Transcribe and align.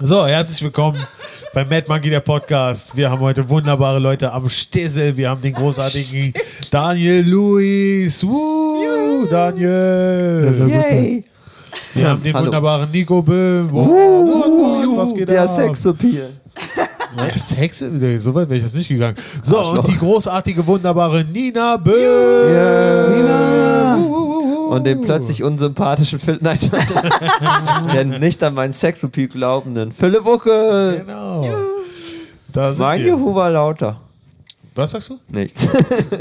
So, 0.00 0.26
herzlich 0.26 0.62
willkommen 0.62 0.98
bei 1.54 1.64
Mad 1.64 1.86
Monkey, 1.88 2.08
der 2.10 2.20
Podcast. 2.20 2.96
Wir 2.96 3.10
haben 3.10 3.20
heute 3.20 3.48
wunderbare 3.48 3.98
Leute 3.98 4.32
am 4.32 4.48
Stissel. 4.48 5.16
Wir 5.16 5.30
haben 5.30 5.42
den 5.42 5.54
großartigen 5.54 6.32
Daniel 6.70 7.26
Luis. 7.28 8.24
Woo, 8.24 9.26
Daniel. 9.28 10.42
Das 10.46 10.56
soll 10.58 10.70
gut 10.70 10.88
sein. 10.88 11.24
Wir 11.94 12.08
haben 12.08 12.22
den 12.22 12.32
Hallo. 12.34 12.46
wunderbaren 12.46 12.90
Nico 12.90 13.20
Böhm. 13.22 13.68
Wow, 13.72 14.98
was 14.98 15.14
geht 15.14 15.28
der 15.30 15.42
ab? 15.42 15.54
Sexappeal. 15.56 16.30
Ja, 17.16 17.30
Sex? 17.36 17.80
Nee, 17.80 18.18
So 18.18 18.34
weit 18.34 18.48
wäre 18.48 18.58
ich 18.58 18.64
jetzt 18.64 18.76
nicht 18.76 18.88
gegangen. 18.88 19.16
So, 19.42 19.58
Arschloch. 19.58 19.78
und 19.84 19.88
die 19.88 19.98
großartige, 19.98 20.64
wunderbare 20.66 21.24
Nina 21.24 21.76
Böhm. 21.76 23.16
Nina! 23.16 23.98
Und 24.68 24.84
den 24.84 25.00
plötzlich 25.00 25.42
unsympathischen 25.42 26.18
Phil, 26.20 26.38
nein, 26.40 26.58
der 27.94 28.04
nicht 28.04 28.42
an 28.42 28.54
meinen 28.54 28.72
Sexappeal 28.72 29.28
glaubenden 29.28 29.92
Philipp 29.92 30.24
Wucke. 30.24 31.02
Genau. 31.06 31.48
Da 32.52 32.72
sind 32.72 32.80
Mein 32.84 33.00
wir. 33.00 33.08
Juhu 33.08 33.34
war 33.34 33.50
lauter. 33.50 34.00
Was 34.74 34.92
sagst 34.92 35.10
du? 35.10 35.18
Nichts. 35.28 35.66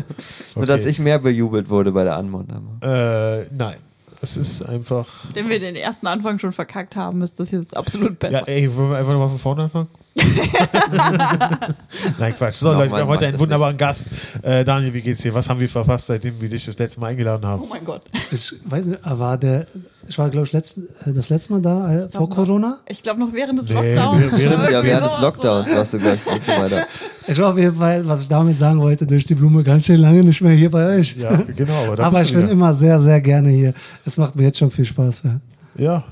Nur, 0.55 0.65
dass 0.65 0.85
ich 0.85 0.97
mehr 0.99 1.19
bejubelt 1.19 1.69
wurde 1.69 1.91
bei 1.91 2.03
der 2.03 2.15
Anmodnung. 2.15 2.79
Äh, 2.81 3.43
nein. 3.55 3.75
Es 4.19 4.35
ist 4.35 4.63
einfach. 4.63 5.05
Wenn 5.33 5.47
wir 5.47 5.59
den 5.59 5.75
ersten 5.75 6.07
Anfang 6.07 6.39
schon 6.39 6.51
verkackt 6.51 6.95
haben, 6.95 7.21
ist 7.21 7.39
das 7.39 7.51
jetzt 7.51 7.77
absolut 7.77 8.21
Ja, 8.23 8.29
besser. 8.29 8.47
ey, 8.47 8.75
wollen 8.75 8.89
wir 8.89 8.97
einfach 8.97 9.11
nochmal 9.13 9.29
von 9.29 9.37
vorne 9.39 9.63
anfangen? 9.63 9.87
Nein, 12.19 12.33
Quatsch. 12.35 12.55
So, 12.55 12.71
Leute, 12.73 12.91
wir 12.91 12.99
haben 13.01 13.07
heute 13.07 13.27
einen 13.27 13.39
wunderbaren 13.39 13.77
Gast. 13.77 14.07
Äh, 14.41 14.63
Daniel, 14.65 14.93
wie 14.93 15.01
geht's 15.01 15.21
dir? 15.21 15.33
Was 15.33 15.49
haben 15.49 15.59
wir 15.59 15.69
verpasst, 15.69 16.07
seitdem 16.07 16.39
wir 16.41 16.49
dich 16.49 16.65
das 16.65 16.77
letzte 16.79 16.99
Mal 16.99 17.07
eingeladen 17.07 17.45
haben? 17.45 17.61
oh 17.63 17.67
mein 17.67 17.85
Gott. 17.85 18.01
Ich 18.31 18.53
weiß 18.65 18.85
nicht, 18.87 18.99
war 19.03 19.37
der, 19.37 19.67
ich 20.07 20.17
war, 20.17 20.29
glaube 20.29 20.47
ich, 20.47 20.53
letzt, 20.53 20.77
äh, 20.77 21.13
das 21.13 21.29
letzte 21.29 21.53
Mal 21.53 21.61
da 21.61 21.93
äh, 22.05 22.09
vor 22.09 22.29
Corona. 22.29 22.79
Ich 22.87 23.03
glaube 23.03 23.19
noch 23.19 23.31
während 23.33 23.59
des 23.59 23.69
Nee, 23.69 23.95
Lockdowns. 23.95 24.37
während- 24.37 24.71
Ja, 24.71 24.83
während 24.83 25.05
des 25.05 25.19
Lockdowns 25.19 25.75
warst 25.75 25.93
du 25.93 25.99
gleich 25.99 26.25
und 26.27 26.43
so 26.43 26.51
weiter. 26.51 26.87
Ich 27.27 27.37
war 27.39 27.51
auf 27.51 27.57
jeden 27.57 27.75
Fall, 27.75 28.07
was 28.07 28.21
ich 28.23 28.29
damit 28.29 28.57
sagen 28.57 28.79
wollte, 28.79 29.05
durch 29.05 29.25
die 29.25 29.35
Blume 29.35 29.63
ganz 29.63 29.85
schön 29.85 29.99
lange 29.99 30.23
nicht 30.23 30.41
mehr 30.41 30.53
hier 30.53 30.71
bei 30.71 30.97
euch. 30.97 31.15
Ja, 31.17 31.35
genau. 31.55 31.85
Aber, 31.85 31.95
da 31.95 32.03
Aber 32.05 32.21
ich 32.23 32.31
bin 32.31 32.43
wieder. 32.43 32.51
immer 32.51 32.73
sehr, 32.73 33.01
sehr 33.01 33.21
gerne 33.21 33.49
hier. 33.49 33.73
Es 34.05 34.17
macht 34.17 34.35
mir 34.35 34.43
jetzt 34.43 34.57
schon 34.59 34.71
viel 34.71 34.85
Spaß. 34.85 35.23
Ja. 35.23 35.39
Ja, 35.79 36.03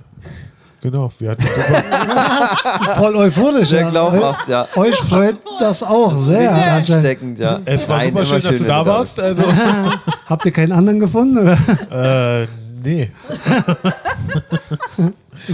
genau. 0.86 1.12
Wir 1.20 1.32
hatten 1.32 1.44
super. 1.44 2.96
Voll 2.96 3.16
euphorisch. 3.16 3.70
Sehr 3.70 3.82
ja. 3.82 3.90
glaubhaft, 3.90 4.48
ja. 4.48 4.68
Euch 4.76 4.96
freut 4.96 5.38
das 5.60 5.84
auch 5.84 6.16
sehr. 6.16 6.54
Ansteckend, 6.54 7.40
ja. 7.40 7.60
Es 7.66 7.90
war 7.90 7.98
Nein, 7.98 8.08
super 8.08 8.20
immer 8.20 8.30
schön, 8.30 8.42
dass 8.42 8.58
du 8.58 8.64
da 8.64 8.86
warst. 8.86 9.20
Also, 9.20 9.44
Habt 10.28 10.46
ihr 10.46 10.52
keinen 10.52 10.72
anderen 10.72 11.00
gefunden? 11.00 11.40
Oder? 11.40 12.44
äh, 12.44 12.48
nee. 12.84 13.12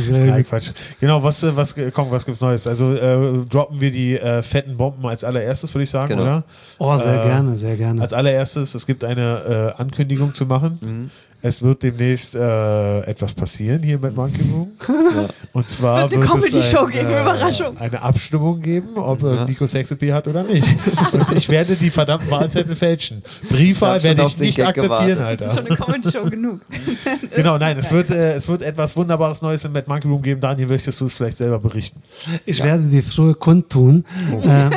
Nein. 0.10 0.46
Quatsch. 0.46 0.72
Genau, 1.00 1.22
was, 1.24 1.44
äh, 1.44 1.56
was, 1.56 1.76
komm, 1.94 2.12
was 2.12 2.26
gibt's 2.26 2.42
Neues? 2.42 2.68
Also, 2.68 2.94
äh, 2.96 3.46
droppen 3.50 3.82
wir 3.82 3.92
die 3.92 4.18
äh, 4.18 4.42
fetten 4.44 4.78
Bomben 4.78 5.06
als 5.06 5.24
allererstes, 5.24 5.74
würde 5.74 5.84
ich 5.84 5.90
sagen, 5.90 6.10
Genau. 6.10 6.24
oder? 6.24 6.44
Oh, 6.80 6.98
sehr 6.98 7.22
Äh, 7.24 7.28
gerne, 7.28 7.58
sehr 7.58 7.78
gerne. 7.78 8.02
Als 8.02 8.14
allererstes, 8.14 8.76
es 8.76 8.86
gibt 8.86 9.04
eine 9.04 9.74
äh, 9.78 9.82
Ankündigung 9.82 10.34
zu 10.34 10.46
machen. 10.46 10.80
Mhm. 10.82 11.10
Es 11.44 11.64
wird 11.64 11.82
demnächst 11.82 12.36
äh, 12.36 13.00
etwas 13.00 13.34
passieren 13.34 13.82
hier 13.82 13.98
mit 13.98 14.16
Monkey 14.16 14.44
Room. 14.44 14.74
Und 15.54 15.68
zwar 15.68 16.04
Eine 16.04 16.12
wird 16.12 16.24
es 16.24 16.30
Comedy-Show 16.30 16.86
ein, 16.86 16.92
gegen 16.92 17.08
äh, 17.10 17.22
Überraschung. 17.22 17.78
eine 17.80 18.00
Abstimmung 18.00 18.62
geben, 18.62 18.90
ob 18.96 19.24
äh, 19.24 19.36
Ja. 19.38 19.46
Nico 19.46 19.66
Sexappeal 19.66 20.14
hat 20.14 20.28
oder 20.28 20.44
nicht. 20.44 20.68
Und 21.12 21.32
ich 21.36 21.50
werde 21.50 21.76
die 21.76 21.90
verdammten 21.90 22.30
Wahlzettel 22.30 22.76
fälschen. 22.76 23.24
Briefwahl 23.50 24.04
werde 24.04 24.24
ich 24.28 24.38
nicht 24.38 24.58
Gag 24.58 24.68
akzeptieren, 24.68 25.18
gewartet. 25.18 25.42
Das 25.42 25.48
ist 25.54 25.58
Alter. 25.58 25.68
schon 25.68 25.80
eine 25.80 26.00
Comedy-Show 26.00 26.30
genug. 26.30 26.60
Genau, 27.34 27.58
nein, 27.58 27.78
es 27.80 27.90
wird, 27.92 28.12
äh, 28.12 28.34
es 28.34 28.48
wird 28.50 28.62
etwas 28.62 28.96
Wunderbares 28.98 29.42
Neues 29.42 29.64
im 29.72 29.74
Mad 29.74 29.88
Monkey 29.88 30.08
Room 30.08 30.22
geben. 30.22 30.42
Daniel, 30.42 30.68
möchtest 30.68 31.02
du 31.02 31.06
es 31.06 31.14
vielleicht 31.14 31.38
selber 31.38 31.60
berichten? 31.60 32.02
Ich 32.46 32.62
werde 32.64 32.84
die 32.84 33.02
frühe 33.02 33.34
kundtun. 33.34 34.06
Oh. 34.32 34.42
Ähm, 34.46 34.72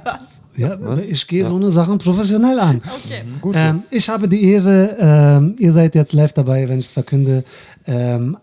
ja, 0.56 0.78
ich 0.98 1.26
gehe 1.26 1.44
so 1.44 1.56
eine 1.56 1.70
Sachen 1.70 1.98
professionell 1.98 2.58
an. 2.60 2.76
Okay. 2.76 3.22
Gut. 3.40 3.54
so. 3.54 3.60
Ähm, 3.60 3.82
ich 3.90 4.08
habe 4.08 4.28
die 4.28 4.44
Ehre, 4.52 4.96
ähm, 4.98 5.56
ihr 5.58 5.72
seid 5.72 5.94
jetzt 5.94 6.12
live 6.12 6.32
dabei, 6.32 6.68
wenn 6.68 6.78
ich 6.78 6.86
es 6.86 6.92
verkünde, 6.92 7.44
ähm, 7.86 8.36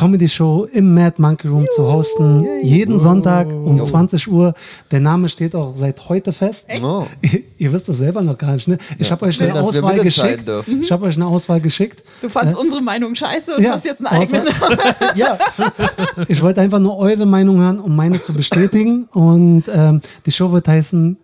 eine 0.00 0.10
Comedy-Show 0.10 0.68
im 0.72 0.94
Mad 0.94 1.20
Monkey 1.20 1.48
Room 1.48 1.66
zu 1.74 1.82
hosten. 1.82 2.46
Jeden 2.62 2.98
Sonntag 2.98 3.48
um 3.48 3.84
20 3.84 4.28
Uhr. 4.28 4.54
Der 4.90 5.00
Name 5.00 5.28
steht 5.28 5.54
auch 5.54 5.74
seit 5.76 6.08
heute 6.08 6.32
fest. 6.32 6.66
Oh. 6.82 7.06
Ihr, 7.20 7.42
ihr 7.58 7.72
wisst 7.72 7.88
das 7.88 7.98
selber 7.98 8.22
noch 8.22 8.38
gar 8.38 8.54
nicht, 8.54 8.68
ne? 8.68 8.78
Ich 8.98 9.10
habe 9.10 9.26
euch 9.26 9.40
eine 9.42 9.54
wir 9.54 9.60
Auswahl 9.62 10.00
geschickt. 10.00 10.48
dürfen. 10.48 10.82
Ich 10.82 10.90
habe 10.90 11.04
euch 11.06 11.16
eine 11.16 11.26
Auswahl 11.26 11.60
geschickt. 11.60 12.02
Du 12.22 12.28
fandst 12.28 12.56
unsere 12.56 12.82
Meinung 12.82 13.14
scheiße 13.14 13.56
und 13.56 13.62
ja, 13.62 13.72
hast 13.72 13.84
jetzt 13.84 14.00
eine 14.00 14.10
eigene. 14.10 14.44
ja, 15.14 15.38
ich 16.28 16.40
wollte 16.42 16.60
einfach 16.60 16.78
nur 16.78 16.96
eure 16.96 17.26
Meinung 17.26 17.58
hören, 17.58 17.78
um 17.78 17.94
meine 17.94 18.22
zu 18.22 18.32
bestätigen. 18.32 19.04
Und 19.12 19.64
ähm, 19.72 20.00
die 20.24 20.32
Show 20.32 20.50
wird 20.52 20.66
heißen 20.68 21.16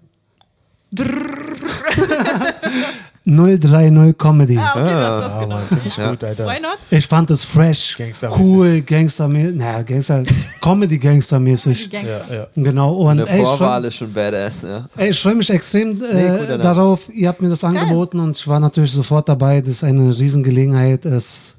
030 3.26 4.16
Comedy. 4.16 4.56
Ah, 4.56 4.72
okay, 4.74 4.84
das 4.84 4.88
ist 4.88 5.26
das 5.26 5.32
Ah, 5.32 5.40
genau. 5.40 5.58
Ich 5.84 5.96
Ja. 5.96 6.10
gut, 6.10 6.24
Alter. 6.24 6.46
Why 6.46 6.60
not? 6.60 6.78
Ich 6.90 7.06
fand 7.06 7.30
es 7.32 7.42
fresh, 7.44 7.96
Gangstermäßig. 7.98 8.40
cool, 8.44 8.80
Gangstermäßig, 8.82 9.56
naja, 9.56 9.82
Gangster, 9.82 10.22
Comedy-Gangstermäßig. 10.60 11.90
Gang. 11.90 12.04
Ja, 12.06 12.34
ja. 12.34 12.46
Genau, 12.54 12.92
und 12.94 13.18
ey, 13.20 13.42
ich 13.42 13.48
Vorwahl 13.48 13.80
freue 13.80 13.88
ist 13.88 13.94
schon 13.96 14.12
badass, 14.12 14.62
ja. 14.62 14.88
ey, 14.96 15.10
ich 15.10 15.20
freu 15.20 15.34
mich 15.34 15.50
extrem 15.50 15.98
Nee, 15.98 16.04
äh, 16.06 16.30
Name. 16.42 16.58
darauf. 16.58 17.08
Ihr 17.12 17.28
habt 17.28 17.40
mir 17.42 17.48
das 17.48 17.62
angeboten 17.64 18.20
und 18.20 18.36
ich 18.36 18.46
war 18.46 18.60
natürlich 18.60 18.92
sofort 18.92 19.28
dabei. 19.28 19.60
Das 19.60 19.70
ist 19.76 19.84
eine 19.84 20.08
Riesengelegenheit. 20.16 21.04
Es, 21.04 21.56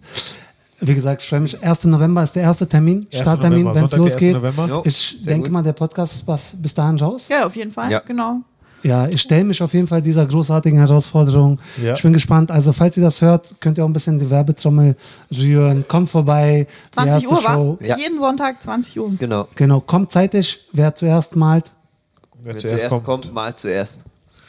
wie 0.79 0.95
gesagt, 0.95 1.22
ich 1.22 1.28
freue 1.29 1.41
mich. 1.41 1.61
1. 1.61 1.85
November 1.85 2.23
ist 2.23 2.35
der 2.35 2.44
erste 2.44 2.67
Termin, 2.67 3.07
1. 3.11 3.22
Starttermin, 3.22 3.63
November, 3.63 3.75
wenn 3.75 3.85
es 3.85 3.91
Sonntag, 3.91 4.19
der 4.19 4.35
1. 4.35 4.45
losgeht. 4.45 4.69
Jo, 4.69 4.81
Ich 4.85 5.23
denke 5.25 5.44
gut. 5.49 5.51
mal, 5.53 5.63
der 5.63 5.73
Podcast 5.73 6.13
ist 6.13 6.28
was 6.28 6.51
bis 6.55 6.73
dahin 6.73 6.97
raus. 6.99 7.28
Ja, 7.29 7.45
auf 7.45 7.55
jeden 7.55 7.72
Fall. 7.72 7.91
Ja. 7.91 7.99
Genau. 8.05 8.41
Ja, 8.84 9.08
ich 9.08 9.22
stelle 9.22 9.44
mich 9.44 9.62
auf 9.62 9.74
jeden 9.74 9.88
Fall 9.88 10.02
dieser 10.02 10.26
großartigen 10.26 10.78
Herausforderung. 10.80 11.60
Ja. 11.84 11.94
Ich 11.96 12.02
bin 12.04 12.14
gespannt. 12.14 12.52
Also, 12.52 12.72
falls 12.72 12.96
ihr 12.98 13.04
das 13.04 13.22
hört, 13.22 13.56
könnt 13.60 13.78
ihr 13.78 13.84
auch 13.84 13.90
ein 13.90 13.94
bisschen 13.94 14.20
die 14.20 14.30
Werbetrommel 14.30 14.96
rühren. 15.36 15.84
Kommt 15.88 16.10
vorbei. 16.10 16.68
Die 16.90 16.94
20 16.94 17.12
erste 17.24 17.28
Uhr 17.30 17.44
war? 17.44 17.78
Ja. 17.86 17.98
Jeden 17.98 18.20
Sonntag 18.20 18.62
20 18.62 19.00
Uhr. 19.00 19.12
Genau. 19.18 19.48
Genau, 19.56 19.80
kommt 19.82 20.12
zeitig. 20.12 20.60
Wer 20.74 20.94
zuerst 20.96 21.36
malt. 21.36 21.72
Wer 22.44 22.54
Wer 22.54 22.58
zuerst 22.62 22.90
kommt. 22.90 23.04
kommt, 23.04 23.34
mal 23.34 23.56
zuerst. 23.56 24.02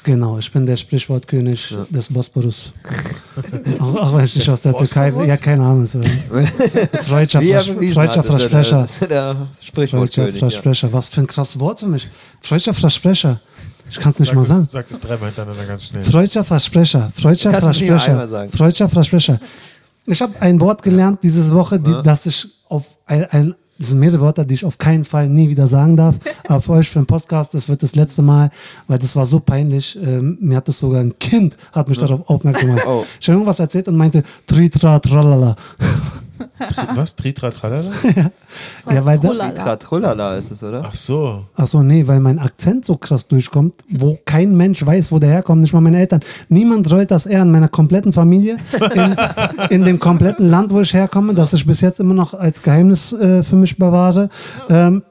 Genau, 0.04 0.38
ich 0.38 0.50
bin 0.52 0.64
der 0.64 0.76
Sprichwortkönig 0.76 1.74
des 1.90 2.12
Bosporus. 2.12 2.72
auch, 3.80 3.94
auch 3.96 4.16
wenn 4.16 4.24
ich 4.24 4.36
nicht 4.36 4.48
aus 4.48 4.60
der 4.60 4.74
Türkei 4.76 5.10
bin. 5.10 5.26
Ja, 5.26 5.36
keine 5.36 5.64
Ahnung. 5.64 5.84
So. 5.86 6.00
Freudscher, 7.06 7.42
er 7.42 7.60
Freudscher 7.60 8.00
er 8.02 8.06
der- 8.12 8.22
Versprecher. 8.22 8.86
er 9.00 9.06
Der 9.08 9.34
Freudscher 9.34 9.46
Sprichwortkönig. 9.66 10.34
Ja. 10.34 10.38
Versprecher. 10.38 10.92
Was 10.92 11.08
für 11.08 11.20
ein 11.22 11.26
krasses 11.26 11.58
Wort 11.58 11.80
für 11.80 11.86
mich. 11.88 12.08
Freudscher 12.40 12.72
Versprecher. 12.74 13.40
Ich 13.90 13.98
kann 13.98 14.12
es 14.12 14.18
nicht 14.18 14.28
Sag 14.28 14.34
mal 14.36 14.40
das, 14.42 14.48
sagen. 14.48 14.68
sag 14.70 14.86
das 14.88 15.00
dreimal 15.00 15.28
hintereinander 15.28 15.64
ganz 15.64 15.84
schnell. 15.84 16.02
Freudscher 16.04 16.44
Versprecher. 16.44 17.10
Freudscher 17.14 17.52
Versprecher. 17.58 18.48
Freudscher 18.50 18.88
Versprecher. 18.88 19.40
Ich 20.06 20.22
habe 20.22 20.40
ein 20.40 20.60
Wort 20.60 20.82
gelernt 20.82 21.20
diese 21.22 21.52
Woche, 21.54 21.78
die, 21.78 21.90
Ja. 21.90 22.02
das 22.02 22.26
ich 22.26 22.46
auf 22.68 22.84
ein, 23.06 23.24
ein 23.30 23.54
das 23.80 23.90
sind 23.90 24.00
mehrere 24.00 24.20
Wörter, 24.20 24.44
die 24.44 24.54
ich 24.54 24.64
auf 24.64 24.76
keinen 24.76 25.04
Fall 25.04 25.28
nie 25.28 25.48
wieder 25.48 25.68
sagen 25.68 25.96
darf. 25.96 26.16
Aber 26.48 26.60
für 26.60 26.72
euch 26.72 26.88
für 26.88 26.98
den 26.98 27.06
Podcast, 27.06 27.54
das 27.54 27.68
wird 27.68 27.80
das 27.84 27.94
letzte 27.94 28.22
Mal, 28.22 28.50
weil 28.88 28.98
das 28.98 29.14
war 29.14 29.24
so 29.24 29.38
peinlich. 29.38 29.96
Ähm, 30.02 30.36
mir 30.40 30.56
hat 30.56 30.66
das 30.66 30.80
sogar 30.80 31.00
ein 31.00 31.16
Kind, 31.20 31.56
hat 31.72 31.88
mich 31.88 31.96
darauf 31.98 32.28
aufmerksam 32.28 32.70
gemacht. 32.70 32.84
Oh. 32.88 33.04
Ich 33.20 33.28
habe 33.28 33.34
irgendwas 33.36 33.60
erzählt 33.60 33.86
und 33.86 33.96
meinte, 33.96 34.24
tritra 34.48 34.98
tralala. 34.98 35.54
Was? 36.94 37.16
Tritra 37.16 37.50
Tralala? 37.50 37.90
Ja, 38.90 39.04
weil 39.04 39.18
Trulala. 39.18 39.76
Tritra 39.76 40.36
ist 40.36 40.50
es, 40.50 40.62
oder? 40.62 40.82
Ach 40.86 40.94
so. 40.94 41.44
Ach 41.54 41.66
so, 41.66 41.82
nee, 41.82 42.06
weil 42.06 42.20
mein 42.20 42.38
Akzent 42.38 42.84
so 42.84 42.96
krass 42.96 43.26
durchkommt, 43.28 43.74
wo 43.90 44.18
kein 44.24 44.56
Mensch 44.56 44.84
weiß, 44.84 45.12
wo 45.12 45.18
der 45.18 45.30
herkommt, 45.30 45.60
nicht 45.60 45.74
mal 45.74 45.80
meine 45.80 45.98
Eltern. 45.98 46.20
Niemand 46.48 46.90
rollt 46.90 47.10
das 47.10 47.26
eher 47.26 47.42
in 47.42 47.50
meiner 47.50 47.68
kompletten 47.68 48.12
Familie, 48.12 48.56
in, 48.94 49.16
in 49.70 49.84
dem 49.84 49.98
kompletten 49.98 50.48
Land, 50.48 50.70
wo 50.72 50.80
ich 50.80 50.94
herkomme, 50.94 51.34
das 51.34 51.52
ich 51.52 51.66
bis 51.66 51.80
jetzt 51.82 52.00
immer 52.00 52.14
noch 52.14 52.32
als 52.34 52.62
Geheimnis 52.62 53.12
äh, 53.12 53.42
für 53.42 53.56
mich 53.56 53.76
bewahre. 53.76 54.30
Ähm, 54.70 55.02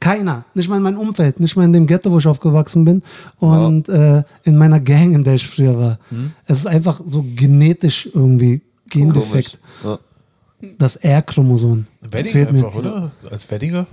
keiner, 0.00 0.44
nicht 0.54 0.68
mal 0.68 0.76
in 0.76 0.82
meinem 0.82 0.98
Umfeld, 0.98 1.38
nicht 1.38 1.56
mal 1.56 1.64
in 1.64 1.72
dem 1.72 1.86
Ghetto, 1.86 2.10
wo 2.10 2.18
ich 2.18 2.26
aufgewachsen 2.26 2.84
bin 2.84 3.02
und 3.38 3.88
äh, 3.88 4.24
in 4.42 4.56
meiner 4.56 4.80
Gang, 4.80 5.14
in 5.14 5.22
der 5.22 5.34
ich 5.34 5.46
früher 5.46 5.78
war. 5.78 5.98
Es 6.46 6.58
ist 6.58 6.66
einfach 6.66 7.00
so 7.04 7.24
genetisch 7.36 8.08
irgendwie 8.12 8.62
Gendefekt. 8.88 9.58
Komisch. 9.82 10.00
Ja. 10.60 10.68
Das 10.78 10.96
R-Chromosom. 10.96 11.86
Wedding 12.00 12.32
Fehlt 12.32 12.52
mir. 12.52 12.64
einfach, 12.64 12.74
oder? 12.78 13.12
Als 13.30 13.50
Weddinger? 13.50 13.86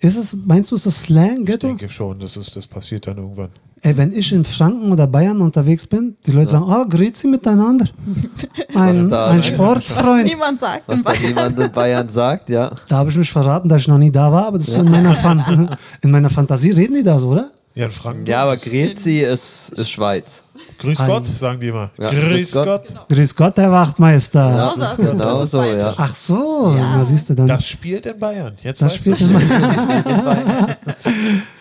Ist 0.00 0.18
es, 0.18 0.36
meinst 0.44 0.70
du, 0.70 0.74
ist 0.74 0.84
das 0.86 1.02
Slang, 1.04 1.40
Ich 1.40 1.46
Ghetto? 1.46 1.66
denke 1.68 1.88
schon, 1.88 2.18
das, 2.20 2.36
ist, 2.36 2.54
das 2.56 2.66
passiert 2.66 3.06
dann 3.06 3.16
irgendwann. 3.16 3.48
Ey, 3.80 3.96
wenn 3.96 4.12
ich 4.12 4.32
in 4.32 4.44
Franken 4.44 4.92
oder 4.92 5.06
Bayern 5.06 5.40
unterwegs 5.40 5.86
bin, 5.86 6.16
die 6.26 6.32
Leute 6.32 6.50
sagen, 6.52 6.64
oh, 6.68 6.86
grüezi 6.88 7.26
miteinander. 7.26 7.86
Ein, 8.74 9.08
da, 9.10 9.28
ein? 9.30 9.42
Sportsfreund. 9.42 10.24
Niemand 10.24 10.58
sagt 10.60 10.88
Was 10.88 10.96
in 10.98 11.04
Bayern. 11.04 11.22
niemand 11.22 11.58
in 11.58 11.72
Bayern 11.72 12.08
sagt, 12.08 12.48
ja. 12.50 12.72
Da 12.88 12.96
habe 12.96 13.10
ich 13.10 13.16
mich 13.16 13.30
verraten, 13.30 13.68
dass 13.68 13.82
ich 13.82 13.88
noch 13.88 13.98
nie 13.98 14.10
da 14.10 14.30
war, 14.32 14.46
aber 14.48 14.58
das 14.58 14.68
ist 14.68 14.74
in, 14.74 14.90
meiner 14.90 15.14
Fan 15.14 15.76
in 16.02 16.10
meiner 16.10 16.30
Fantasie. 16.30 16.70
Reden 16.70 16.94
die 16.94 17.02
da 17.02 17.18
so, 17.18 17.28
oder? 17.28 17.50
Ja, 17.76 17.86
in 17.86 17.90
Franken. 17.90 18.26
Ja, 18.26 18.42
aber 18.44 18.56
Grezi 18.56 19.20
ist, 19.22 19.70
ist 19.76 19.90
Schweiz. 19.90 20.44
Grüß 20.78 21.00
Ein- 21.00 21.06
Gott, 21.08 21.26
sagen 21.26 21.58
die 21.58 21.68
immer. 21.68 21.90
Ja, 21.98 22.10
grüß 22.10 22.20
grüß 22.28 22.52
Gott. 22.52 22.66
Gott. 22.86 23.08
Grüß 23.08 23.34
Gott, 23.34 23.56
Herr 23.56 23.72
Wachtmeister. 23.72 24.48
Ja, 24.56 24.74
das 24.78 24.90
ist- 24.92 24.96
genau 24.98 25.38
das 25.38 25.44
ist 25.46 25.50
so, 25.50 25.62
ja. 25.64 25.94
Ach 25.96 26.14
so, 26.14 26.74
Ja. 26.76 26.96
na 26.98 27.04
siehst 27.04 27.30
du 27.30 27.34
dann. 27.34 27.48
Das 27.48 27.66
spielt 27.66 28.06
in 28.06 28.16
Bayern. 28.18 28.54
Jetzt 28.62 28.80
Das 28.80 28.94
weißt 28.94 29.06
du. 29.08 29.16
spielt 29.16 29.30
immer. 29.30 30.76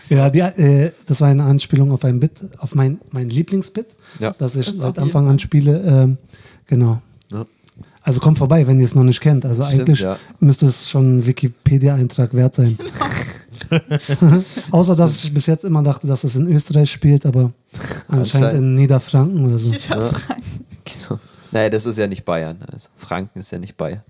ja, 0.09 0.29
die, 0.29 0.39
äh, 0.39 0.91
das 1.07 1.21
war 1.21 1.29
eine 1.29 1.43
Anspielung 1.43 1.91
auf 1.91 2.03
ein 2.05 2.19
Bit, 2.19 2.33
auf 2.59 2.75
mein, 2.75 2.99
mein 3.11 3.29
Lieblingsbit, 3.29 3.87
Ja. 4.19 4.31
das 4.37 4.55
ich 4.55 4.67
Das 4.67 4.75
seit 4.77 4.99
Anfang 4.99 5.27
an 5.27 5.39
spiele. 5.39 5.81
Ähm, 5.81 6.17
genau. 6.67 7.01
Ja. 7.31 7.45
Also 8.03 8.19
kommt 8.19 8.37
vorbei, 8.37 8.67
wenn 8.67 8.79
ihr 8.79 8.85
es 8.85 8.93
noch 8.95 9.03
nicht 9.03 9.21
kennt. 9.21 9.45
Also 9.45 9.63
Stimmt, 9.63 9.81
eigentlich 9.81 9.99
ja. 10.01 10.17
müsste 10.39 10.65
es 10.67 10.89
schon 10.89 11.17
ein 11.19 11.25
Wikipedia-Eintrag 11.25 12.33
wert 12.35 12.55
sein. 12.55 12.77
Außer 14.71 14.95
dass 14.95 15.23
ich 15.23 15.33
bis 15.33 15.45
jetzt 15.47 15.63
immer 15.63 15.83
dachte, 15.83 16.07
dass 16.07 16.23
es 16.23 16.35
in 16.35 16.47
Österreich 16.51 16.91
spielt, 16.91 17.25
aber 17.25 17.51
anscheinend 18.07 18.19
Anscheinend. 18.47 18.53
in 18.59 18.75
Niederfranken 18.75 19.45
oder 19.45 19.59
so. 19.59 19.71
Ja. 19.73 20.11
So. 20.87 21.19
Naja, 21.51 21.69
das 21.69 21.85
ist 21.85 21.97
ja 21.97 22.07
nicht 22.07 22.25
Bayern. 22.25 22.57
Also 22.71 22.89
Franken 22.97 23.39
ist 23.39 23.51
ja 23.51 23.59
nicht 23.59 23.77
Bayern. 23.77 24.01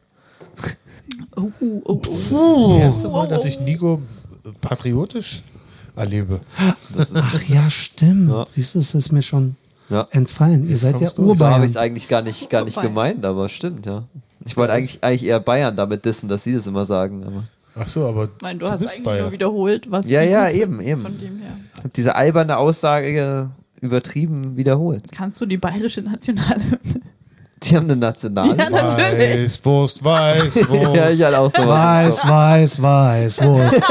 Oh, 1.35 1.50
oh, 1.59 1.81
oh, 1.85 1.95
Das 1.95 2.31
oh. 2.31 2.77
ist 2.77 2.77
das 2.77 2.94
erste 2.95 3.09
Mal, 3.09 3.27
dass 3.27 3.45
ich 3.45 3.59
Nico 3.59 4.01
patriotisch 4.61 5.44
erlebe. 5.95 6.39
Ach 7.15 7.44
ja, 7.47 7.69
stimmt. 7.69 8.29
Ja. 8.31 8.45
Siehst 8.47 8.75
du, 8.75 8.79
es 8.79 8.94
ist 8.94 9.11
mir 9.11 9.21
schon 9.21 9.55
Ja. 9.89 10.07
entfallen. 10.11 10.63
Ihr 10.65 10.71
Jetzt 10.71 10.81
seid 10.81 11.01
ja 11.01 11.09
du. 11.09 11.15
So 11.15 11.21
habe 11.21 11.31
ich 11.33 11.39
Urbayern. 11.41 11.63
es 11.63 11.77
eigentlich 11.77 12.07
gar 12.07 12.21
nicht, 12.21 12.50
gar 12.50 12.63
nicht 12.65 12.79
gemeint, 12.81 13.25
aber 13.25 13.50
stimmt, 13.50 13.85
ja. 13.85 14.03
Ich 14.45 14.57
wollte 14.57 14.73
eigentlich, 14.73 15.03
eigentlich 15.03 15.23
eher 15.25 15.39
Bayern 15.39 15.75
damit 15.75 16.03
dissen, 16.05 16.27
dass 16.29 16.44
sie 16.44 16.53
das 16.53 16.67
immer 16.67 16.85
sagen. 16.85 17.23
Aber 17.23 17.44
Ach 17.75 17.87
so, 17.87 18.07
aber 18.07 18.25
Ich 18.25 18.41
meine, 18.41 18.59
du, 18.59 18.65
du 18.65 18.71
hast 18.71 18.79
bist 18.81 18.93
eigentlich 18.95 19.05
Bayer. 19.05 19.21
nur 19.23 19.31
wiederholt, 19.31 19.89
was 19.91 20.07
Ja, 20.07 20.21
ja, 20.21 20.49
eben, 20.49 20.79
eben. 20.81 21.01
Von 21.01 21.19
dem 21.19 21.39
her. 21.39 21.51
ich 21.73 21.79
habe 21.79 21.89
diese 21.95 22.15
alberne 22.15 22.57
Aussage 22.57 23.49
übertrieben 23.81 24.55
wiederholt. 24.57 25.03
Kannst 25.11 25.41
du 25.41 25.45
die 25.45 25.57
bayerische 25.57 26.01
Nationale? 26.01 26.61
Die 27.63 27.77
haben 27.77 27.85
eine 27.85 27.95
Nationale. 27.95 28.57
Ja, 28.57 28.69
natürlich. 28.69 29.45
Weißwurst, 29.45 30.03
Weißwurst. 30.03 30.95
ja, 30.97 31.09
ich 31.09 31.23
hatte 31.23 31.39
auch 31.39 31.49
so 31.49 31.65
Weiß, 31.65 32.27
weiß, 32.27 32.81
weiß, 32.81 33.41
Wurst. 33.41 33.81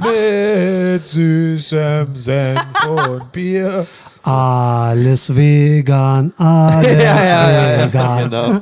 Mit 0.94 1.06
süßem 1.06 2.08
Senf 2.14 2.62
und 2.86 3.32
Bier. 3.32 3.86
Alles 4.22 5.34
vegan, 5.34 6.30
alles 6.36 7.02
ja, 7.02 7.24
ja, 7.24 7.50
ja, 7.50 7.70
ja, 7.78 7.86
vegan. 7.86 8.24
genau. 8.30 8.60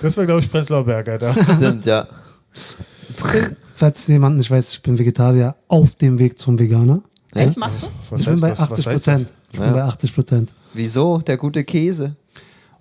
Das 0.00 0.16
war, 0.16 0.26
glaube 0.26 0.40
ich, 0.42 0.50
Prenzlauer 0.50 0.84
Berg, 0.84 1.08
Alter. 1.08 1.34
Stimmt, 1.56 1.84
ja. 1.84 2.06
Falls 3.74 4.06
jemand 4.06 4.36
nicht 4.36 4.50
weiß, 4.50 4.72
ich 4.74 4.82
bin 4.82 4.98
Vegetarier 4.98 5.56
auf 5.68 5.96
dem 5.96 6.18
Weg 6.18 6.38
zum 6.38 6.58
Veganer. 6.58 7.02
Echt, 7.32 7.56
machst 7.58 7.82
du? 7.84 7.86
Was 8.10 8.20
ich 8.20 8.26
bin 8.28 8.40
bei 8.40 8.50
was- 8.52 8.60
80 8.60 8.70
was 8.70 8.86
heißt 8.86 9.04
Prozent. 9.04 9.28
Ich 9.52 9.58
bin 9.58 9.68
Ja. 9.68 9.72
bei 9.74 9.82
80 9.82 10.14
Prozent. 10.14 10.54
Wieso? 10.74 11.18
Der 11.18 11.36
gute 11.36 11.64
Käse. 11.64 12.14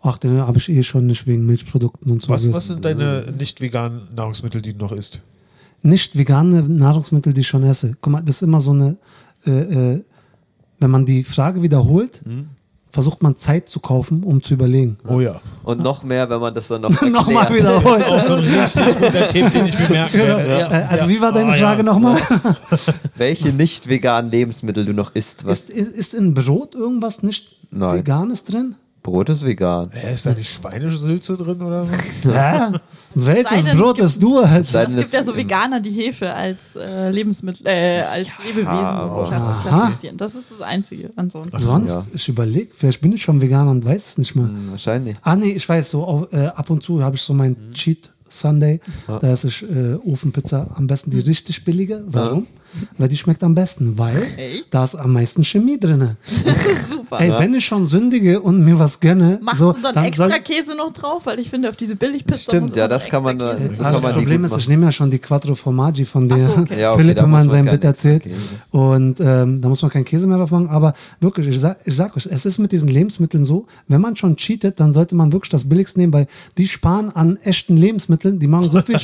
Ach, 0.02 0.18
den 0.18 0.38
habe 0.38 0.58
ich 0.58 0.70
eh 0.70 0.84
schon 0.84 1.08
nicht 1.08 1.26
wegen 1.26 1.46
Milchprodukten 1.46 2.12
und 2.12 2.22
so. 2.22 2.30
Was, 2.30 2.52
was 2.52 2.68
sind 2.68 2.84
deine 2.86 3.24
nicht 3.38 3.60
veganen 3.62 4.02
Nahrungsmittel, 4.16 4.62
die 4.62 4.74
du 4.74 4.80
noch 4.80 4.92
isst? 4.92 5.22
Nicht 5.82 6.18
vegane 6.18 6.62
Nahrungsmittel, 6.64 7.34
die 7.34 7.42
ich 7.42 7.48
schon 7.48 7.64
esse. 7.64 7.96
Guck 8.02 8.12
mal, 8.14 8.22
das 8.22 8.36
ist 8.38 8.42
immer 8.44 8.62
so 8.62 8.72
eine, 8.72 8.98
äh, 9.48 9.52
äh, 9.96 10.04
wenn 10.80 10.92
man 10.92 11.06
die 11.06 11.24
Frage 11.24 11.62
wiederholt, 11.64 12.22
Hm? 12.26 12.48
Versucht 12.94 13.24
man 13.24 13.38
Zeit 13.38 13.68
zu 13.70 13.80
kaufen, 13.80 14.24
um 14.24 14.44
zu 14.44 14.54
überlegen. 14.54 14.98
Oh 15.08 15.20
ja. 15.20 15.42
Und 15.64 15.80
noch 15.82 16.04
mehr, 16.04 16.30
wenn 16.30 16.40
man 16.40 16.54
das 16.54 16.68
dann 16.68 16.82
noch 16.82 16.92
erklärt. 16.92 17.12
Nochmal 17.14 17.52
wiederholt. 17.54 18.04
Auch 18.06 18.24
so 18.24 18.34
ein 18.34 18.40
richtig 18.44 18.86
guter 19.00 19.30
Tipp, 19.30 19.52
den 19.52 19.66
ich 19.66 19.80
mir 19.80 19.90
merken 19.90 20.18
werde. 20.20 20.60
Ja. 20.60 20.68
Also 20.90 21.10
wie 21.10 21.20
war 21.20 21.32
deine 21.32 21.52
Ah, 21.54 21.56
ja. 21.56 21.68
Frage 21.68 21.84
nochmal? 21.84 22.18
Welche 23.16 23.50
nicht 23.50 23.90
veganen 23.90 24.30
Lebensmittel 24.30 24.86
du 24.86 24.94
noch 24.94 25.16
isst. 25.16 25.44
Was 25.46 25.62
Ist, 25.62 25.70
ist, 25.72 25.96
ist 25.96 26.14
in 26.14 26.36
Brot 26.36 26.76
irgendwas 26.76 27.24
nicht 27.24 27.48
Nein. 27.72 27.98
Veganes 27.98 28.44
drin? 28.44 28.76
Brot 29.04 29.30
ist 29.30 29.46
vegan. 29.46 29.90
Hä, 29.92 30.14
ist 30.14 30.26
da 30.26 30.34
nicht 30.34 30.50
Schweinesülze 30.50 31.36
drin 31.38 31.62
oder 31.62 31.86
so? 31.86 31.92
Hä? 32.34 32.78
Welches 33.16 33.66
denn, 33.66 33.78
Brot 33.78 34.00
isst 34.00 34.24
du? 34.24 34.42
Sei- 34.42 34.86
Es 34.86 34.96
gibt 34.96 35.14
ja 35.14 35.24
so 35.24 35.36
Veganer, 35.36 35.80
die 35.82 35.92
Hefe 35.92 36.34
als 36.34 36.76
äh, 36.76 37.10
Lebensmittel, 37.12 37.68
äh, 37.68 38.02
als 38.02 38.28
Lebewesen 38.44 38.66
klass- 38.68 39.32
Aha. 39.32 39.52
klassifizieren. 39.62 40.18
Das 40.18 40.34
ist 40.36 40.46
das 40.50 40.62
Einzige. 40.62 41.12
Ansonsten. 41.18 41.60
Sonst, 41.60 41.92
ja. 41.92 42.04
ich 42.14 42.28
überlege, 42.30 42.72
vielleicht 42.76 43.02
bin 43.02 43.12
ich 43.14 43.22
schon 43.22 43.42
Veganer 43.42 43.72
und 43.72 43.86
weiß 43.86 44.08
es 44.08 44.18
nicht 44.18 44.36
mal. 44.36 44.48
Hm, 44.48 44.72
wahrscheinlich. 44.72 45.18
Ah 45.22 45.36
nee, 45.36 45.52
ich 45.52 45.68
weiß 45.68 45.92
so, 45.92 46.04
auf, 46.06 46.34
äh, 46.34 46.46
ab 46.48 46.70
und 46.70 46.82
zu 46.82 47.04
habe 47.04 47.16
ich 47.18 47.22
so 47.22 47.34
mein 47.34 47.56
Cheat 47.74 48.10
Sunday. 48.30 48.80
Da 49.06 49.20
esse 49.32 49.50
ich 49.50 49.62
äh, 49.64 49.96
Ofenpizza 50.06 50.68
am 50.76 50.88
besten 50.88 51.12
die 51.12 51.20
richtig 51.20 51.64
billige. 51.66 52.04
Warum? 52.08 52.48
Weil 52.98 53.08
die 53.08 53.18
schmeckt 53.18 53.44
am 53.44 53.56
besten, 53.56 53.98
weil 53.98 54.24
Echt? 54.38 54.66
da 54.72 54.84
ist 54.84 54.96
am 54.96 55.14
meisten 55.14 55.44
Chemie 55.44 55.80
drin. 55.80 56.18
Super. 56.90 57.20
Ey, 57.20 57.32
wenn 57.32 57.54
ich 57.54 57.66
schon 57.66 57.86
sündige 57.86 58.42
und 58.42 58.64
mir 58.64 58.78
was 58.80 59.00
gönne, 59.00 59.40
Machst 59.42 59.60
so, 59.60 59.74
du 59.74 59.82
dann, 59.82 59.96
dann 59.96 60.06
extra 60.06 60.30
soll, 60.30 60.40
Käse 60.40 60.76
noch 60.76 60.92
drauf? 60.92 61.26
Weil 61.26 61.40
ich 61.40 61.50
finde, 61.50 61.70
auf 61.70 61.76
diese 61.76 61.96
Billigpizza 61.96 62.40
Stimmt, 62.40 62.70
muss 62.70 62.76
ja, 62.76 62.88
das 62.88 63.06
kann 63.06 63.24
man 63.24 63.40
so. 63.40 63.46
Ah, 63.46 63.56
kann 63.56 63.94
das 63.94 64.04
man 64.04 64.14
die 64.14 64.20
Problem 64.20 64.46
ist, 64.46 64.58
ich 64.58 64.68
nehme 64.68 64.86
ja 64.86 64.92
schon 64.92 65.12
die 65.12 65.20
Quattro 65.20 65.56
Formaggi 65.56 66.06
von 66.06 66.28
der 66.28 66.40
so, 66.40 66.52
okay. 66.58 66.80
Ja, 66.80 66.94
okay, 66.94 67.02
Philipp 67.02 67.18
immer 67.18 67.26
in 67.26 67.32
man 67.32 67.50
seinem 67.50 67.70
Bit 67.70 67.84
erzählt. 67.84 68.24
Und 68.72 69.20
ähm, 69.20 69.62
da 69.62 69.70
muss 69.70 69.82
man 69.82 69.92
keinen 69.92 70.06
Käse 70.06 70.28
mehr 70.28 70.38
drauf 70.38 70.52
machen. 70.52 70.70
Aber 70.70 70.94
wirklich, 71.20 71.48
ich 71.48 71.60
sag, 71.60 71.78
ich 71.86 71.96
sag 71.96 72.16
euch, 72.18 72.26
es 72.26 72.46
ist 72.46 72.58
mit 72.58 72.72
diesen 72.72 72.90
Lebensmitteln 72.90 73.44
so, 73.44 73.68
wenn 73.88 74.02
man 74.02 74.16
schon 74.16 74.36
cheatet, 74.36 74.80
dann 74.80 74.94
sollte 74.94 75.16
man 75.16 75.32
wirklich 75.32 75.50
das 75.50 75.68
Billigste 75.68 76.00
nehmen, 76.00 76.14
weil 76.14 76.28
die 76.58 76.68
sparen 76.68 77.10
an 77.16 77.38
echten 77.44 77.78
Lebensmitteln, 77.78 78.40
die 78.40 78.48
machen 78.48 78.72
so 78.72 78.82
viel. 78.82 78.94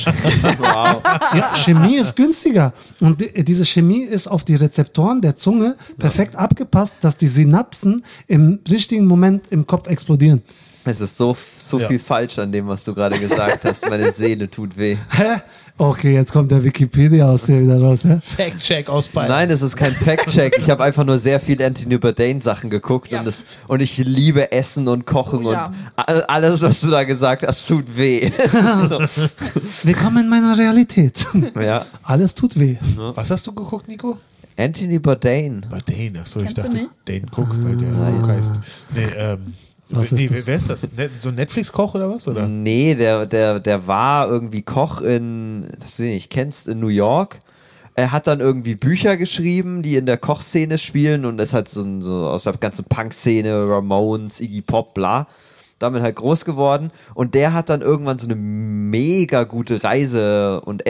Wow. 0.60 1.02
ja, 1.34 1.54
Chemie 1.54 1.96
ist 1.96 2.14
günstiger. 2.16 2.72
Und 3.00 3.20
die, 3.20 3.44
diese 3.60 3.72
Chemie 3.72 4.04
ist 4.04 4.26
auf 4.26 4.42
die 4.46 4.54
Rezeptoren 4.54 5.20
der 5.20 5.36
Zunge 5.36 5.76
perfekt 5.98 6.34
abgepasst, 6.34 6.96
dass 7.02 7.18
die 7.18 7.28
Synapsen 7.28 8.02
im 8.26 8.58
richtigen 8.70 9.04
Moment 9.04 9.48
im 9.50 9.66
Kopf 9.66 9.86
explodieren. 9.86 10.40
Es 10.86 11.02
ist 11.02 11.14
so, 11.14 11.36
so 11.58 11.78
Ja. 11.78 11.86
viel 11.88 11.98
falsch 11.98 12.38
an 12.38 12.50
dem, 12.50 12.66
was 12.68 12.82
du 12.84 12.94
gerade 12.94 13.18
gesagt 13.18 13.64
hast. 13.66 13.90
Meine 13.90 14.12
Seele 14.12 14.50
tut 14.50 14.78
weh. 14.78 14.96
Hä? 15.10 15.42
Okay, 15.80 16.12
jetzt 16.12 16.30
kommt 16.32 16.50
der 16.50 16.62
Wikipedia 16.62 17.26
aus 17.30 17.44
dir 17.44 17.58
wieder 17.62 17.80
raus. 17.80 18.04
Hä? 18.04 18.18
Fact-Check 18.22 18.90
aus 18.90 19.08
Bayern. 19.08 19.30
Nein, 19.30 19.50
es 19.50 19.62
ist 19.62 19.76
kein 19.76 19.92
Fact-Check. 19.92 20.58
Ich 20.58 20.68
habe 20.68 20.82
einfach 20.84 21.06
nur 21.06 21.18
sehr 21.18 21.40
viel 21.40 21.62
Anthony 21.62 21.96
Bourdain 21.96 22.42
Sachen 22.42 22.68
geguckt 22.68 23.10
Ja. 23.10 23.20
und, 23.20 23.24
das, 23.24 23.46
und 23.66 23.80
ich 23.80 23.96
liebe 23.96 24.52
Essen 24.52 24.88
und 24.88 25.06
Kochen 25.06 25.46
Oh 25.46 25.52
ja. 25.52 25.64
und 25.64 25.74
all- 25.96 26.22
alles, 26.24 26.60
was 26.60 26.80
du 26.82 26.90
da 26.90 27.04
gesagt 27.04 27.46
hast, 27.46 27.66
tut 27.66 27.96
weh. 27.96 28.30
so. 28.90 29.00
Willkommen 29.84 30.24
in 30.24 30.28
meiner 30.28 30.58
Realität. 30.58 31.24
ja. 31.58 31.86
Alles 32.02 32.34
tut 32.34 32.58
weh. 32.60 32.76
Was 33.14 33.30
hast 33.30 33.46
du 33.46 33.52
geguckt, 33.54 33.88
Nico? 33.88 34.18
Anthony 34.58 34.98
Bourdain. 34.98 35.64
Dane, 35.86 36.20
achso, 36.20 36.40
ich 36.40 36.52
dachte? 36.52 36.88
Dane 37.06 37.22
Cook, 37.34 37.48
weil 37.64 37.76
der 37.78 37.88
Cook 38.20 38.28
heißt. 38.28 38.52
Nee, 38.94 39.04
ähm, 39.16 39.54
Was 39.92 40.12
nee, 40.12 40.24
ist 40.24 40.34
das? 40.34 40.46
wer 40.46 40.56
ist 40.56 40.70
das? 40.70 40.82
Ne- 40.96 41.10
So 41.18 41.30
ein 41.30 41.34
Netflix-Koch 41.34 41.94
oder 41.94 42.10
was? 42.10 42.28
Oder? 42.28 42.46
Nee, 42.46 42.94
der, 42.94 43.26
der, 43.26 43.60
der 43.60 43.86
war 43.86 44.28
irgendwie 44.28 44.62
Koch 44.62 45.00
in, 45.00 45.68
das 45.78 45.96
du 45.96 46.02
den 46.02 46.12
nicht 46.12 46.30
kennst, 46.30 46.68
in 46.68 46.80
New 46.80 46.88
York. 46.88 47.40
Er 47.96 48.12
hat 48.12 48.26
dann 48.26 48.40
irgendwie 48.40 48.76
Bücher 48.76 49.16
geschrieben, 49.16 49.82
die 49.82 49.96
in 49.96 50.06
der 50.06 50.16
Kochszene 50.16 50.78
spielen 50.78 51.24
und 51.24 51.40
ist 51.40 51.52
halt 51.52 51.68
so, 51.68 52.00
so 52.00 52.28
aus 52.28 52.44
der 52.44 52.52
ganzen 52.54 52.84
Punk-Szene, 52.84 53.68
Ramones, 53.68 54.40
Iggy 54.40 54.62
Pop, 54.62 54.94
bla. 54.94 55.26
Damit 55.78 56.02
halt 56.02 56.16
groß 56.16 56.44
geworden. 56.44 56.92
Und 57.14 57.34
der 57.34 57.52
hat 57.52 57.68
dann 57.68 57.80
irgendwann 57.80 58.18
so 58.18 58.26
eine 58.26 58.36
mega 58.36 59.44
gute 59.44 59.82
Reise- 59.82 60.60
und 60.60 60.86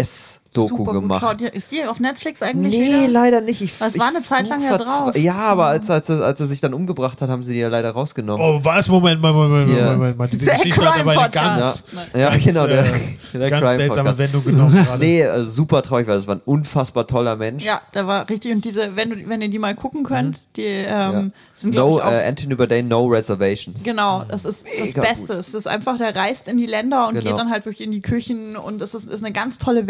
Ess-Doku 0.50 0.76
Super 0.78 0.92
gut. 0.92 1.02
gemacht. 1.02 1.20
Schaut 1.20 1.40
Ist 1.40 1.70
die 1.70 1.84
auf 1.84 2.00
Netflix 2.00 2.42
eigentlich? 2.42 2.72
Nee, 2.76 2.86
wieder? 3.02 3.08
leider 3.08 3.40
nicht. 3.40 3.60
Ich, 3.60 3.78
Das 3.78 3.94
ich 3.94 4.00
war 4.00 4.08
eine 4.08 4.22
Zeit 4.22 4.48
lang 4.48 4.62
ja 4.62 4.76
drauf. 4.78 5.14
Ja, 5.16 5.34
aber 5.34 5.66
als, 5.66 5.88
als, 5.90 6.08
er- 6.08 6.22
als 6.22 6.40
er 6.40 6.46
sich 6.48 6.60
dann 6.60 6.74
umgebracht 6.74 7.20
hat, 7.22 7.28
haben 7.30 7.42
sie 7.42 7.52
die 7.52 7.60
ja 7.60 7.68
leider 7.68 7.90
rausgenommen. 7.92 8.44
Oh, 8.44 8.58
was? 8.62 8.88
Moment, 8.88 9.20
Moment, 9.20 9.36
Moment, 9.50 9.68
Moment, 9.68 9.70
Hier. 9.80 9.92
Moment. 9.96 10.16
Moment. 10.16 10.32
Diese 10.32 10.44
Der 10.46 10.56
Geschichte 10.56 10.90
hat 10.92 11.00
aber 11.00 11.10
eine 11.20 11.30
ganz, 11.30 11.84
Ja, 12.14 12.30
ganz, 12.30 12.44
genau, 12.44 12.66
der- 12.66 12.84
äh, 12.84 12.90
der 13.34 13.50
ganz 13.50 13.74
seltsame 13.74 14.10
Crime-Podcast. 14.12 14.16
Sendung 14.16 14.44
genommen 14.44 14.72
gerade. 14.84 14.98
Nee, 14.98 15.20
äh, 15.22 15.44
super 15.44 15.82
traurig, 15.82 16.08
weil 16.08 16.16
das 16.16 16.26
war 16.26 16.34
ein 16.36 16.42
unfassbar 16.44 17.06
toller 17.06 17.36
Mensch. 17.36 17.64
Ja, 17.64 17.80
der 17.94 18.06
war 18.08 18.28
richtig. 18.28 18.52
Und 18.52 18.64
diese, 18.64 18.96
wenn, 18.96 19.10
du, 19.10 19.28
wenn 19.28 19.40
ihr 19.42 19.48
die 19.50 19.58
mal 19.58 19.74
gucken 19.76 20.02
könnt, 20.02 20.56
die 20.56 20.62
ähm, 20.62 20.86
Ja. 20.88 21.24
sind, 21.54 21.70
glaube 21.72 21.90
No, 21.92 21.98
ich, 21.98 22.04
auch. 22.04 22.10
äh, 22.12 22.26
Anthony 22.26 22.54
Bourdain, 22.56 22.88
No 22.88 23.06
Reservations. 23.06 23.84
Genau, 23.84 24.24
das 24.28 24.44
ist 24.44 24.64
Mega 24.66 25.00
das 25.00 25.08
Beste. 25.18 25.32
Es 25.34 25.54
ist 25.54 25.68
einfach, 25.68 25.96
der 25.96 26.14
reist 26.16 26.48
in 26.48 26.56
die 26.56 26.66
Länder 26.66 27.06
und 27.06 27.14
Genau. 27.14 27.26
geht 27.28 27.38
dann 27.38 27.50
halt 27.50 27.64
wirklich 27.66 27.82
in 27.86 27.92
die 27.92 28.00
Küchen 28.00 28.56
und 28.56 28.82
es 28.82 28.94
ist, 28.94 29.08
ist 29.08 29.24
eine 29.24 29.32
ganz 29.32 29.58
tolle 29.58 29.86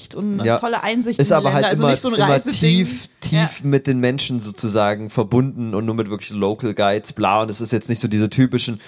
Weltsicht 0.00 0.14
und 0.14 0.34
eine 0.40 0.46
Ja. 0.46 0.58
tolle 0.58 0.82
Einsicht 0.82 1.18
Ist 1.18 1.26
in 1.26 1.28
die 1.28 1.34
aber 1.34 1.44
Länder. 1.44 1.54
halt 1.56 1.66
also 1.66 1.82
immer, 1.82 1.90
nicht 1.90 2.00
so 2.00 2.08
ein 2.08 2.14
immer 2.14 2.42
tief, 2.42 3.08
tief 3.20 3.32
Ja. 3.32 3.48
mit 3.62 3.86
den 3.86 4.00
Menschen 4.00 4.40
sozusagen 4.40 5.10
verbunden 5.10 5.74
und 5.74 5.84
nur 5.86 5.94
mit 5.94 6.10
wirklich 6.10 6.30
Local 6.30 6.74
Guides, 6.74 7.12
bla. 7.12 7.42
Und 7.42 7.50
es 7.50 7.60
ist 7.60 7.72
jetzt 7.72 7.88
nicht 7.88 8.00
so 8.00 8.08
diese 8.08 8.30
typischen, 8.30 8.80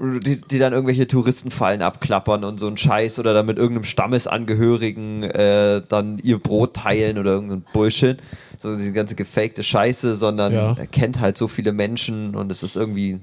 die, 0.00 0.40
die 0.40 0.58
dann 0.58 0.72
irgendwelche 0.72 1.06
Touristenfallen 1.06 1.82
abklappern 1.82 2.44
und 2.44 2.58
so 2.58 2.66
ein 2.66 2.76
Scheiß 2.76 3.18
oder 3.18 3.34
dann 3.34 3.46
mit 3.46 3.58
irgendeinem 3.58 3.84
Stammesangehörigen 3.84 5.22
äh, 5.24 5.82
dann 5.88 6.18
ihr 6.22 6.38
Brot 6.38 6.74
teilen 6.74 7.18
oder 7.18 7.32
irgendein 7.32 7.64
Bullshit. 7.72 8.18
So 8.58 8.74
diese 8.76 8.92
ganze 8.92 9.14
gefakte 9.16 9.62
Scheiße, 9.62 10.14
sondern 10.14 10.52
Ja. 10.52 10.74
er 10.78 10.86
kennt 10.86 11.20
halt 11.20 11.36
so 11.36 11.48
viele 11.48 11.72
Menschen 11.72 12.34
und 12.36 12.50
es 12.52 12.62
ist 12.62 12.76
irgendwie 12.76 13.18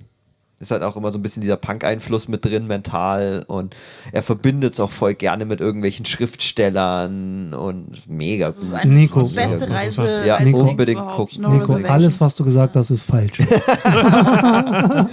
Ist 0.61 0.71
halt 0.71 0.83
auch 0.83 0.97
immer 0.97 1.09
so 1.11 1.17
ein 1.17 1.21
bisschen 1.21 1.39
dieser 1.41 1.55
Punk-Einfluss 1.55 2.27
mit 2.27 2.43
drin, 2.43 2.67
mental. 2.67 3.45
Und 3.47 3.75
er 4.11 4.21
verbindet 4.23 4.73
es 4.73 4.79
auch 4.81 4.91
voll 4.91 5.13
gerne 5.13 5.45
mit 5.45 5.61
irgendwelchen 5.61 6.05
Schriftstellern 6.05 7.53
und 7.53 7.91
mega 8.09 8.47
Das 8.47 8.57
ist 8.59 8.73
eine 8.73 8.93
Nico. 8.93 9.23
die 9.23 9.35
beste 9.35 9.65
Ja, 9.65 9.71
Reise. 9.73 10.23
Ja, 10.25 10.35
Reise 10.35 10.55
unbedingt 10.57 10.99
überhaupt. 10.99 11.31
gucken. 11.31 11.43
No 11.43 11.53
Nico, 11.53 11.75
alles, 11.87 12.19
was 12.19 12.35
du 12.35 12.43
gesagt 12.43 12.75
hast, 12.75 12.89
ist 12.89 13.03
falsch. 13.03 13.39
Nein. 13.79 15.07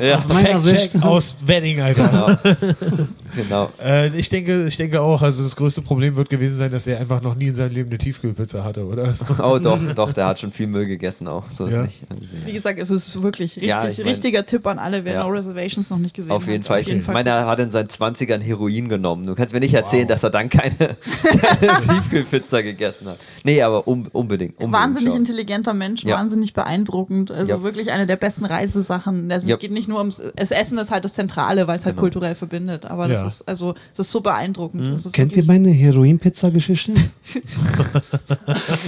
Ja, 0.00 0.18
Aus 0.18 0.28
meiner 0.28 0.60
Sicht. 0.60 1.02
Aus 1.02 1.34
Wedding, 1.44 1.80
Alter. 1.80 2.38
genau. 3.34 3.70
Äh, 3.82 4.08
ich, 4.16 4.28
denke, 4.28 4.66
ich 4.66 4.76
denke 4.76 5.00
auch, 5.00 5.22
also 5.22 5.42
das 5.42 5.56
größte 5.56 5.82
Problem 5.82 6.16
wird 6.16 6.28
gewesen 6.30 6.56
sein, 6.56 6.70
dass 6.70 6.86
er 6.86 6.98
einfach 7.00 7.22
noch 7.22 7.34
nie 7.34 7.48
in 7.48 7.54
seinem 7.54 7.72
Leben 7.72 7.88
eine 7.90 7.98
Tiefkühlpizza 7.98 8.64
hatte, 8.64 8.84
oder? 8.86 9.12
Oh, 9.42 9.58
doch, 9.58 9.78
doch, 9.94 10.12
der 10.12 10.26
hat 10.26 10.38
schon 10.40 10.52
viel 10.52 10.66
Müll 10.66 10.86
gegessen 10.86 11.26
auch. 11.28 11.44
So 11.50 11.66
ist 11.66 11.74
Ja. 11.74 11.82
nicht. 11.82 12.02
Wie 12.44 12.52
gesagt, 12.52 12.78
es 12.78 12.90
ist 12.90 13.22
wirklich 13.22 13.56
richtig, 13.56 13.68
Ja, 13.68 13.86
ich 13.86 13.98
mein- 13.98 14.06
richtiger 14.08 14.44
Tipp 14.46 14.66
an 14.66 14.78
alle, 14.78 15.04
wer 15.04 15.14
Ja. 15.14 15.24
No 15.24 15.30
Reservations 15.30 15.90
noch 15.90 15.98
nicht 15.98 16.14
gesehen 16.14 16.30
Auf 16.30 16.42
hat. 16.42 16.50
jeden 16.50 16.64
Fall. 16.64 16.80
Ich 16.80 17.06
meine, 17.08 17.30
er 17.30 17.46
hat 17.46 17.60
in 17.60 17.70
seinen 17.70 17.88
20ern 17.88 18.40
Heroin 18.40 18.88
genommen. 18.88 19.24
Du 19.26 19.34
kannst 19.34 19.52
mir 19.54 19.60
nicht 19.60 19.74
erzählen, 19.74 20.02
Wow. 20.04 20.08
dass 20.10 20.22
er 20.22 20.30
dann 20.30 20.48
keine, 20.48 20.74
keine 20.76 21.80
Tiefkühlpizza 21.88 22.60
gegessen 22.62 23.08
hat. 23.08 23.18
Nee, 23.44 23.62
aber 23.62 23.86
um, 23.88 24.06
unbedingt, 24.12 24.52
unbedingt. 24.54 24.72
Wahnsinnig 24.72 25.08
schauen. 25.08 25.16
intelligenter 25.18 25.74
Mensch, 25.74 26.04
Ja. 26.04 26.16
wahnsinnig 26.16 26.52
beeindruckend. 26.54 27.30
Also 27.30 27.52
Ja. 27.54 27.62
wirklich 27.62 27.90
eine 27.92 28.06
der 28.06 28.16
besten 28.16 28.44
Reisesachen. 28.44 29.30
Also 29.30 29.48
Ja. 29.48 29.54
es 29.56 29.60
geht 29.60 29.72
nicht 29.72 29.88
nur 29.88 29.98
ums 29.98 30.22
das 30.36 30.50
Essen 30.50 30.78
ist 30.78 30.90
halt 30.90 31.04
das 31.04 31.14
Zentrale, 31.14 31.66
weil 31.66 31.78
es 31.78 31.84
halt 31.84 31.94
Genau. 31.96 32.02
kulturell 32.02 32.34
verbindet. 32.34 32.86
Aber 32.86 33.08
das 33.08 33.21
Ja. 33.22 33.26
ist 33.28 33.48
also 33.48 33.74
es 33.92 33.98
ist 33.98 34.10
so 34.10 34.20
beeindruckend. 34.20 34.92
Das 34.94 35.06
ist 35.06 35.12
Kennt 35.12 35.34
ihr 35.36 35.44
meine 35.44 35.70
Heroin-Pizza-Geschichte? 35.70 36.92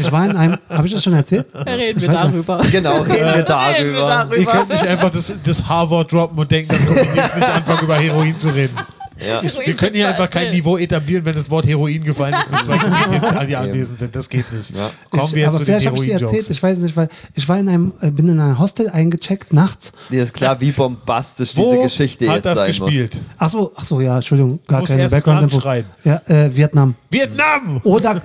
ich 0.00 0.12
war 0.12 0.24
in 0.26 0.36
einem, 0.36 0.58
habe 0.68 0.86
ich 0.86 0.92
das 0.92 1.02
schon 1.04 1.12
erzählt? 1.14 1.46
Reden 1.54 1.98
Ich 1.98 2.06
wir 2.06 2.12
darüber. 2.14 2.62
Genau, 2.70 2.98
reden 2.98 3.08
wir 3.08 3.16
Reden 3.16 3.36
wir 3.36 3.42
darüber. 3.44 3.98
darüber. 4.08 4.36
Ihr 4.36 4.46
könnt 4.46 4.68
nicht 4.70 4.86
einfach 4.86 5.10
das, 5.10 5.32
das 5.44 5.68
H-Wort 5.68 6.12
droppen 6.12 6.38
und 6.38 6.50
denken, 6.50 6.70
dass 6.72 6.84
wir 6.86 7.14
jetzt 7.14 7.36
nicht 7.36 7.48
anfangen, 7.48 7.80
über 7.84 7.96
Heroin 7.96 8.38
zu 8.38 8.48
reden. 8.48 8.76
Ja. 9.20 9.42
Wir 9.42 9.74
können 9.76 9.94
hier 9.94 10.08
einfach 10.08 10.28
kein 10.28 10.50
Niveau 10.50 10.76
etablieren, 10.76 11.24
wenn 11.24 11.34
das 11.34 11.48
Wort 11.50 11.66
Heroin 11.66 12.02
gefallen 12.02 12.34
ist, 12.34 12.50
mit 12.50 12.64
zwei 12.64 12.78
Comedians, 12.78 13.46
die 13.46 13.56
anwesend 13.56 13.98
sind. 13.98 14.16
Das 14.16 14.28
geht 14.28 14.50
nicht. 14.52 14.74
Ja. 14.74 14.90
Kommen 15.10 15.22
wir 15.32 15.36
ich, 15.36 15.42
jetzt 15.42 15.48
aber 15.48 15.52
zu 15.52 15.58
den 15.58 15.64
vielleicht 15.66 15.86
habe 15.86 15.96
ich 15.96 16.02
dir 16.02 16.12
erzählt, 16.12 16.20
Heroin-Jokes. 16.30 16.50
ich 16.50 16.62
weiß 16.62 16.78
nicht, 16.78 16.96
weil 16.96 17.08
ich 17.34 17.48
war 17.48 17.58
in 17.58 17.68
einem, 17.68 17.92
äh, 18.00 18.10
bin 18.10 18.28
in 18.28 18.40
ein 18.40 18.58
Hostel 18.58 18.90
eingecheckt 18.90 19.52
nachts. 19.52 19.92
Dir 20.10 20.22
ist 20.24 20.34
klar, 20.34 20.60
wie 20.60 20.72
bombastisch 20.72 21.50
diese 21.52 21.62
Wo 21.64 21.82
Geschichte 21.82 22.26
hat 22.28 22.36
jetzt 22.36 22.44
das 22.46 22.58
sein 22.58 22.66
gespielt? 22.68 23.16
Ach 23.38 23.50
so, 23.50 23.72
ach 23.76 23.84
so, 23.84 24.00
ja, 24.00 24.16
Entschuldigung, 24.16 24.58
gar 24.66 24.80
Muss 24.80 24.90
keine 24.90 25.08
Background-Info. 25.08 25.60
Ja, 26.04 26.20
äh, 26.26 26.54
Vietnam. 26.56 26.94
Vietnam! 27.10 27.80
Oder, 27.84 28.20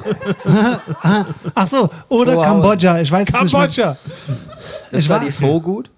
ach 1.56 1.68
so, 1.68 1.90
oder 2.10 2.36
Wow. 2.36 2.46
Kambodscha, 2.46 3.00
ich 3.02 3.12
weiß 3.12 3.28
es 3.28 3.42
nicht. 3.42 3.52
Kambodscha! 3.52 3.98
muss. 4.28 4.38
Das 4.92 5.02
Ich 5.04 5.10
war 5.10 5.20
war- 5.20 5.26
die 5.26 5.32
Faux 5.32 5.64
gut? 5.64 5.90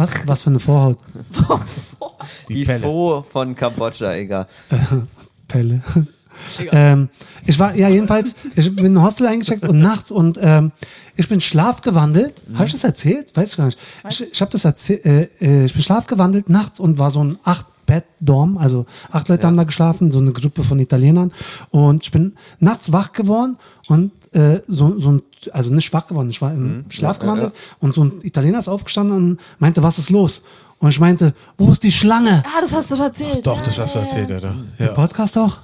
Was, 0.00 0.14
was 0.26 0.42
für 0.42 0.50
eine 0.50 0.58
Vorhaut? 0.60 0.98
Die, 2.48 2.54
Die 2.54 2.64
Pelle. 2.64 2.80
Faux 2.86 3.28
von 3.30 3.54
Kambodscha, 3.54 4.14
egal. 4.14 4.46
Pelle. 5.48 5.82
ähm, 6.72 7.10
ich 7.46 7.58
war, 7.58 7.74
ja, 7.74 7.88
jedenfalls, 7.90 8.34
ich 8.56 8.74
bin 8.74 8.86
in 8.86 8.96
ein 8.96 9.02
Hostel 9.02 9.26
eingecheckt 9.26 9.62
und 9.68 9.78
nachts 9.78 10.10
und 10.10 10.38
ähm, 10.40 10.72
ich 11.16 11.28
bin 11.28 11.40
schlafgewandelt. 11.42 12.42
Habe 12.54 12.64
ich 12.64 12.72
das 12.72 12.84
erzählt? 12.84 13.36
Weiß 13.36 13.50
ich 13.50 13.56
gar 13.58 13.66
nicht. 13.66 13.78
Ich, 14.08 14.32
ich 14.32 14.40
habe 14.40 14.50
das 14.50 14.64
erzählt, 14.64 15.04
äh, 15.04 15.28
äh, 15.40 15.64
ich 15.66 15.74
bin 15.74 15.82
schlafgewandelt 15.82 16.48
nachts 16.48 16.80
und 16.80 16.98
war 16.98 17.10
so 17.10 17.22
ein 17.22 17.38
acht 17.44 17.66
Bett 17.84 18.04
Dorm, 18.20 18.56
also 18.56 18.86
acht 19.10 19.28
Leute 19.28 19.42
Ja. 19.42 19.48
haben 19.48 19.56
da 19.58 19.64
geschlafen, 19.64 20.10
so 20.12 20.18
eine 20.20 20.32
Gruppe 20.32 20.62
von 20.62 20.78
Italienern 20.78 21.32
und 21.70 22.04
ich 22.04 22.10
bin 22.10 22.36
nachts 22.58 22.90
wach 22.92 23.12
geworden 23.12 23.58
und 23.88 24.12
äh, 24.32 24.60
so, 24.66 24.98
so 24.98 25.12
ein, 25.12 25.22
also 25.52 25.72
nicht 25.72 25.92
wach 25.92 26.06
geworden, 26.06 26.30
ich 26.30 26.40
war 26.40 26.52
im 26.52 26.84
Schlaf 26.88 27.18
Mhm. 27.18 27.22
Ja, 27.22 27.28
ja, 27.28 27.34
gewandelt 27.34 27.54
und 27.80 27.94
so 27.94 28.04
ein 28.04 28.12
Italiener 28.22 28.58
ist 28.58 28.68
aufgestanden 28.68 29.16
und 29.16 29.40
meinte, 29.58 29.82
was 29.82 29.98
ist 29.98 30.10
los? 30.10 30.42
Und 30.78 30.88
ich 30.88 31.00
meinte, 31.00 31.34
wo 31.58 31.70
ist 31.72 31.82
die 31.82 31.92
Schlange? 31.92 32.42
Ah, 32.46 32.60
das 32.60 32.72
hast 32.72 32.90
du 32.90 32.96
schon 32.96 33.06
erzählt. 33.06 33.46
Doch, 33.46 33.58
Ja, 33.58 33.64
das 33.64 33.78
hast 33.78 33.94
du 33.94 33.98
ja, 33.98 34.04
erzählt, 34.04 34.30
ja. 34.30 34.36
Alter. 34.36 34.54
Im 34.78 34.86
Ja. 34.86 34.92
Podcast 34.92 35.36
auch? 35.36 35.58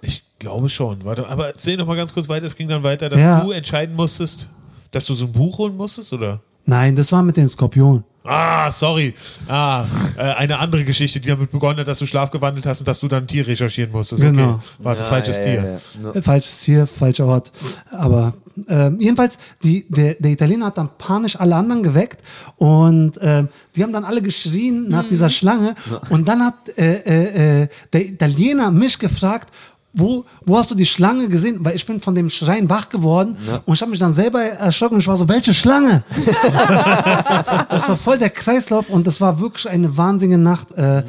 Ich 0.00 0.22
glaube 0.38 0.68
schon. 0.68 1.04
Warte, 1.04 1.28
aber 1.28 1.48
erzähl 1.48 1.76
noch 1.76 1.86
mal 1.86 1.96
ganz 1.96 2.12
kurz 2.14 2.28
weiter. 2.28 2.46
Es 2.46 2.56
ging 2.56 2.68
dann 2.68 2.82
weiter, 2.82 3.08
dass 3.08 3.20
Ja. 3.20 3.40
du 3.44 3.50
entscheiden 3.50 3.94
musstest, 3.94 4.48
dass 4.90 5.04
du 5.06 5.14
so 5.14 5.26
ein 5.26 5.32
Buch 5.32 5.58
holen 5.58 5.76
musstest, 5.76 6.12
oder? 6.12 6.40
Nein, 6.64 6.96
das 6.96 7.12
war 7.12 7.22
mit 7.22 7.36
den 7.36 7.48
Skorpionen. 7.48 8.04
Ah, 8.24 8.70
sorry. 8.70 9.14
Ah, 9.48 9.84
äh, 10.16 10.20
eine 10.22 10.58
andere 10.58 10.84
Geschichte, 10.84 11.18
die 11.20 11.28
damit 11.28 11.50
begonnen 11.50 11.80
hat, 11.80 11.88
dass 11.88 11.98
du 11.98 12.06
schlafgewandelt 12.06 12.64
hast 12.66 12.80
und 12.80 12.88
dass 12.88 13.00
du 13.00 13.08
dann 13.08 13.24
ein 13.24 13.26
Tier 13.26 13.46
recherchieren 13.46 13.90
musstest. 13.90 14.22
Genau. 14.22 14.50
Okay. 14.54 14.60
Warte, 14.78 15.02
Ja, 15.02 15.08
falsches 15.08 15.38
ja, 15.38 15.44
Tier. 15.44 15.54
ja, 16.02 16.08
ja. 16.10 16.14
Äh, 16.14 16.22
Falsches 16.22 16.60
Tier, 16.60 16.86
falscher 16.86 17.26
Ort. 17.26 17.50
Aber 17.90 18.34
ähm, 18.68 19.00
jedenfalls, 19.00 19.38
die, 19.64 19.86
der, 19.88 20.14
der 20.14 20.30
Italiener 20.30 20.66
hat 20.66 20.78
dann 20.78 20.90
panisch 20.98 21.36
alle 21.36 21.56
anderen 21.56 21.82
geweckt 21.82 22.22
und 22.56 23.14
ähm, 23.20 23.48
die 23.74 23.82
haben 23.82 23.92
dann 23.92 24.04
alle 24.04 24.22
geschrien 24.22 24.88
nach 24.88 25.08
dieser 25.08 25.30
Schlange. 25.30 25.74
Und 26.10 26.28
dann 26.28 26.44
hat 26.44 26.54
äh, 26.76 26.92
äh, 26.98 27.62
äh, 27.62 27.68
der 27.92 28.06
Italiener 28.06 28.70
mich 28.70 28.98
gefragt, 28.98 29.52
wo, 29.94 30.24
wo 30.44 30.56
hast 30.56 30.70
du 30.70 30.74
die 30.74 30.86
Schlange 30.86 31.28
gesehen? 31.28 31.58
Weil 31.60 31.76
ich 31.76 31.84
bin 31.86 32.00
von 32.00 32.14
dem 32.14 32.30
Schreien 32.30 32.68
wach 32.70 32.88
geworden 32.88 33.36
und 33.66 33.74
ich 33.74 33.80
habe 33.82 33.90
mich 33.90 34.00
dann 34.00 34.12
selber 34.12 34.42
erschrocken 34.42 34.94
und 34.94 35.00
ich 35.00 35.06
war 35.06 35.16
so, 35.16 35.28
welche 35.28 35.52
Schlange? 35.52 36.02
das 37.68 37.88
war 37.88 37.96
voll 37.96 38.18
der 38.18 38.30
Kreislauf 38.30 38.88
und 38.88 39.06
das 39.06 39.20
war 39.20 39.40
wirklich 39.40 39.68
eine 39.68 39.96
wahnsinnige 39.96 40.38
Nacht. 40.38 40.72
Äh, 40.72 41.04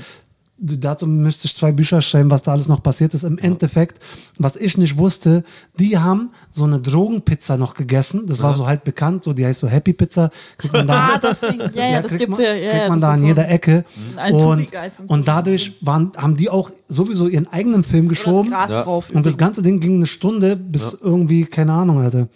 dazu 0.63 1.05
müsste 1.07 1.47
ich 1.47 1.55
zwei 1.55 1.71
Bücher 1.71 2.01
schreiben, 2.01 2.31
was 2.31 2.41
da 2.43 2.53
alles 2.53 2.67
noch 2.69 2.81
passiert 2.81 3.13
ist. 3.13 3.23
Im 3.23 3.37
Endeffekt, 3.37 4.01
was 4.37 4.55
ich 4.55 4.77
nicht 4.77 4.97
wusste, 4.97 5.43
die 5.77 5.97
haben 5.97 6.31
so 6.51 6.63
eine 6.63 6.79
Drogenpizza 6.79 7.57
noch 7.57 7.73
gegessen. 7.73 8.27
Das 8.27 8.41
war 8.41 8.53
so 8.53 8.65
halt 8.65 8.83
bekannt, 8.83 9.23
so 9.25 9.33
die 9.33 9.45
heißt 9.45 9.59
so 9.59 9.67
Happy 9.67 9.93
Pizza. 9.93 10.29
Kriegt 10.57 10.73
man 10.73 10.87
da, 10.87 10.93
Ah, 11.13 11.17
das 11.19 11.39
Ding. 11.39 11.59
Ja, 11.73 11.87
ja, 11.89 12.01
das 12.01 12.11
kriegt 12.11 12.21
gibt's 12.21 12.37
man, 12.39 12.47
ja. 12.47 12.53
ja, 12.53 12.69
kriegt 12.71 12.83
ja, 12.83 12.89
man 12.89 12.99
das 12.99 13.07
da 13.09 13.13
an 13.13 13.19
so 13.19 13.25
jeder 13.27 13.49
Ecke. 13.49 13.85
ein 14.15 14.33
Und, 14.33 14.67
und 14.67 15.09
und 15.09 15.27
dadurch 15.27 15.73
waren, 15.81 16.11
haben 16.15 16.37
die 16.37 16.49
auch 16.49 16.71
sowieso 16.87 17.27
ihren 17.27 17.47
eigenen 17.51 17.83
Film 17.83 18.07
das 18.07 18.17
geschoben. 18.17 18.51
Gras 18.51 18.71
Ja. 18.71 18.83
drauf. 18.83 19.05
Und 19.11 19.25
das 19.25 19.37
ganze 19.37 19.61
Ding 19.61 19.79
ging 19.79 19.95
eine 19.97 20.05
Stunde 20.07 20.55
bis 20.55 20.97
irgendwie, 21.01 21.45
keine 21.45 21.73
Ahnung, 21.73 21.99
Alter. 22.01 22.27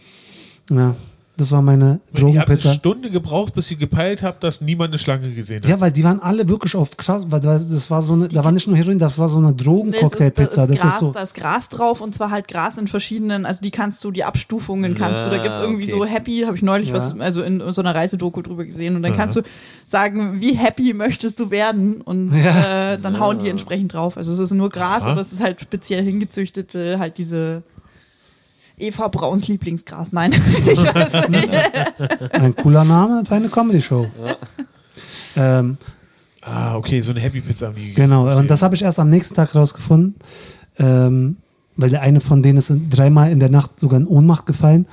Ja, 0.69 0.95
das 1.37 1.51
war 1.51 1.61
meine 1.61 1.85
Ihr 1.85 1.91
habt 1.91 2.09
eine 2.17 2.19
Drogenpizza. 2.33 2.73
Stunde 2.73 3.11
gebraucht, 3.11 3.53
bis 3.53 3.69
ihr 3.71 3.77
gepeilt 3.77 4.23
habt, 4.23 4.43
dass 4.43 4.59
niemand 4.61 4.89
eine 4.91 4.99
Schlange 4.99 5.31
gesehen 5.33 5.61
hat. 5.63 5.69
Ja, 5.69 5.79
weil 5.79 5.91
die 5.91 6.03
waren 6.03 6.19
alle 6.19 6.49
wirklich 6.49 6.75
auf 6.75 6.97
krass, 6.97 7.23
weil 7.29 7.39
das 7.39 7.69
das 7.69 7.89
war 7.91 8.01
so 8.01 8.13
eine, 8.13 8.27
da 8.27 8.43
war 8.43 8.51
nicht 8.51 8.67
nur 8.67 8.75
Heroin, 8.75 8.99
das 8.99 9.17
war 9.19 9.29
so 9.29 9.37
eine 9.37 9.47
Nee, 9.47 9.53
ist- 9.53 9.65
Drogencocktailpizza. 9.65 10.67
Da 10.67 10.73
ist, 10.73 10.81
Das 10.81 10.81
Gras, 10.81 10.93
ist 10.93 10.99
so. 10.99 11.11
da 11.11 11.21
ist 11.21 11.33
Gras 11.35 11.69
drauf 11.69 12.01
und 12.01 12.13
zwar 12.15 12.31
halt 12.31 12.47
Gras 12.47 12.77
in 12.77 12.87
verschiedenen, 12.87 13.45
also 13.45 13.61
die 13.61 13.71
kannst 13.71 14.03
du, 14.03 14.11
die 14.11 14.23
Abstufungen 14.23 14.95
kannst 14.95 15.25
du, 15.25 15.29
da 15.29 15.37
gibt 15.41 15.55
es 15.55 15.61
irgendwie 15.61 15.83
okay. 15.83 15.91
so 15.91 16.05
Happy, 16.05 16.41
habe 16.45 16.55
ich 16.55 16.63
neulich 16.63 16.89
Ja. 16.89 16.95
was, 16.95 17.19
also 17.19 17.41
in 17.43 17.61
so 17.71 17.81
einer 17.81 17.93
Reisedoku 17.93 18.41
drüber 18.41 18.65
gesehen 18.65 18.95
und 18.95 19.03
dann 19.03 19.15
kannst 19.15 19.35
du 19.35 19.41
sagen, 19.87 20.41
wie 20.41 20.53
happy 20.55 20.93
möchtest 20.93 21.39
du 21.39 21.51
werden 21.51 22.01
und 22.01 22.33
Ja. 22.35 22.93
äh, 22.93 22.99
dann 22.99 23.19
hauen 23.19 23.37
die 23.39 23.49
entsprechend 23.49 23.93
drauf. 23.93 24.17
Also 24.17 24.33
es 24.33 24.39
ist 24.39 24.53
nur 24.53 24.69
Gras, 24.69 25.03
aber 25.03 25.21
es 25.21 25.31
ist 25.31 25.41
halt 25.41 25.61
speziell 25.61 26.03
hingezüchtete, 26.03 26.99
halt 26.99 27.17
diese 27.17 27.63
Eva 28.77 29.07
Brauns 29.07 29.47
Lieblingsgras. 29.47 30.11
Nein, 30.11 30.33
ich 30.65 30.77
weiß 30.77 31.29
nicht. 31.29 31.49
Ein 32.33 32.55
cooler 32.55 32.83
Name 32.83 33.23
für 33.27 33.35
eine 33.35 33.49
Comedy-Show. 33.49 34.07
Ähm, 35.35 35.77
Ah, 36.49 36.75
okay, 36.77 37.01
so 37.01 37.11
eine 37.11 37.19
Happy 37.19 37.41
Pizza 37.41 37.73
genau, 37.93 38.33
und 38.37 38.49
das 38.49 38.61
habe 38.61 38.73
ich 38.73 38.81
erst 38.81 39.01
am 39.01 39.09
nächsten 39.09 39.35
Tag 39.35 39.53
rausgefunden, 39.53 40.15
ähm, 40.79 41.35
weil 41.77 41.89
der 41.89 42.01
eine 42.01 42.19
von 42.19 42.43
denen 42.43 42.57
ist 42.57 42.71
dreimal 42.89 43.31
in 43.31 43.39
der 43.39 43.49
Nacht 43.49 43.79
sogar 43.79 43.99
in 43.99 44.07
Ohnmacht 44.07 44.45
gefallen. 44.45 44.87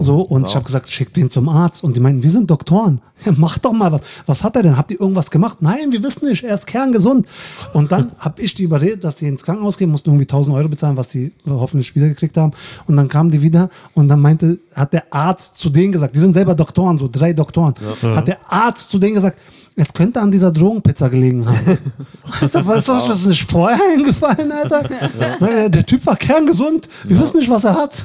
So, 0.00 0.20
und 0.22 0.48
ich 0.48 0.54
habe 0.54 0.64
gesagt, 0.64 0.88
schick 0.88 1.12
den 1.12 1.30
zum 1.30 1.48
Arzt. 1.48 1.84
Und 1.84 1.96
die 1.96 2.00
meinten, 2.00 2.22
wir 2.22 2.30
sind 2.30 2.50
Doktoren. 2.50 3.00
Ja, 3.24 3.32
mach 3.36 3.56
doch 3.58 3.72
mal 3.72 3.92
was. 3.92 4.00
Was 4.26 4.42
hat 4.42 4.56
er 4.56 4.64
denn? 4.64 4.76
Habt 4.76 4.90
ihr 4.90 5.00
irgendwas 5.00 5.30
gemacht? 5.30 5.58
Nein, 5.60 5.92
wir 5.92 6.02
wissen 6.02 6.26
nicht. 6.28 6.42
Er 6.42 6.56
ist 6.56 6.66
kerngesund. 6.66 7.24
Und 7.72 7.92
dann 7.92 8.10
habe 8.18 8.42
ich 8.42 8.52
die 8.54 8.64
überredet, 8.64 9.04
dass 9.04 9.14
die 9.14 9.28
ins 9.28 9.44
Krankenhaus 9.44 9.78
gehen, 9.78 9.90
mussten 9.92 10.10
irgendwie 10.10 10.24
1000 10.24 10.56
Euro 10.56 10.66
bezahlen, 10.66 10.96
was 10.96 11.06
die 11.06 11.30
hoffentlich 11.46 11.94
wiedergekriegt 11.94 12.36
haben. 12.36 12.50
Und 12.88 12.96
dann 12.96 13.06
kamen 13.08 13.30
die 13.30 13.40
wieder 13.40 13.68
und 13.94 14.08
dann 14.08 14.20
meinte, 14.20 14.58
hat 14.74 14.92
der 14.92 15.04
Arzt 15.10 15.56
zu 15.56 15.70
denen 15.70 15.92
gesagt, 15.92 16.16
die 16.16 16.20
sind 16.20 16.32
selber 16.32 16.56
Doktoren, 16.56 16.98
so 16.98 17.08
drei 17.12 17.32
Doktoren, 17.32 17.74
hat 18.02 18.26
der 18.26 18.38
Arzt 18.50 18.88
zu 18.90 18.98
denen 18.98 19.14
gesagt, 19.14 19.38
es 19.74 19.92
könnte 19.92 20.20
an 20.20 20.30
dieser 20.30 20.50
Drogenpizza 20.50 21.08
gelegen 21.08 21.46
haben. 21.46 21.78
Alter, 22.40 22.66
was 22.66 22.78
ist 22.78 22.88
das, 22.88 23.08
was 23.08 23.20
ist 23.20 23.26
nicht 23.26 23.50
vorher 23.50 23.78
eingefallen, 23.96 24.52
Alter? 24.52 24.84
Ich, 24.84 25.70
Der 25.70 25.86
Typ 25.86 26.04
war 26.04 26.16
kerngesund. 26.22 26.88
Wir 27.04 27.20
wissen 27.20 27.38
nicht, 27.38 27.50
was 27.50 27.64
er 27.64 27.74
hat. 27.76 28.04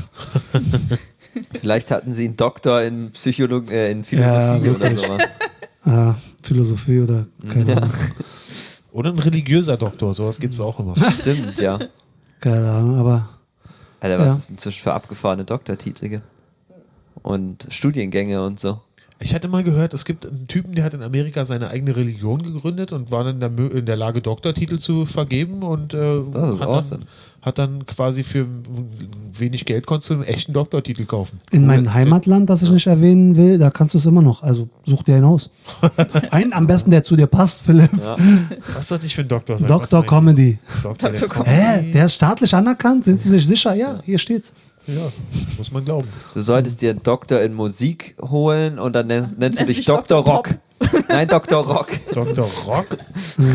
Vielleicht 1.61 1.91
hatten 1.91 2.13
sie 2.13 2.25
einen 2.25 2.37
Doktor 2.37 2.81
in 2.81 3.11
Psychologie, 3.11 3.73
äh, 3.73 3.91
in 3.91 4.03
Ja, 4.09 4.59
Philosophie 4.59 4.69
oder 4.69 4.79
wirklich. 4.81 4.99
sowas. 5.05 5.21
Ah, 5.83 6.15
Philosophie 6.43 6.99
oder 7.01 7.25
keine 7.47 7.77
Ahnung. 7.77 7.93
Oder 8.91 9.11
ein 9.11 9.19
religiöser 9.19 9.77
Doktor, 9.77 10.13
sowas 10.13 10.39
geht's 10.39 10.59
auch 10.59 10.79
immer. 10.79 10.95
Stimmt, 11.19 11.59
ja. 11.59 11.79
Keine 12.39 12.69
Ahnung, 12.71 12.97
aber 12.97 13.29
Alter, 13.99 14.19
was 14.19 14.27
Ja. 14.27 14.33
es 14.35 14.49
inzwischen 14.49 14.81
für 14.83 14.93
abgefahrene 14.93 15.45
Doktortitel 15.45 16.09
gibt. 16.09 16.23
Und 17.21 17.67
Studiengänge 17.69 18.43
und 18.43 18.59
so. 18.59 18.79
Ich 19.19 19.33
hatte 19.33 19.47
mal 19.47 19.63
gehört, 19.63 19.93
es 19.93 20.05
gibt 20.05 20.25
einen 20.25 20.47
Typen, 20.47 20.75
der 20.75 20.83
hat 20.83 20.93
in 20.93 21.01
Amerika 21.01 21.45
seine 21.45 21.69
eigene 21.69 21.95
Religion 21.95 22.43
gegründet 22.43 22.91
und 22.91 23.09
war 23.09 23.23
dann 23.23 23.35
in 23.35 23.39
der, 23.39 23.51
Mö- 23.51 23.71
in 23.71 23.85
der 23.85 23.95
Lage, 23.95 24.21
Doktortitel 24.21 24.77
zu 24.77 25.05
vergeben 25.05 25.63
und 25.63 25.93
äh, 25.95 25.97
hat, 25.97 26.61
awesome. 26.61 26.99
dann, 27.01 27.07
hat 27.41 27.57
dann 27.57 27.85
quasi 27.87 28.23
für 28.23 28.45
wenig 29.33 29.65
Geld 29.65 29.87
konntest 29.87 30.11
du 30.11 30.15
einen 30.15 30.23
echten 30.23 30.53
Doktortitel 30.53 31.05
kaufen. 31.05 31.39
In 31.51 31.65
meinem 31.65 31.93
Heimatland, 31.93 32.49
das 32.49 32.61
ich 32.61 32.69
nicht 32.69 32.85
erwähnen 32.87 33.35
will, 33.35 33.57
da 33.57 33.71
kannst 33.71 33.95
du 33.95 33.97
es 33.97 34.05
immer 34.05 34.21
noch. 34.21 34.43
Also 34.43 34.69
such 34.85 35.03
dir 35.03 35.15
einen 35.15 35.25
aus. 35.25 35.49
Einen 36.31 36.53
am 36.53 36.67
besten, 36.67 36.91
der 36.91 37.03
zu 37.03 37.15
dir 37.15 37.27
passt, 37.27 37.61
Philipp. 37.61 37.89
Was 38.75 38.87
sollte 38.87 39.05
ich 39.05 39.15
für 39.15 39.21
ein 39.21 39.27
Doktor 39.27 39.57
sein? 39.57 39.69
Was 39.69 39.89
Comedy. 40.05 40.59
Doktor 40.83 41.09
der 41.09 41.21
Dr. 41.21 41.45
Hä? 41.45 41.91
Der 41.91 42.05
ist 42.05 42.15
staatlich 42.15 42.53
anerkannt? 42.53 43.05
Sind 43.05 43.21
Sie 43.21 43.29
sich 43.29 43.45
sicher? 43.47 43.73
Ja, 43.73 43.99
hier 44.03 44.17
steht's. 44.19 44.53
Ja, 44.87 45.11
muss 45.57 45.71
man 45.71 45.83
glauben. 45.83 46.07
Du 46.33 46.41
solltest 46.41 46.81
dir 46.81 46.91
einen 46.91 47.03
Doktor 47.03 47.41
in 47.41 47.53
Musik 47.53 48.15
holen 48.21 48.79
und 48.79 48.93
dann 48.93 49.07
nennst, 49.07 49.37
nennst 49.37 49.59
du 49.59 49.65
dich 49.65 49.85
Dr. 49.85 50.23
Dr. 50.23 50.33
Rock. 50.33 50.49
Nein, 51.09 51.27
Dr. 51.27 51.65
Rock. 51.65 51.89
Dr. 52.13 52.47
Rock? 52.65 52.97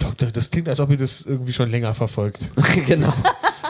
Doktor, 0.00 0.30
das 0.30 0.50
klingt, 0.50 0.68
als 0.68 0.80
ob 0.80 0.90
ihr 0.90 0.96
das 0.96 1.22
irgendwie 1.22 1.52
schon 1.52 1.70
länger 1.70 1.94
verfolgt. 1.94 2.48
genau. 2.86 3.12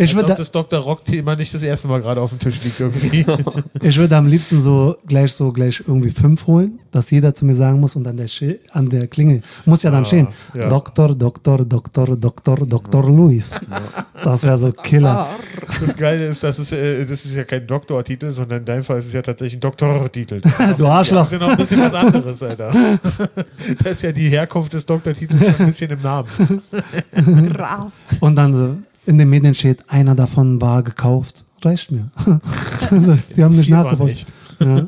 Ich 0.01 0.15
würde 0.15 0.33
ob 0.33 0.39
das 0.39 0.51
Dr. 0.51 0.79
Rock-Thema 0.81 1.37
nicht 1.37 1.53
das 1.55 1.63
erste 1.63 1.87
Mal 1.89 2.01
gerade 2.01 2.21
auf 2.21 2.31
dem 2.31 2.39
Tisch 2.39 2.61
liegt 2.65 2.81
irgendwie. 2.81 3.25
ich 3.83 3.97
würde 3.99 4.17
am 4.17 4.27
liebsten 4.27 4.61
so 4.61 4.97
gleich 5.07 5.33
so 5.33 5.53
gleich 5.53 5.83
irgendwie 5.87 6.11
fünf 6.11 6.47
holen, 6.47 6.79
dass 6.91 7.11
jeder 7.11 7.35
zu 7.35 7.45
mir 7.45 7.55
sagen 7.55 7.81
muss 7.81 7.97
und 7.97 8.07
an 8.07 8.17
der, 8.17 8.27
Schi- 8.29 8.59
an 8.73 8.89
der 8.89 9.07
Klingel 9.07 9.43
muss 9.65 9.83
ja 9.83 9.91
dann 9.91 10.05
stehen. 10.05 10.29
ja. 10.55 10.69
Doktor, 10.69 11.15
Doktor, 11.15 11.65
Doktor, 11.65 12.17
Doktor, 12.17 12.57
Doktor 12.67 13.05
Luis. 13.11 13.61
Das 14.25 14.43
wäre 14.43 14.59
so 14.59 14.73
Killer. 14.73 15.29
Das 15.81 15.97
Geile 15.97 16.27
ist, 16.29 16.43
das 16.43 16.59
ist, 16.59 16.73
äh, 16.73 17.05
das 17.07 17.25
ist 17.25 17.35
ja 17.35 17.45
kein 17.45 17.67
Doktortitel, 17.67 18.31
sondern 18.31 18.59
in 18.61 18.65
deinem 18.65 18.85
Fall 18.85 18.99
ist 18.99 19.07
es 19.07 19.13
ja 19.13 19.23
tatsächlich 19.23 19.59
ein 19.59 19.61
Doktortitel. 19.61 20.41
Das 20.59 20.77
Du 20.77 20.87
Arschloch. 20.87 21.25
ist 21.25 21.33
ja 21.33 21.39
noch 21.39 21.51
ein 21.51 21.57
bisschen 21.57 21.81
was 21.81 21.95
anderes, 21.95 22.43
Alter. 22.43 22.73
Da 23.83 23.91
ist 23.91 24.03
ja 24.03 24.13
die 24.13 24.29
Herkunft 24.29 24.73
des 24.73 24.85
Doktortitels 24.87 25.41
schon 25.41 25.55
ein 25.59 25.67
bisschen 25.67 25.91
im 25.91 26.03
Namen. 26.03 26.29
Und 28.21 28.37
dann 28.37 28.57
so 28.57 28.77
in 29.07 29.19
den 29.19 29.29
Medien 29.31 29.55
steht, 29.55 29.89
einer 29.91 30.15
davon 30.15 30.61
war 30.61 30.83
gekauft. 30.83 31.45
Reicht 31.63 31.91
mir. 31.91 32.11
Die 33.37 33.43
haben 33.45 33.57
nicht 33.57 33.69
nicht. 34.07 34.33
Ja. 34.61 34.87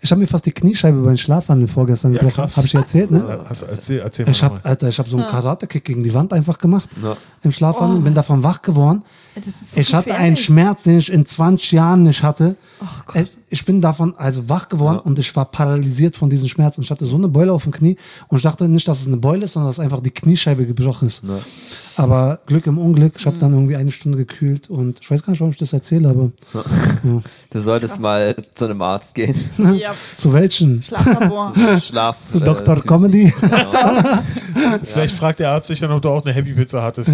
Ich 0.00 0.10
habe 0.10 0.20
mir 0.20 0.26
fast 0.26 0.46
die 0.46 0.52
Kniescheibe 0.52 1.00
beim 1.00 1.16
Schlafwandel 1.16 1.68
vorgestern 1.68 2.12
Ja, 2.12 2.20
gebrochen. 2.20 2.56
Habe 2.56 2.66
ich 2.66 2.72
dir 2.72 2.78
erzählt, 2.78 3.10
ne? 3.10 3.40
Hast, 3.48 3.62
erzähl, 3.62 4.00
erzähl. 4.00 4.28
Ich 4.28 4.42
habe, 4.42 4.60
habe 4.98 5.08
so 5.10 5.16
einen 5.16 5.26
Karate-Kick 5.26 5.84
gegen 5.84 6.02
die 6.02 6.12
Wand 6.12 6.32
einfach 6.32 6.58
gemacht 6.58 6.88
Ja. 7.02 7.16
im 7.42 7.52
Schlafwandel, 7.52 8.00
bin 8.00 8.14
davon 8.14 8.42
wach 8.42 8.62
geworden. 8.62 9.02
So 9.44 9.80
ich 9.80 9.94
hatte 9.94 10.14
einen 10.14 10.36
Schmerz, 10.36 10.84
den 10.84 10.98
ich 10.98 11.12
in 11.12 11.26
20 11.26 11.72
Jahren 11.72 12.04
nicht 12.04 12.22
hatte. 12.22 12.56
Oh 12.80 13.20
Ich 13.50 13.64
bin 13.64 13.80
davon 13.80 14.14
also 14.16 14.48
wach 14.48 14.68
geworden 14.68 14.98
und 14.98 15.18
ich 15.18 15.34
war 15.36 15.44
paralysiert 15.46 16.16
von 16.16 16.30
diesem 16.30 16.48
Schmerz 16.48 16.78
und 16.78 16.84
ich 16.84 16.90
hatte 16.90 17.06
so 17.06 17.16
eine 17.16 17.28
Beule 17.28 17.52
auf 17.52 17.62
dem 17.62 17.72
Knie 17.72 17.96
und 18.28 18.38
ich 18.38 18.42
dachte 18.42 18.68
nicht, 18.68 18.86
dass 18.88 19.00
es 19.00 19.06
eine 19.06 19.16
Beule 19.16 19.44
ist, 19.44 19.52
sondern 19.52 19.68
dass 19.68 19.80
einfach 19.80 20.00
die 20.00 20.10
Kniescheibe 20.10 20.66
gebrochen 20.66 21.08
ist. 21.08 21.22
Aber 21.96 22.40
Glück 22.46 22.66
im 22.66 22.76
Unglück, 22.78 23.14
ich 23.18 23.26
habe 23.26 23.38
dann 23.38 23.52
irgendwie 23.52 23.76
eine 23.76 23.90
Stunde 23.90 24.18
gekühlt 24.18 24.68
und 24.68 25.00
ich 25.00 25.10
weiß 25.10 25.22
gar 25.22 25.30
nicht, 25.30 25.40
warum 25.40 25.52
ich 25.52 25.56
das 25.56 25.72
erzähle, 25.72 26.10
aber 26.10 26.30
Du 27.50 27.60
solltest 27.60 28.00
mal 28.00 28.36
zu 28.54 28.64
einem 28.66 28.82
Arzt 28.82 29.14
gehen. 29.14 29.34
Ja, 29.76 29.94
zu 30.14 30.32
welchen? 30.32 30.82
Schlaflabor. 30.82 31.52
Schlaf. 31.80 32.16
Zu 32.30 32.40
Dr. 32.40 32.76
Typ. 32.76 32.86
Comedy? 32.86 33.32
Vielleicht 34.84 35.14
fragt 35.14 35.40
der 35.40 35.50
Arzt 35.50 35.70
dich 35.70 35.80
dann, 35.80 35.90
ob 35.90 36.02
du 36.02 36.08
auch 36.08 36.24
eine 36.24 36.34
Happy 36.34 36.52
Pizza 36.52 36.82
hattest. 36.82 37.10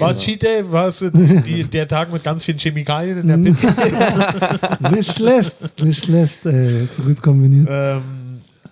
War 0.00 0.16
Cheat 0.16 0.42
Day? 0.42 0.70
War 0.70 0.88
es 0.88 0.98
die, 0.98 1.61
der 1.70 1.88
Tag 1.88 2.12
mit 2.12 2.24
ganz 2.24 2.44
vielen 2.44 2.58
Chemikalien 2.58 3.18
in 3.18 3.28
der 3.28 3.36
Pizza? 3.36 4.80
nicht 4.90 5.12
schlecht, 5.12 5.82
nicht 5.82 6.04
schlecht, 6.04 6.44
ey. 6.46 6.88
Gut 7.04 7.22
kombiniert. 7.22 7.68
ähm, 7.70 8.02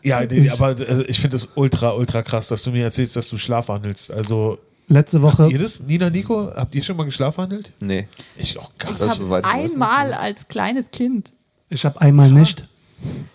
ja, 0.03 0.25
nee, 0.25 0.49
aber 0.49 0.79
äh, 0.79 1.03
ich 1.03 1.21
finde 1.21 1.37
es 1.37 1.49
ultra, 1.55 1.93
ultra 1.93 2.23
krass, 2.23 2.49
dass 2.49 2.63
du 2.63 2.71
mir 2.71 2.85
erzählst, 2.85 3.17
dass 3.17 3.29
du 3.29 3.37
schlafwandelst. 3.37 4.11
Also, 4.11 4.59
Letzte 4.89 5.23
Woche, 5.23 5.49
ihr 5.51 5.59
das? 5.59 5.81
Nina, 5.81 6.11
Nico, 6.11 6.51
habt 6.55 6.75
ihr 6.75 6.83
schon 6.83 6.97
mal 6.97 7.05
geschlafwandelt? 7.05 7.73
Nee. 7.79 8.09
Ich 8.37 8.59
auch 8.59 8.71
gar 8.77 8.91
Ich 8.91 9.01
habe 9.01 9.15
soweit 9.15 9.47
ich 9.47 9.53
weiß 9.53 9.71
einmal 9.71 10.13
als 10.15 10.49
kleines 10.49 10.91
Kind, 10.91 11.33
ich 11.69 11.85
habe 11.85 12.01
einmal 12.01 12.31
nicht. 12.31 12.67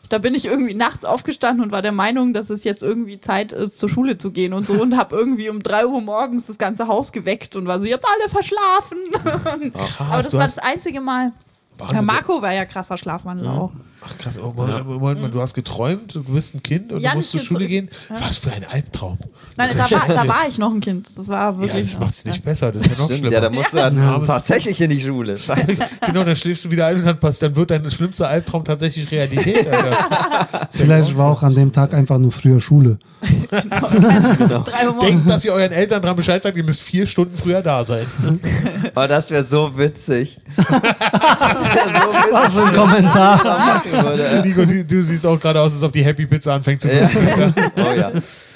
Da 0.10 0.18
bin 0.18 0.36
ich 0.36 0.46
irgendwie 0.46 0.74
nachts 0.74 1.06
aufgestanden 1.06 1.64
und 1.66 1.72
war 1.72 1.82
der 1.82 1.92
Meinung, 1.92 2.34
dass 2.34 2.50
es 2.50 2.64
jetzt 2.64 2.84
irgendwie 2.84 3.20
Zeit 3.20 3.52
ist, 3.52 3.80
zur 3.80 3.90
Schule 3.90 4.18
zu 4.18 4.32
gehen 4.32 4.54
und 4.54 4.68
so 4.68 4.74
und 4.74 4.96
habe 4.98 5.16
irgendwie 5.16 5.50
um 5.50 5.64
3 5.64 5.88
Uhr 5.88 6.02
morgens 6.02 6.46
das 6.46 6.58
ganze 6.58 6.88
Haus 6.88 7.12
geweckt 7.12 7.56
und 7.56 7.68
war 7.68 7.80
so, 7.80 7.86
ihr 7.86 7.96
habt 7.96 8.06
alle 8.06 8.30
verschlafen. 8.30 9.74
Aber 10.00 10.22
das 10.22 10.34
war 10.34 10.42
das 10.42 10.58
einzige 10.60 11.02
Mal. 11.02 11.32
Wahnsinn. 11.78 11.98
Der 11.98 12.06
Marco 12.06 12.42
war 12.42 12.54
ja 12.54 12.66
krasser 12.66 12.98
Schlafwandler 12.98 13.52
auch. 13.52 13.72
Ach 14.08 14.18
krass, 14.20 14.36
oh, 14.38 14.54
Moment, 14.56 14.86
Moment 14.88 15.22
mal, 15.22 15.32
du 15.32 15.42
hast 15.42 15.54
geträumt, 15.56 16.14
du 16.14 16.24
bist 16.24 16.54
ein 16.54 16.62
Kind 16.62 16.92
und 16.92 17.00
Ja, 17.00 17.12
du 17.12 17.16
musst 17.18 17.32
zur 17.32 17.40
Schule 17.40 17.64
so- 17.64 17.68
gehen. 17.70 17.90
Was 18.20 18.38
für 18.38 18.52
ein 18.52 18.64
Albtraum. 18.64 19.18
Nein, 19.58 19.70
da 19.76 19.86
ja 19.88 20.00
war, 20.00 20.08
da 20.16 20.28
war 20.28 20.48
ich 20.48 20.58
noch 20.60 20.72
ein 20.72 20.80
Kind. 20.80 21.10
Das 21.16 21.28
war 21.28 21.54
Ja, 21.54 21.60
wirklich. 21.60 21.92
das 21.92 22.00
macht 22.00 22.12
es 22.12 22.26
nicht 22.26 22.44
besser, 22.44 22.72
das 22.72 22.84
ist 22.84 22.92
ja 22.92 22.98
noch 23.00 23.06
Stimmt, 23.06 23.20
schlimmer. 23.22 23.34
ja, 23.34 23.42
da 23.42 23.50
musst 23.50 23.74
du 23.74 23.78
dann 23.78 23.98
Ja. 23.98 24.20
tatsächlich 24.20 24.80
in 24.82 24.90
die 24.92 25.02
Schule. 25.02 25.38
Scheiße. 25.40 25.78
genau, 26.06 26.24
dann 26.24 26.36
schläfst 26.36 26.66
du 26.66 26.72
wieder 26.72 26.86
ein 26.88 26.98
und 26.98 27.06
dann 27.06 27.20
passt, 27.20 27.42
dann 27.42 27.56
wird 27.56 27.72
dein 27.72 27.90
schlimmster 27.90 28.28
Albtraum 28.28 28.64
tatsächlich 28.64 29.10
Realität. 29.12 29.68
Vielleicht 30.70 31.18
war 31.18 31.32
auch 31.32 31.42
an 31.44 31.56
dem 31.56 31.72
Tag 31.72 31.94
einfach 31.94 32.18
nur 32.20 32.32
früher 32.32 32.60
Schule. 32.60 33.00
Uhr 33.24 33.62
morgens. 34.94 35.00
Denkt, 35.02 35.30
dass 35.30 35.46
ihr 35.46 35.54
euren 35.54 35.72
Eltern 35.72 36.02
dran 36.02 36.16
Bescheid 36.16 36.44
sagt, 36.44 36.58
ihr 36.58 36.64
müsst 36.64 36.82
vier 36.82 37.08
Stunden 37.08 37.36
früher 37.38 37.62
da 37.62 37.84
sein. 37.86 38.06
Aber 38.94 39.08
das 39.08 39.30
wäre 39.32 39.44
so 39.44 39.76
witzig. 39.78 40.40
Was 42.32 42.54
für 42.54 42.66
ein 42.66 42.74
Kommentar. 42.74 43.82
Würde. 44.04 44.42
Nico, 44.46 44.66
du, 44.66 44.84
du 44.84 45.02
siehst 45.04 45.26
auch 45.26 45.40
gerade 45.40 45.62
aus, 45.62 45.74
als 45.74 45.84
ob 45.84 45.92
die 45.92 46.04
Happy 46.04 46.26
Pizza 46.26 46.54
anfängt 46.54 46.82
zu 46.82 46.90
Ja. 46.92 47.08
kochen. 47.08 47.54
Oh 47.78 47.94
ja. 47.98 48.12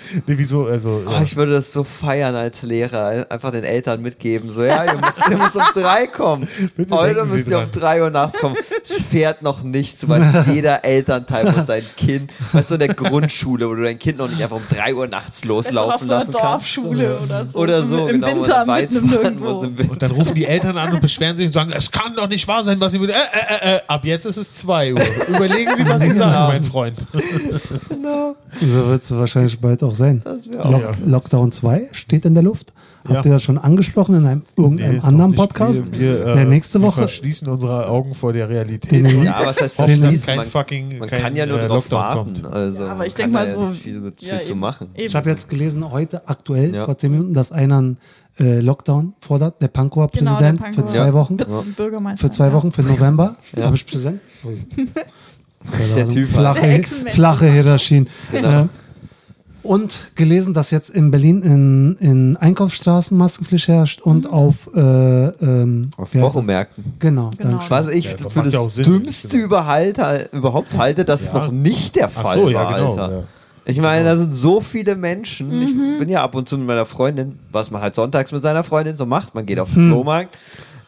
Nee, 0.28 0.34
wieso? 0.38 0.66
Also, 0.66 1.02
Oh, 1.06 1.12
ja. 1.12 1.22
ich 1.22 1.36
würde 1.36 1.54
das 1.54 1.72
so 1.72 1.84
feiern 1.84 2.36
als 2.36 2.62
Lehrer. 2.64 3.26
Einfach 3.30 3.52
den 3.52 3.64
Eltern 3.64 4.02
mitgeben. 4.02 4.52
So, 4.52 4.64
ja, 4.64 4.84
ihr 4.86 4.96
müsst, 4.98 5.22
ihr 5.30 5.38
müsst 5.38 5.56
um 5.56 5.64
drei 5.74 6.08
kommen. 6.08 6.48
Bitte 6.76 6.96
Heute 6.96 7.26
müsst 7.26 7.48
ihr 7.48 7.58
um 7.58 7.64
dran. 7.64 7.82
drei 7.82 8.02
Uhr 8.04 8.10
nachts 8.10 8.40
kommen. 8.40 8.56
Es 8.84 9.02
fährt 9.04 9.42
noch 9.42 9.64
nicht, 9.64 10.08
weil 10.08 10.46
jeder 10.54 10.84
Elternteil 10.84 11.52
muss 11.52 11.68
sein 11.68 11.84
Kind, 11.98 12.32
weißt 12.52 12.72
du, 12.72 12.74
in 12.76 12.80
der 12.80 12.94
Grundschule, 12.94 13.70
wo 13.70 13.76
du 13.76 13.84
dein 13.84 14.00
Kind 14.00 14.18
noch 14.18 14.30
nicht 14.30 14.42
einfach 14.42 14.58
um 14.58 14.64
drei 14.70 14.94
Uhr 14.94 15.08
nachts 15.08 15.46
loslaufen 15.46 16.08
so 16.08 16.14
lassen 16.14 16.32
kannst. 16.32 16.76
Dorfschule 16.76 17.18
oder 17.24 17.46
so. 17.48 17.60
Oder 17.60 17.86
so, 17.86 18.08
Im 18.08 18.22
genau, 18.22 18.36
Winter 18.38 18.68
weit 18.68 18.94
Winter. 18.94 19.92
Und 19.92 20.02
dann 20.02 20.12
rufen 20.12 20.34
die 20.36 20.46
Eltern 20.46 20.78
an 20.78 20.94
und 20.94 21.02
beschweren 21.02 21.36
sich 21.38 21.48
und 21.48 21.54
sagen, 21.54 21.72
es 21.76 21.90
kann 21.92 22.16
doch 22.16 22.28
nicht 22.28 22.48
wahr 22.48 22.64
sein, 22.64 22.80
was 22.80 22.92
sie... 22.92 23.00
Äh, 23.00 23.12
äh, 23.12 23.76
äh, 23.76 23.80
ab 23.88 24.04
jetzt 24.06 24.26
ist 24.26 24.38
es 24.38 24.54
2 24.56 24.94
Uhr. 24.94 25.02
Überlegen 25.28 25.72
Sie, 25.76 25.88
was 25.88 26.02
Sie 26.02 26.14
sagen, 26.14 26.54
mein 26.54 26.64
Freund. 26.64 26.96
So 28.62 28.88
wird 28.88 29.04
es 29.04 29.16
wahrscheinlich 29.18 29.60
bald 29.60 29.84
auch 29.84 29.96
sein. 30.00 30.24
Lock, 30.26 30.82
Ja. 30.82 30.92
Lockdown 31.06 31.52
2 31.52 31.90
steht 31.92 32.26
in 32.26 32.34
der 32.34 32.44
Luft. 32.44 32.74
Habt 33.06 33.24
Ja. 33.26 33.32
ihr 33.32 33.34
das 33.36 33.44
schon 33.44 33.58
angesprochen 33.58 34.16
in 34.16 34.26
einem, 34.26 34.44
irgendeinem 34.58 34.96
Nee, 34.96 35.00
anderen. 35.02 35.34
Podcast? 35.36 35.92
Wir, 35.94 36.00
wir, 36.20 36.26
äh, 36.28 36.34
der 36.36 36.46
nächste 36.46 36.80
Wir 36.82 36.88
Woche. 36.88 37.02
verschließen 37.02 37.48
unsere 37.48 37.88
Augen 37.88 38.14
vor 38.14 38.34
der 38.34 38.50
Realität. 38.50 38.92
Den- 39.06 39.24
Ja, 39.24 39.40
was 39.46 39.62
heißt 39.62 39.80
Hoffen, 39.80 39.90
dass 39.92 40.00
verschließen? 40.00 40.26
kein 40.26 40.38
Man, 40.38 40.46
fucking 40.48 40.98
man 41.00 41.10
kein, 41.10 41.22
kann 41.22 41.36
ja 41.36 41.46
nur 41.46 41.60
äh, 41.62 41.68
drauf 41.68 41.90
Lockdown 41.90 42.00
warten. 42.00 42.34
kommt. 42.42 42.54
Also, 42.54 42.84
Ja, 42.86 42.92
aber 42.92 43.06
ich 43.08 43.16
denke 43.16 43.32
mal 43.32 43.48
so. 43.50 43.66
viel, 43.68 44.02
viel 44.18 44.28
ja, 44.28 44.42
zu 44.42 44.52
eben, 44.52 44.60
machen. 44.60 44.88
Eben. 44.96 45.06
Ich 45.06 45.16
habe 45.16 45.30
jetzt 45.30 45.48
gelesen, 45.50 45.90
heute 45.92 46.28
aktuell, 46.28 46.76
Ja. 46.76 46.84
vor 46.86 46.98
10 46.98 47.12
Minuten, 47.12 47.34
dass 47.34 47.52
einer 47.52 47.78
einen 47.78 47.98
äh, 48.40 48.60
Lockdown 48.60 49.14
fordert, 49.22 49.62
der 49.62 49.68
Pankower 49.70 50.10
Genau, 50.10 50.32
Präsident, 50.36 50.62
der 50.64 50.74
für 50.74 50.86
zwei 50.86 51.08
Ja. 51.08 51.14
Wochen. 51.14 51.38
Bürgermeister. 51.76 52.28
Für 52.28 52.32
zwei 52.32 52.48
ja. 52.48 52.54
Wochen, 52.54 52.72
für 52.72 52.84
November. 52.84 53.36
Ja. 53.56 53.66
Habe 53.66 53.76
ich 53.76 53.86
präsent? 53.86 54.20
Der. 55.96 56.08
Typ. 56.08 56.30
Flache, 56.30 56.82
flache 57.08 57.52
Hierarchien. 57.52 58.08
Genau. 58.32 58.70
Und 59.70 60.16
gelesen, 60.16 60.56
dass 60.56 60.72
jetzt 60.72 60.90
in 60.90 61.12
Berlin 61.12 61.44
in, 61.44 61.96
in 62.00 62.38
Einkaufsstraßen 62.38 63.16
Maskenpflicht 63.16 63.68
herrscht 63.68 64.02
und 64.02 64.28
auf, 64.28 64.68
äh, 64.76 64.80
ähm, 64.80 65.92
Auf? 65.96 66.16
Wochenmärkten. 66.16 66.94
Genau. 66.98 67.30
Genau. 67.38 67.60
Was 67.70 67.88
ich 67.88 68.06
Ja, 68.06 68.14
das 68.14 68.34
für 68.34 68.42
das 68.42 68.52
ja 68.52 68.68
Sinn, 68.68 68.86
dümmste 68.86 69.28
ehrlich 69.28 69.46
überhalt, 69.46 70.00
überhaupt 70.32 70.76
halte, 70.76 71.06
dass 71.06 71.22
es 71.22 71.28
Ja. 71.28 71.34
noch 71.36 71.52
nicht 71.52 71.98
der 71.98 72.08
Ach 72.08 72.24
Fall 72.24 72.40
so, 72.40 72.50
ja, 72.50 72.64
war, 72.64 72.74
genau. 72.74 72.90
Alter. 72.94 73.12
Ja. 73.12 73.24
Ich 73.66 73.80
meine, 73.80 74.06
da 74.06 74.16
sind 74.16 74.34
so 74.34 74.60
viele 74.60 74.96
Menschen. 74.96 75.62
Ich 75.62 76.00
bin 76.00 76.10
ja 76.10 76.24
ab 76.24 76.34
und 76.34 76.50
zu 76.50 76.58
mit 76.58 76.66
meiner 76.66 76.88
Freundin, 76.88 77.38
was 77.52 77.70
man 77.70 77.84
halt 77.84 77.94
sonntags 77.94 78.32
mit 78.32 78.42
seiner 78.42 78.64
Freundin 78.64 78.96
so 78.96 79.06
macht. 79.06 79.36
Man 79.36 79.46
geht 79.46 79.60
auf 79.60 79.72
den 79.72 79.90
Flohmarkt. 79.92 80.36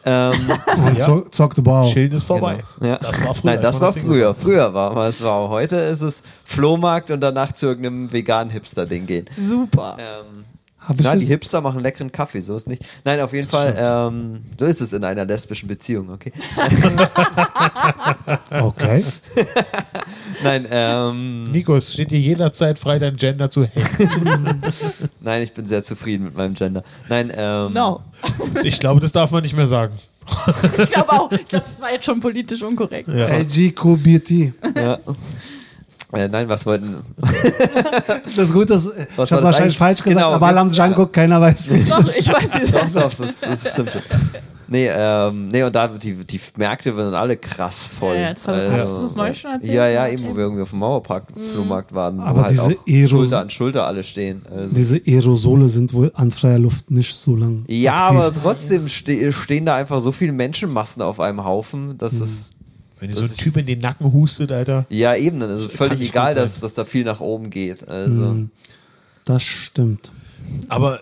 Ähm, 0.06 0.32
Und 0.88 0.98
Ja. 0.98 1.06
zo 1.06 1.22
zockt 1.30 1.64
wow. 1.66 1.92
Chillen 1.92 2.12
ist 2.14 2.24
vorbei. 2.26 2.64
ja. 2.82 2.98
Das 2.98 3.24
war 3.26 3.34
früher. 3.36 3.52
Nein, 3.52 3.62
das 3.62 3.80
war 3.80 3.94
früher. 3.94 4.34
Früher 4.34 4.74
war 4.74 4.92
aber 4.92 5.08
es 5.08 5.22
war 5.24 5.50
heute 5.50 5.76
ist 5.78 6.02
es 6.02 6.24
Flohmarkt 6.46 7.12
und 7.12 7.22
danach 7.22 7.52
zu 7.52 7.68
irgendeinem 7.68 8.12
veganen 8.12 8.52
Hipster-Ding 8.52 9.06
gehen. 9.06 9.26
Super. 9.38 9.98
Ähm, 10.00 10.46
Hab 10.82 10.98
das- 10.98 11.20
die 11.20 11.26
Hipster 11.28 11.62
machen 11.62 11.80
leckeren 11.80 12.12
Kaffee, 12.12 12.42
so 12.42 12.56
ist 12.56 12.68
nicht. 12.68 12.84
Nein, 13.06 13.20
auf 13.22 13.34
jeden 13.34 13.48
Fall, 13.48 13.76
ähm, 13.78 14.42
so 14.60 14.66
ist 14.66 14.82
es 14.82 14.94
in 14.94 15.04
einer 15.04 15.26
lesbischen 15.26 15.68
Beziehung, 15.68 16.10
okay? 16.10 16.32
Okay. 18.52 19.04
Nein, 20.44 20.68
ähm, 20.70 21.52
Nico, 21.52 21.76
es 21.76 21.94
steht 21.94 22.12
dir 22.12 22.20
jederzeit 22.20 22.80
frei, 22.80 23.00
dein 23.00 23.16
Gender 23.16 23.50
zu 23.50 23.66
hängen. 23.66 24.62
nein, 25.22 25.42
ich 25.44 25.54
bin 25.54 25.66
sehr 25.66 25.84
zufrieden 25.84 26.26
mit 26.26 26.36
meinem 26.38 26.54
Gender. 26.56 26.84
Nein, 27.10 27.32
ähm, 27.36 27.74
No. 27.74 28.02
Ich 28.64 28.80
glaube, 28.80 29.00
das 29.02 29.12
darf 29.12 29.32
man 29.32 29.44
nicht 29.44 29.56
mehr 29.56 29.68
sagen. 29.68 29.94
Ich 30.78 30.92
glaube 30.92 31.10
auch. 31.12 31.32
Ich 31.32 31.48
glaube, 31.48 31.66
das 31.68 31.82
war 31.82 31.92
jetzt 31.92 32.06
schon 32.06 32.20
politisch 32.20 32.62
unkorrekt. 32.62 33.10
Ja. 33.10 33.28
LGQBT. 33.28 34.54
Ja. 34.76 35.00
Äh, 36.14 36.28
nein, 36.28 36.50
was 36.50 36.66
wollten. 36.66 36.98
Das 38.36 38.52
Gute 38.54 38.74
ist, 38.76 38.86
ich 38.86 39.18
Was 39.18 39.32
habe 39.32 39.40
es 39.40 39.44
wahrscheinlich 39.46 39.60
eigentlich? 39.60 39.78
falsch 39.78 40.04
gesagt, 40.04 40.18
Genau, 40.20 40.32
aber 40.32 40.48
alle 40.48 40.60
haben 40.60 40.70
sich 40.70 40.78
ja. 40.78 40.86
angeguckt, 40.86 41.14
keiner 41.14 41.40
weiß. 41.42 41.70
es 41.70 41.90
Doch, 41.90 42.16
ich 42.16 42.28
weiß 42.32 42.50
die 42.66 42.72
Doch, 42.72 42.90
doch, 42.94 43.14
das, 43.14 43.40
das 43.40 43.70
stimmt. 43.72 43.92
schon. 43.92 44.02
Nee, 44.68 44.88
ähm, 44.90 45.50
nee, 45.50 45.64
und 45.64 45.76
da 45.76 45.90
die, 45.90 46.14
die 46.16 46.40
Märkte 46.56 46.96
werden 46.96 47.14
alle 47.14 47.36
krass 47.36 47.84
voll. 47.84 48.16
Ja, 48.16 48.34
das 48.34 48.48
hat- 48.48 48.72
hast 48.72 48.98
du 49.00 49.04
das 49.04 49.16
neulich 49.18 49.40
schon 49.42 49.52
erzählt? 49.52 49.74
Ja, 49.74 49.88
ja, 49.90 50.04
Okay. 50.04 50.14
eben, 50.14 50.24
wo 50.30 50.36
wir 50.36 50.44
irgendwie 50.44 50.62
auf 50.62 50.70
dem 50.70 50.80
Mauerpark, 50.80 51.24
Flohmarkt 51.54 51.94
waren. 51.94 52.20
wo 52.20 52.22
Aber 52.22 52.42
halt 52.44 52.52
diese 52.52 52.64
auch 52.64 52.88
Eros- 52.88 53.10
Schulter 53.10 53.40
an 53.42 53.50
Schulter 53.50 53.86
alle 53.88 54.04
stehen. 54.04 54.44
Also. 54.50 54.74
Diese 54.74 55.02
Aerosole 55.06 55.68
sind 55.68 55.94
wohl 55.94 56.10
an 56.16 56.32
freier 56.32 56.60
Luft 56.60 56.90
nicht 56.90 57.14
so 57.14 57.36
lang. 57.36 57.66
Ja, 57.68 58.06
aktiv. 58.06 58.18
aber 58.20 58.32
trotzdem 58.32 58.88
ste 58.88 59.34
stehen 59.34 59.66
da 59.66 59.76
einfach 59.76 60.00
so 60.00 60.14
viele 60.14 60.32
Menschenmassen 60.32 61.02
auf 61.02 61.20
einem 61.20 61.44
Haufen, 61.44 61.98
dass 61.98 62.14
Mhm. 62.14 62.24
es. 62.24 62.52
Wenn 63.02 63.10
dir 63.10 63.16
so 63.16 63.24
ein 63.24 63.34
Typ 63.34 63.58
in 63.58 63.66
den 63.66 63.80
Nacken 63.80 64.14
hustet, 64.14 64.52
Alter. 64.52 64.86
Ja, 64.90 65.16
eben, 65.16 65.40
dann 65.40 65.50
ist 65.50 65.62
es 65.62 65.68
völlig 65.72 66.00
egal, 66.02 66.36
dass, 66.36 66.60
dass 66.60 66.76
da 66.76 66.86
viel 66.86 67.04
nach 67.04 67.20
oben 67.20 67.50
geht. 67.50 67.88
Also. 67.88 68.22
Mhm. 68.22 68.52
Das 69.26 69.42
stimmt. 69.42 70.12
Aber 70.70 71.02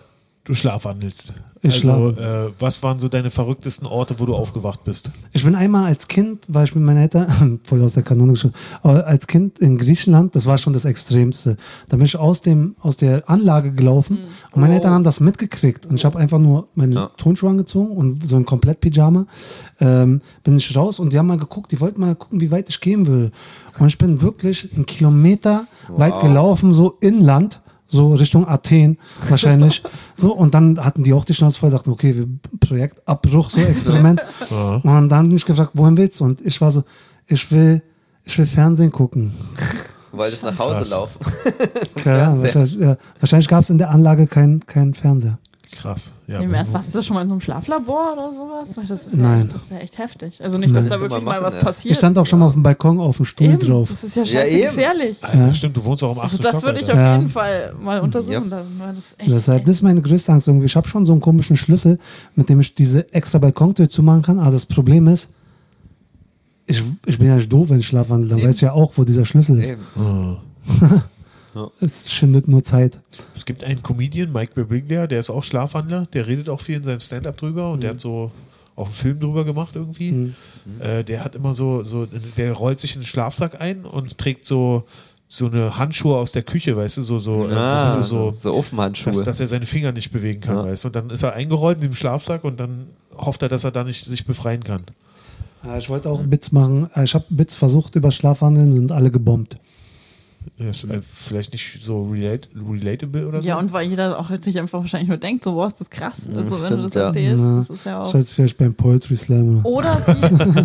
du 0.50 0.56
schlafwandelst. 0.56 1.32
Ich 1.62 1.86
also, 1.88 2.10
äh, 2.10 2.50
was 2.58 2.82
waren 2.82 2.98
so 2.98 3.08
deine 3.08 3.30
verrücktesten 3.30 3.86
Orte, 3.86 4.18
wo 4.18 4.26
du 4.26 4.34
aufgewacht 4.34 4.82
bist? 4.84 5.10
Ich 5.32 5.44
bin 5.44 5.54
einmal 5.54 5.86
als 5.86 6.08
Kind, 6.08 6.46
war 6.48 6.64
ich 6.64 6.74
mit 6.74 6.82
meinen 6.84 6.98
Eltern, 7.02 7.60
voll 7.64 7.82
aus 7.82 7.92
der 7.92 8.02
Kanone 8.02 8.32
geschossen, 8.32 8.54
aber 8.82 9.06
als 9.06 9.26
Kind 9.26 9.58
in 9.58 9.78
Griechenland, 9.78 10.34
das 10.34 10.46
war 10.46 10.58
schon 10.58 10.72
das 10.72 10.84
Extremste. 10.84 11.56
Da 11.88 11.96
bin 11.96 12.06
ich 12.06 12.16
aus, 12.16 12.40
dem, 12.42 12.76
aus 12.80 12.96
der 12.96 13.28
Anlage 13.28 13.72
gelaufen 13.72 14.18
und 14.52 14.60
meine 14.60 14.74
Eltern 14.74 14.92
haben 14.92 15.04
das 15.04 15.20
mitgekriegt 15.20 15.86
und 15.86 15.94
ich 15.96 16.04
habe 16.04 16.18
einfach 16.18 16.38
nur 16.38 16.68
meine 16.74 16.94
Ja. 16.94 17.10
Turnschuhe 17.16 17.50
angezogen 17.50 17.96
und 17.96 18.26
so 18.28 18.36
ein 18.36 18.44
Komplett-Pyjama. 18.44 19.26
Ähm, 19.80 20.20
bin 20.42 20.56
ich 20.56 20.74
raus 20.76 20.98
und 20.98 21.12
die 21.12 21.18
haben 21.18 21.26
mal 21.26 21.38
geguckt, 21.38 21.72
die 21.72 21.80
wollten 21.80 22.00
mal 22.00 22.14
gucken, 22.14 22.40
wie 22.40 22.50
weit 22.50 22.68
ich 22.68 22.80
gehen 22.80 23.06
will. 23.06 23.30
Und 23.78 23.86
ich 23.86 23.98
bin 23.98 24.20
wirklich 24.20 24.68
einen 24.74 24.86
Kilometer 24.86 25.66
weit 25.88 26.20
gelaufen, 26.20 26.74
so 26.74 26.96
inland. 27.00 27.60
So 27.90 28.14
Richtung 28.14 28.46
Athen 28.46 28.98
wahrscheinlich. 29.28 29.82
so, 30.16 30.32
und 30.32 30.54
dann 30.54 30.82
hatten 30.82 31.02
die 31.02 31.12
auch 31.12 31.24
die 31.24 31.34
Schnauze 31.34 31.58
voll, 31.58 31.70
sagten, 31.70 31.90
okay, 31.90 32.16
wir 32.16 32.26
Projektabbruch, 32.60 33.50
so 33.50 33.60
Experiment. 33.60 34.22
Und 34.50 34.84
dann 34.84 35.12
haben 35.12 35.28
die 35.28 35.34
mich 35.34 35.44
gefragt, 35.44 35.72
wohin 35.74 35.96
willst 35.96 36.20
du? 36.20 36.24
Und 36.24 36.40
ich 36.40 36.60
war 36.60 36.70
so, 36.70 36.84
ich 37.26 37.50
will, 37.50 37.82
ich 38.24 38.38
will 38.38 38.46
Fernsehen 38.46 38.92
gucken. 38.92 39.32
Du 40.12 40.18
wolltest 40.18 40.42
nach 40.42 40.58
Hause 40.58 40.88
laufen. 40.90 41.18
Ahnung, 42.04 42.42
wahrscheinlich 42.42 42.74
ja, 42.74 42.96
wahrscheinlich 43.18 43.48
gab 43.48 43.62
es 43.62 43.70
in 43.70 43.78
der 43.78 43.90
Anlage 43.90 44.26
keinen 44.26 44.64
keinen 44.66 44.94
Fernseher. 44.94 45.38
Krass. 45.72 46.12
Ja, 46.26 46.40
Im 46.40 46.52
Ernst, 46.52 46.74
warst 46.74 46.92
du 46.94 47.02
schon 47.02 47.14
mal 47.14 47.22
in 47.22 47.28
so 47.28 47.34
einem 47.34 47.40
Schlaflabor 47.40 48.12
oder 48.14 48.32
sowas? 48.32 48.74
Das 48.88 49.06
ist, 49.06 49.12
ja 49.14 49.18
Nein. 49.22 49.42
echt, 49.42 49.54
das 49.54 49.62
ist 49.62 49.70
ja 49.70 49.78
echt 49.78 49.98
heftig. 49.98 50.42
Also 50.42 50.58
nicht, 50.58 50.74
dass 50.74 50.84
Nein. 50.84 50.90
da 50.92 51.00
wirklich 51.00 51.22
mal 51.22 51.34
machen, 51.40 51.44
was 51.44 51.54
ja. 51.54 51.60
passiert. 51.60 51.92
Ich 51.92 51.98
stand 51.98 52.18
auch 52.18 52.26
schon 52.26 52.40
mal 52.40 52.46
auf 52.46 52.54
dem 52.54 52.62
Balkon 52.64 52.98
auf 52.98 53.16
dem 53.18 53.24
Stuhl 53.24 53.46
Eben, 53.46 53.58
drauf. 53.60 53.88
Das 53.88 54.02
ist 54.02 54.16
ja 54.16 54.22
Ja, 54.24 54.40
scheiße 54.40 54.56
eben. 54.58 54.74
gefährlich. 54.74 55.24
Alter, 55.24 55.54
stimmt, 55.54 55.76
du 55.76 55.84
wohnst 55.84 56.02
auch 56.02 56.12
im 56.12 56.18
achten 56.18 56.22
Also 56.30 56.38
das 56.38 56.50
Stock, 56.50 56.62
würde 56.64 56.80
ich 56.80 56.88
Alter. 56.88 57.00
auf 57.00 57.06
Ja. 57.06 57.16
jeden 57.16 57.28
Fall 57.30 57.74
mal 57.80 58.00
untersuchen 58.00 58.32
Ja. 58.32 58.56
lassen. 58.56 58.74
Weil 58.78 58.94
das, 58.94 59.04
ist 59.06 59.20
echt, 59.20 59.30
Deshalb, 59.30 59.64
das 59.64 59.76
ist 59.76 59.82
meine 59.82 60.02
größte 60.02 60.32
Angst 60.32 60.48
irgendwie. 60.48 60.66
Ich 60.66 60.74
habe 60.76 60.88
schon 60.88 61.06
so 61.06 61.12
einen 61.12 61.20
komischen 61.20 61.56
Schlüssel, 61.56 61.98
mit 62.34 62.48
dem 62.48 62.58
ich 62.60 62.74
diese 62.74 63.12
extra 63.14 63.38
Balkontür 63.38 63.88
zumachen 63.88 64.22
kann. 64.22 64.38
Aber 64.40 64.50
das 64.50 64.66
Problem 64.66 65.06
ist, 65.06 65.30
ich, 66.66 66.82
ich 67.06 67.18
bin 67.18 67.28
ja 67.28 67.36
nicht 67.36 67.52
doof, 67.52 67.68
wenn 67.70 67.78
ich 67.78 67.86
schlafwandel. 67.86 68.28
Dann 68.28 68.38
Eben. 68.38 68.48
weiß 68.48 68.56
ich 68.56 68.62
ja 68.62 68.72
auch, 68.72 68.92
wo 68.96 69.04
dieser 69.04 69.24
Schlüssel 69.24 69.60
ist. 69.60 69.72
Eben. 69.72 70.36
Es 71.80 72.12
schindet 72.12 72.46
nur 72.48 72.62
Zeit. 72.64 72.98
Es 73.34 73.44
gibt 73.44 73.64
einen 73.64 73.82
Comedian, 73.82 74.32
Mike 74.32 74.52
Birbiglia, 74.54 75.06
der 75.06 75.20
ist 75.20 75.30
auch 75.30 75.42
Schlafwandler, 75.42 76.06
der 76.12 76.26
redet 76.26 76.48
auch 76.48 76.60
viel 76.60 76.76
in 76.76 76.82
seinem 76.84 77.00
Stand-up 77.00 77.36
drüber 77.36 77.70
und 77.70 77.78
Mhm. 77.78 77.80
der 77.82 77.90
hat 77.90 78.00
so 78.00 78.30
auch 78.76 78.86
einen 78.86 78.94
Film 78.94 79.20
drüber 79.20 79.44
gemacht 79.44 79.70
irgendwie. 79.74 80.32
Äh, 80.78 81.02
der 81.04 81.24
hat 81.24 81.34
immer 81.34 81.52
so, 81.54 81.82
so, 81.84 82.06
der 82.36 82.52
rollt 82.52 82.80
sich 82.80 82.94
in 82.94 83.00
den 83.00 83.06
Schlafsack 83.06 83.60
ein 83.60 83.84
und 83.84 84.16
trägt 84.16 84.44
so, 84.46 84.84
so 85.28 85.46
eine 85.46 85.76
Handschuhe 85.78 86.16
aus 86.16 86.32
der 86.32 86.42
Küche, 86.42 86.76
weißt 86.76 86.96
du, 86.98 87.02
so, 87.02 87.18
so, 87.18 87.48
äh, 87.48 87.52
Ah, 87.52 87.94
du 87.96 88.02
so, 88.02 88.34
so 88.40 88.52
Ofenhandschuhe. 88.54 89.12
dass, 89.12 89.22
dass 89.22 89.40
er 89.40 89.46
seine 89.48 89.66
Finger 89.66 89.92
nicht 89.92 90.10
bewegen 90.12 90.40
kann, 90.40 90.56
Ja. 90.56 90.64
weißt 90.64 90.84
du. 90.84 90.88
Und 90.88 90.96
dann 90.96 91.10
ist 91.10 91.22
er 91.22 91.34
eingerollt 91.34 91.76
in 91.76 91.82
dem 91.90 91.94
Schlafsack 91.94 92.42
und 92.44 92.58
dann 92.58 92.86
hofft 93.16 93.42
er, 93.42 93.48
dass 93.48 93.64
er 93.64 93.70
da 93.70 93.84
nicht 93.84 94.04
sich 94.04 94.24
befreien 94.24 94.64
kann. 94.64 94.82
Äh, 95.64 95.78
Ich 95.78 95.88
wollte 95.90 96.08
auch 96.10 96.22
Bits 96.22 96.50
machen. 96.52 96.88
Äh, 96.94 97.04
Ich 97.04 97.14
habe 97.14 97.24
Bits 97.28 97.54
versucht 97.54 97.94
über 97.96 98.10
Schlafwandeln, 98.12 98.72
sind 98.72 98.92
alle 98.92 99.10
gebombt. 99.10 99.56
Ja, 100.56 100.70
Ist 100.70 100.84
äh, 100.84 101.00
vielleicht 101.02 101.52
nicht 101.52 101.82
so 101.82 102.04
relate, 102.04 102.48
relatable 102.54 103.26
oder 103.26 103.42
so. 103.42 103.48
Ja, 103.48 103.58
und 103.58 103.72
weil 103.72 103.88
jeder 103.88 104.18
auch 104.18 104.30
jetzt 104.30 104.46
nicht 104.46 104.58
einfach 104.58 104.80
wahrscheinlich 104.80 105.08
nur 105.08 105.16
denkt, 105.16 105.44
so, 105.44 105.52
boah, 105.52 105.66
ist 105.66 105.80
das 105.80 105.88
krass. 105.88 106.28
Also, 106.34 106.62
wenn 106.62 106.76
du 106.76 106.82
das 106.84 106.94
ja. 106.94 107.06
erzählst, 107.06 107.44
Na, 107.44 107.56
das 107.56 107.70
ist 107.70 107.84
ja 107.84 108.02
auch. 108.02 108.10
Scheiße, 108.10 108.34
vielleicht 108.34 108.58
beim 108.58 108.74
Poetry 108.74 109.16
Slam. 109.16 109.64
Oder? 109.64 109.96
Oder 109.96 110.14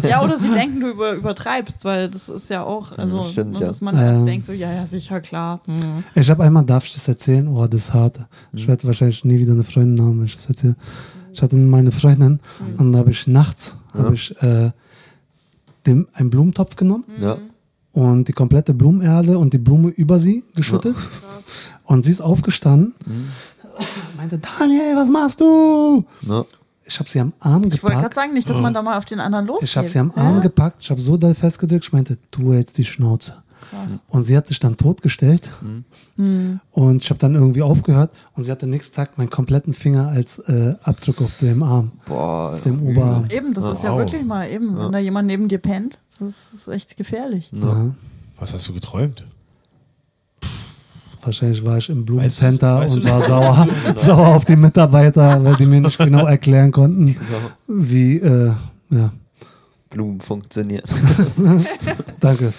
sie, 0.02 0.08
ja, 0.10 0.24
oder 0.24 0.38
sie 0.38 0.50
denken, 0.50 0.82
du 0.82 0.90
über, 0.90 1.14
übertreibst, 1.14 1.86
weil 1.86 2.10
das 2.10 2.30
ist 2.30 2.50
ja 2.50 2.64
auch, 2.64 2.98
also, 2.98 3.24
stimmt, 3.24 3.54
ne, 3.54 3.60
ja. 3.60 3.68
dass 3.68 3.82
man 3.82 3.96
Ja. 3.96 4.14
erst 4.14 4.28
denkt, 4.28 4.46
so, 4.46 4.52
ja, 4.52 4.74
ja, 4.74 4.86
sicher, 4.86 5.22
klar. 5.22 5.62
Hm. 5.66 6.04
Ich 6.14 6.30
habe 6.30 6.44
einmal, 6.44 6.66
darf 6.66 6.86
ich 6.86 6.94
das 6.94 7.08
erzählen? 7.08 7.48
Oh, 7.48 7.66
das 7.68 7.84
ist 7.84 7.94
hart. 7.94 8.20
Ich 8.54 8.68
werde 8.68 8.86
wahrscheinlich 8.86 9.24
nie 9.24 9.40
wieder 9.40 9.54
eine 9.54 9.64
Freundin 9.64 10.04
haben, 10.06 10.20
wenn 10.20 10.26
ich 10.26 10.36
das 10.36 10.48
erzähle. 10.48 10.76
Ich 11.34 11.42
hatte 11.42 11.56
meine 11.58 11.92
Freundin 11.92 12.40
und 12.78 12.94
da 12.94 13.00
habe 13.00 13.12
ich 13.12 13.28
nachts 13.28 13.76
habe 13.94 14.14
ich, 14.14 14.36
äh, 14.42 14.72
dem, 15.86 16.08
einen 16.14 16.30
Blumentopf 16.30 16.76
genommen 16.76 17.06
ja. 17.22 17.38
Und 17.96 18.28
die 18.28 18.34
komplette 18.34 18.74
Blumenerde 18.74 19.38
und 19.38 19.54
die 19.54 19.58
Blume 19.58 19.90
über 19.90 20.20
sie 20.20 20.44
geschüttet. 20.54 20.96
Und 21.86 22.04
sie 22.04 22.12
ist 22.12 22.22
aufgestanden, 22.22 22.94
meinte, 24.18 24.38
Daniel, 24.38 24.96
was 24.96 25.10
machst 25.10 25.40
du? 25.42 26.04
Ja. 26.22 26.46
Ich 26.84 27.00
habe 27.00 27.10
sie 27.10 27.20
am 27.20 27.34
Arm 27.40 27.64
Ich 27.64 27.72
wollte 27.82 27.86
gerade 27.86 27.96
gepackt. 27.96 28.14
sagen, 28.16 28.34
nicht, 28.34 28.48
dass 28.50 28.58
man 28.58 28.74
da 28.74 28.82
mal 28.84 28.98
auf 28.98 29.06
den 29.06 29.20
anderen 29.20 29.48
losgeht. 29.48 29.70
Ich 29.70 29.78
habe 29.78 29.88
sie 29.88 29.98
am 29.98 30.12
Arm 30.16 30.42
gepackt, 30.42 30.84
ich 30.84 30.92
habe 30.92 31.02
so 31.02 31.18
doll 31.18 31.34
festgedrückt, 31.34 31.86
ich 31.86 31.94
meinte, 31.94 32.18
du 32.32 32.54
hältst 32.54 32.78
die 32.78 32.86
Schnauze. 32.86 33.42
Krass. 33.70 34.04
Und 34.10 34.26
sie 34.26 34.38
hat 34.38 34.48
sich 34.48 34.60
dann 34.60 34.78
totgestellt. 34.78 35.50
Mhm. 36.18 36.60
Und 36.72 37.04
ich 37.04 37.10
habe 37.10 37.20
dann 37.20 37.36
irgendwie 37.36 37.62
aufgehört 37.62 38.12
und 38.34 38.44
sie 38.44 38.52
hatte 38.52 38.68
nächsten 38.68 38.96
Tag 38.96 39.18
meinen 39.18 39.30
kompletten 39.30 39.74
Finger 39.74 40.08
als 40.10 40.40
äh, 40.40 40.76
Abdruck 40.84 41.22
auf 41.22 41.38
dem 41.40 41.64
Arm, 41.64 41.92
Boah. 42.06 42.54
auf 42.54 42.62
dem 42.62 42.82
Oberarm. 42.84 43.26
Eben, 43.30 43.54
das 43.54 43.66
ist 43.78 43.84
ja 43.84 43.92
Wow. 43.92 44.00
wirklich 44.00 44.24
mal, 44.24 44.50
eben, 44.50 44.78
wenn 44.78 44.92
da 44.92 45.00
jemand 45.00 45.28
neben 45.28 45.48
dir 45.48 45.58
pennt, 45.60 46.00
das 46.20 46.54
ist 46.54 46.68
echt 46.68 46.96
gefährlich. 46.98 47.50
Ja. 47.54 47.92
Was 48.40 48.54
hast 48.54 48.68
du 48.68 48.74
geträumt? 48.74 49.26
Wahrscheinlich 51.24 51.66
war 51.66 51.78
ich 51.78 51.90
im 51.90 51.98
Weißt 52.00 52.06
Blumencenter 52.06 52.76
du- 52.76 52.82
weißt 52.82 52.96
und 52.98 53.06
war 53.10 53.22
sauer, 53.24 53.68
sauer 53.96 54.28
auf 54.36 54.46
die 54.46 54.56
Mitarbeiter, 54.56 55.44
weil 55.44 55.56
die 55.56 55.66
mir 55.66 55.82
nicht 55.82 55.98
genau 55.98 56.26
erklären 56.28 56.72
konnten, 56.72 57.16
wie, 57.68 58.18
äh, 58.18 58.52
ja, 58.92 59.12
Blumen 59.96 60.20
funktionieren. 60.20 60.84
danke. 62.20 62.52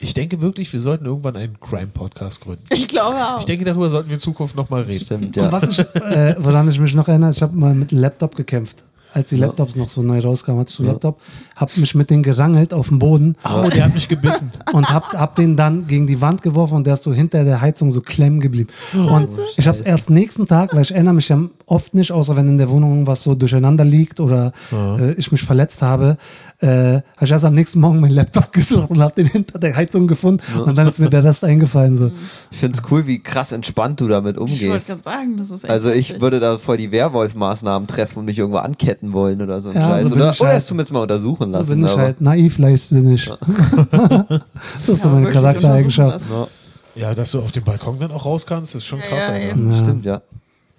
Ich 0.00 0.14
denke 0.14 0.40
wirklich, 0.40 0.72
wir 0.72 0.80
sollten 0.80 1.04
irgendwann 1.04 1.36
einen 1.36 1.60
Crime-Podcast 1.60 2.40
gründen. 2.40 2.64
Ich 2.72 2.88
glaube 2.88 3.16
auch. 3.16 3.40
Ich 3.40 3.44
denke, 3.44 3.66
darüber 3.66 3.90
sollten 3.90 4.08
wir 4.08 4.14
in 4.14 4.20
Zukunft 4.20 4.56
nochmal 4.56 4.82
reden. 4.82 5.04
Stimmt, 5.04 5.36
Und 5.36 5.36
ja. 5.36 5.52
was 5.52 5.64
ich, 5.64 5.78
äh, 5.80 6.34
woran 6.38 6.66
ich 6.70 6.80
mich 6.80 6.94
noch 6.94 7.08
erinnere, 7.08 7.30
ich 7.30 7.42
habe 7.42 7.54
mal 7.54 7.74
mit 7.74 7.92
Laptop 7.92 8.34
gekämpft. 8.34 8.82
Als 9.14 9.28
die 9.28 9.36
Laptops 9.36 9.76
noch 9.76 9.88
so 9.88 10.02
neu 10.02 10.20
rauskamen, 10.20 10.60
hatte 10.60 10.70
ich 10.70 10.76
so 10.76 10.82
einen 10.82 10.92
Laptop, 10.92 11.20
habe 11.56 11.72
mich 11.76 11.94
mit 11.94 12.10
denen 12.10 12.22
gerangelt 12.22 12.72
auf 12.72 12.88
dem 12.88 12.98
Boden 12.98 13.36
Oh, 13.44 13.68
der 13.68 13.84
hat 13.84 13.94
mich 13.94 14.08
gebissen. 14.08 14.50
und 14.72 14.88
hab, 14.88 15.12
hab 15.12 15.36
den 15.36 15.56
dann 15.56 15.86
gegen 15.86 16.06
die 16.06 16.20
Wand 16.20 16.42
geworfen 16.42 16.74
und 16.76 16.86
der 16.86 16.94
ist 16.94 17.02
so 17.02 17.12
hinter 17.12 17.44
der 17.44 17.60
Heizung 17.60 17.90
so 17.90 18.00
klemmen 18.00 18.40
geblieben. 18.40 18.68
Und 18.92 19.28
ich 19.56 19.66
habe 19.66 19.76
es 19.76 19.82
erst 19.84 20.10
nächsten 20.10 20.46
Tag, 20.46 20.74
weil 20.74 20.82
ich 20.82 20.92
erinnere 20.92 21.14
mich 21.14 21.28
ja 21.28 21.38
oft 21.66 21.94
nicht, 21.94 22.12
außer 22.12 22.36
wenn 22.36 22.48
in 22.48 22.58
der 22.58 22.68
Wohnung 22.68 23.06
was 23.06 23.22
so 23.22 23.34
durcheinander 23.34 23.84
liegt 23.84 24.20
oder 24.20 24.52
äh, 24.72 25.12
ich 25.12 25.30
mich 25.32 25.42
verletzt 25.42 25.82
habe, 25.82 26.16
äh, 26.60 26.66
habe 26.66 27.02
ich 27.22 27.30
erst 27.30 27.44
am 27.44 27.54
nächsten 27.54 27.80
Morgen 27.80 28.00
meinen 28.00 28.14
Laptop 28.14 28.52
gesucht 28.52 28.90
und 28.90 29.00
habe 29.00 29.14
den 29.16 29.26
hinter 29.26 29.58
der 29.58 29.74
Heizung 29.76 30.06
gefunden 30.06 30.42
und 30.64 30.76
dann 30.76 30.86
ist 30.86 30.98
mir 30.98 31.10
der 31.10 31.24
Rest 31.24 31.44
eingefallen. 31.44 31.96
So. 31.96 32.10
Ich 32.50 32.58
finde 32.58 32.78
es 32.78 32.90
cool, 32.90 33.06
wie 33.06 33.18
krass 33.18 33.52
entspannt 33.52 34.00
du 34.00 34.08
damit 34.08 34.36
ich 34.36 34.40
wollte 34.40 34.52
umgehst. 34.52 34.86
gerade 34.86 35.02
sagen, 35.02 35.36
das 35.36 35.50
ist 35.50 35.64
echt 35.64 35.70
Also 35.70 35.90
ich 35.90 36.20
würde 36.20 36.40
da 36.40 36.58
voll 36.58 36.76
die 36.76 36.92
Werwolf-Maßnahmen 36.92 37.88
treffen 37.88 38.20
und 38.20 38.24
mich 38.26 38.38
irgendwo 38.38 38.58
anketten 38.58 39.01
wollen 39.02 39.42
oder 39.42 39.60
so 39.60 39.70
ein 39.70 39.74
Ja, 39.74 39.88
Scheiß. 39.88 40.02
so 40.04 40.08
bin 40.10 40.20
oder 40.22 40.30
ich 40.30 40.40
oder 40.40 40.50
halt. 40.50 40.58
es 40.58 40.66
zumindest 40.66 40.92
mal 40.92 41.00
untersuchen 41.02 41.52
So 41.52 41.58
lassen. 41.58 41.70
bin 41.70 41.84
ich 41.86 41.90
aber- 41.92 42.02
halt 42.02 42.20
naiv, 42.20 42.58
leichtsinnig. 42.58 43.30
das 43.90 44.88
ist 44.88 45.02
so 45.02 45.08
Ja, 45.08 45.14
meine 45.14 45.30
Charaktereigenschaft. 45.30 46.20
Ja, 46.30 46.46
Ja, 46.94 47.14
dass 47.14 47.30
du 47.32 47.40
auf 47.40 47.52
dem 47.52 47.64
Balkon 47.64 47.98
dann 47.98 48.12
auch 48.12 48.24
raus 48.26 48.46
kannst, 48.46 48.74
ist 48.74 48.84
schon 48.84 48.98
Ja, 49.00 49.06
krass. 49.06 49.26
ja, 49.28 49.38
eben. 49.50 49.70
Ja. 49.70 49.76
Stimmt, 49.76 50.04
ja. 50.04 50.20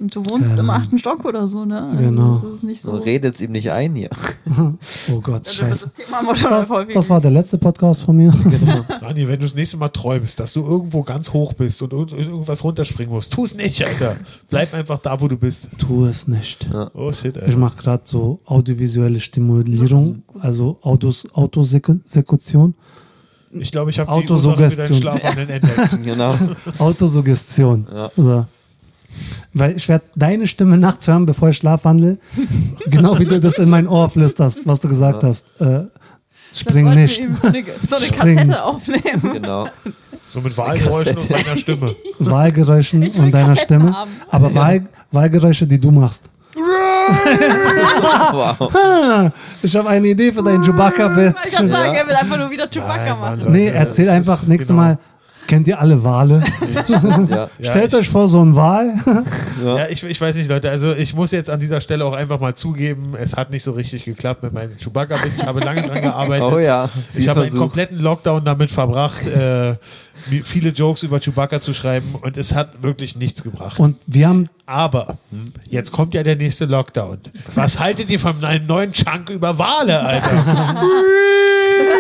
Und 0.04 0.14
du 0.14 0.20
wohnst 0.30 0.58
im 0.58 0.70
achten 0.70 0.98
Stock 1.00 1.24
oder 1.24 1.48
so, 1.48 1.64
ne? 1.64 1.84
Also 1.84 1.96
Genau. 1.98 2.34
Das 2.36 2.44
ist 2.56 2.62
nicht 2.64 2.82
so. 2.82 2.92
So 2.94 3.02
redet's 3.02 3.40
ihm 3.40 3.54
nicht 3.54 3.72
ein 3.72 3.96
hier. 3.96 4.10
Oh 5.12 5.22
Gott, 5.22 5.48
Also 5.48 5.52
scheiße. 5.64 5.86
das 5.86 5.94
Thema 5.94 6.18
haben 6.18 6.28
wir 6.28 6.36
schon 6.36 6.50
Das, 6.52 6.70
das 6.94 7.10
war 7.10 7.22
der 7.22 7.32
letzte 7.32 7.58
Podcast 7.58 8.02
von 8.04 8.18
mir. 8.18 8.32
Daniel, 9.00 9.30
wenn 9.30 9.40
du 9.40 9.46
das 9.46 9.56
nächste 9.56 9.78
Mal 9.78 9.88
träumst, 9.90 10.40
dass 10.42 10.52
du 10.54 10.62
irgendwo 10.62 11.04
ganz 11.04 11.32
hoch 11.32 11.54
bist 11.54 11.82
und 11.82 11.94
irgend- 11.94 12.12
irgendwas 12.12 12.64
runterspringen 12.66 13.14
musst, 13.14 13.32
tu 13.32 13.46
es 13.46 13.56
nicht, 13.56 13.82
Alter. 13.88 14.18
Bleib 14.50 14.74
einfach 14.74 15.00
da, 15.00 15.22
wo 15.22 15.28
du 15.30 15.38
bist. 15.38 15.70
Tu 15.78 16.06
es 16.06 16.28
nicht. 16.28 16.68
Oh 16.94 17.12
shit, 17.14 17.38
Ich 17.38 17.44
Alter. 17.44 17.58
mache 17.58 17.78
gerade 17.78 18.04
so 18.06 18.40
audiovisuelle 18.46 19.22
Stimulierung, 19.22 20.24
also 20.40 20.78
Autos, 20.82 21.26
Autosekution, 21.34 22.76
Ich 23.52 23.72
glaube, 23.72 23.90
ich 23.92 24.00
habe 24.00 24.22
die 24.22 24.30
Ursache 24.32 24.52
für 24.52 24.58
dein 24.58 24.66
Autosuggestion. 24.68 25.02
Schlafwandeln 25.02 25.50
entdeckt. 25.50 26.00
genau. 26.04 26.36
Autosuggestion. 26.80 27.88
Ja. 27.92 28.12
So. 28.16 28.46
Weil 29.54 29.76
ich 29.78 29.88
werde 29.88 30.06
deine 30.16 30.48
Stimme 30.48 30.78
nachts 30.78 31.08
hören, 31.08 31.26
bevor 31.26 31.50
ich 31.50 31.58
schlafwandel. 31.58 32.18
genau 32.88 33.20
wie 33.20 33.26
du 33.26 33.40
das 33.40 33.58
in 33.60 33.70
mein 33.70 33.88
Ohr 33.88 34.10
flüsterst, 34.10 34.66
was 34.66 34.80
du 34.82 34.88
gesagt 34.88 35.24
hast. 35.24 35.60
Äh, 35.62 35.86
Spring 36.54 36.94
nicht. 36.94 37.22
So 37.42 37.48
eine, 37.48 37.64
so 37.90 37.96
eine 37.96 38.06
Spring. 38.06 38.38
Kassette 38.38 38.64
aufnehmen. 38.64 39.34
Genau. 39.34 39.68
So 40.28 40.42
mit 40.42 40.56
Wahlgeräuschen 40.58 41.18
und 41.18 41.30
meiner 41.30 41.58
Stimme. 41.58 41.96
Wahlgeräuschen 42.20 43.08
und 43.10 43.32
deiner 43.32 43.56
Stimme. 43.56 43.94
haben. 43.94 44.12
Aber 44.30 44.54
Wahl, 44.56 44.84
Wahlgeräusche, 45.12 45.68
die 45.68 45.80
du 45.80 45.92
machst. 45.92 46.26
Wow. 48.32 48.74
Ah, 48.76 49.30
ich 49.62 49.76
habe 49.76 49.90
eine 49.90 50.08
Idee 50.08 50.32
für 50.32 50.42
deinen 50.44 50.62
Ich 50.64 50.68
wollte 50.70 50.72
Chewbacca-Witz. 50.96 51.52
gerade 51.52 51.70
sagen, 51.70 51.94
Ja. 51.94 52.00
er 52.02 52.08
will 52.08 52.16
einfach 52.16 52.38
nur 52.38 52.50
wieder 52.52 52.68
Chewbacca 52.68 52.96
Nein, 52.98 53.10
Mann, 53.10 53.20
machen. 53.20 53.40
Leute, 53.40 53.52
Nee, 53.52 53.68
erzähl 53.68 54.10
einfach 54.10 54.44
nächstes 54.44 54.70
genau. 54.70 54.82
Mal. 54.82 54.98
Kennt 55.48 55.68
ihr 55.68 55.80
alle 55.80 56.04
Wale? 56.04 56.42
Ja. 57.30 57.50
Ja, 57.60 57.70
Stellt 57.72 57.94
ich, 57.94 58.00
euch 58.00 58.10
vor, 58.10 58.30
so 58.30 58.42
ein 58.42 58.56
Wal. 58.56 58.94
Ja, 59.64 59.88
ich, 59.88 60.04
ich 60.04 60.20
weiß 60.20 60.36
nicht, 60.36 60.50
Leute. 60.50 60.70
Also 60.70 60.94
ich 60.94 61.14
muss 61.14 61.32
jetzt 61.32 61.50
an 61.50 61.60
dieser 61.60 61.82
Stelle 61.82 62.06
auch 62.06 62.14
einfach 62.14 62.40
mal 62.40 62.56
zugeben, 62.56 63.14
es 63.20 63.36
hat 63.36 63.52
nicht 63.52 63.64
so 63.64 63.72
richtig 63.72 64.04
geklappt 64.06 64.44
mit 64.44 64.54
meinem 64.54 64.78
Chewbacca. 64.78 65.16
Ich 65.38 65.46
habe 65.46 65.60
lange 65.62 65.82
dran 65.82 66.02
gearbeitet. 66.02 66.48
Oh 66.52 66.60
ja. 66.60 66.90
Ich 67.16 67.28
habe 67.28 67.44
einen 67.44 67.56
kompletten 67.56 68.00
Lockdown 68.00 68.44
damit 68.44 68.72
verbracht, 68.72 69.26
äh, 69.26 69.76
viele 70.44 70.70
Jokes 70.70 71.04
über 71.04 71.20
Chewbacca 71.20 71.60
zu 71.60 71.74
schreiben 71.74 72.16
und 72.22 72.38
es 72.38 72.54
hat 72.54 72.84
wirklich 72.84 73.16
nichts 73.16 73.44
gebracht. 73.44 73.80
Und 73.80 73.98
wir 74.08 74.28
haben, 74.28 74.50
Aber 74.66 75.18
jetzt 75.70 75.92
kommt 75.92 76.14
ja 76.14 76.24
der 76.24 76.36
nächste 76.36 76.66
Lockdown. 76.66 77.20
Was 77.56 77.80
haltet 77.80 78.10
ihr 78.10 78.20
von 78.20 78.44
einem 78.44 78.66
neuen 78.68 78.92
Chunk 78.92 79.30
über 79.30 79.58
Wale, 79.58 80.00
Alter? 80.02 80.76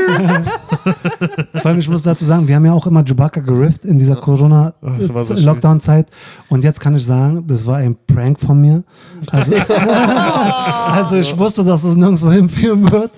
vor 1.54 1.66
allem, 1.66 1.80
ich 1.80 1.90
muss 1.90 2.02
dazu 2.04 2.26
sagen, 2.26 2.48
wir 2.48 2.56
haben 2.56 2.66
ja 2.66 2.74
auch 2.74 2.86
immer 2.88 3.04
Chewbacca 3.04 3.42
gerifft 3.42 3.86
in 3.86 4.00
dieser. 4.00 4.16
Corona-Lockdown-Zeit. 4.18 6.08
Und 6.50 6.64
jetzt 6.64 6.80
kann 6.80 6.96
ich 6.96 7.06
sagen, 7.06 7.44
das 7.48 7.66
war 7.66 7.78
ein 7.78 7.96
Prank 8.08 8.40
von 8.40 8.60
mir. 8.62 8.84
Also, 9.32 9.54
also 10.92 11.16
ich 11.16 11.38
wusste, 11.38 11.64
dass 11.64 11.84
es 11.84 11.96
nirgendwo 11.96 12.32
hinführen 12.32 12.90
wird. 12.92 13.12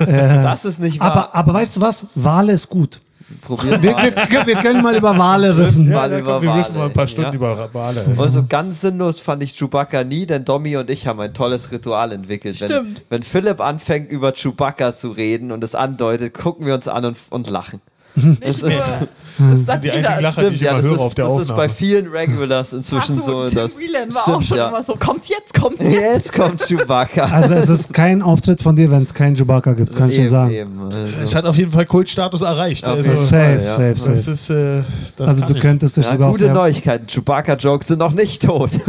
Äh, 0.00 0.42
Das 0.42 0.64
ist 0.64 0.78
nicht 0.80 1.00
wahr. 1.00 1.12
aber, 1.12 1.34
aber 1.34 1.54
weißt 1.54 1.76
du 1.76 1.80
was? 1.80 2.06
Wale 2.14 2.52
ist 2.52 2.68
gut. 2.68 3.00
Probier 3.40 3.82
Wir, 3.82 3.96
wir, 3.96 4.46
wir 4.46 4.54
können 4.56 4.82
mal 4.82 4.96
über 4.96 5.16
Wale 5.16 5.56
riffen. 5.56 5.90
Ja. 5.90 5.96
Mal 5.96 6.18
über 6.18 6.34
komm, 6.34 6.42
wir 6.42 6.50
Wale, 6.50 6.60
riffen 6.60 6.76
mal 6.76 6.86
ein 6.86 6.92
paar 6.92 7.06
Stunden 7.06 7.30
ja. 7.30 7.36
über 7.36 7.68
Wale. 7.72 8.04
Und 8.16 8.30
so 8.30 8.44
ganz 8.46 8.80
sinnlos 8.80 9.20
fand 9.20 9.42
ich 9.42 9.56
Chewbacca 9.56 10.04
nie, 10.04 10.26
denn 10.26 10.44
Domi 10.44 10.76
und 10.76 10.90
ich 10.90 11.06
haben 11.06 11.20
ein 11.20 11.34
tolles 11.34 11.70
Ritual 11.72 12.12
entwickelt. 12.12 12.60
Wenn, 12.60 12.68
Stimmt. 12.68 13.02
wenn 13.08 13.22
Philipp 13.22 13.60
anfängt, 13.60 14.10
über 14.10 14.32
Chewbacca 14.32 14.94
zu 14.94 15.10
reden 15.10 15.52
und 15.52 15.62
es 15.64 15.74
andeutet, 15.74 16.34
gucken 16.34 16.66
wir 16.66 16.74
uns 16.74 16.88
an 16.88 17.04
und, 17.04 17.16
und 17.30 17.50
lachen. 17.50 17.80
Das 18.14 18.56
ist, 18.58 18.62
Das 18.62 19.64
sagt 19.66 19.84
Die 19.84 19.88
jeder. 19.88 20.20
Lache, 20.20 20.50
die 20.50 20.56
ich 20.56 20.60
ja, 20.60 20.74
das, 20.76 20.84
ist, 20.84 20.98
auf 20.98 21.14
der 21.14 21.24
das 21.26 21.42
ist 21.44 21.56
bei 21.56 21.68
vielen 21.68 22.08
Regulars 22.08 22.72
inzwischen 22.74 23.16
Ach 23.18 23.22
so, 23.24 23.48
so. 23.48 23.66
Tim 23.68 23.78
Whelan 23.78 24.14
war 24.14 24.20
auch 24.20 24.26
stimmt, 24.32 24.46
schon 24.46 24.56
ja. 24.58 24.68
immer 24.68 24.82
so, 24.82 24.94
kommt 24.96 25.26
jetzt, 25.30 25.54
kommt 25.58 25.80
jetzt. 25.80 25.92
Jetzt 25.92 26.32
kommt 26.34 26.60
Chewbacca. 26.60 27.24
Also 27.32 27.54
es 27.54 27.68
ist 27.70 27.94
kein 27.94 28.20
Auftritt 28.20 28.62
von 28.62 28.76
dir, 28.76 28.90
wenn 28.90 29.04
es 29.04 29.14
keinen 29.14 29.34
Chewbacca 29.36 29.72
gibt, 29.72 29.96
kann 29.96 30.10
ich 30.10 30.16
dir 30.16 30.22
Eben, 30.22 30.30
sagen. 30.30 30.52
eben. 30.52 30.88
Es 30.90 31.18
Also. 31.20 31.36
hat 31.36 31.46
auf 31.46 31.56
jeden 31.56 31.72
Fall 31.72 31.86
Kultstatus 31.86 32.42
erreicht. 32.42 32.84
Auf 32.84 32.98
Also, 32.98 33.14
Safe, 33.14 33.52
ja. 33.64 33.76
safe, 33.76 33.88
das 33.94 34.04
safe. 34.04 34.30
ist, 34.32 34.50
äh, 34.50 34.82
das 35.16 35.28
Also 35.28 35.46
du 35.46 35.54
könntest 35.58 35.96
dich 35.96 36.04
Ja, 36.04 36.12
sogar 36.12 36.30
gute 36.32 36.52
Neuigkeiten. 36.52 37.06
Chewbacca-Jokes 37.06 37.86
sind 37.88 37.98
noch 37.98 38.12
nicht 38.12 38.42
tot. 38.42 38.70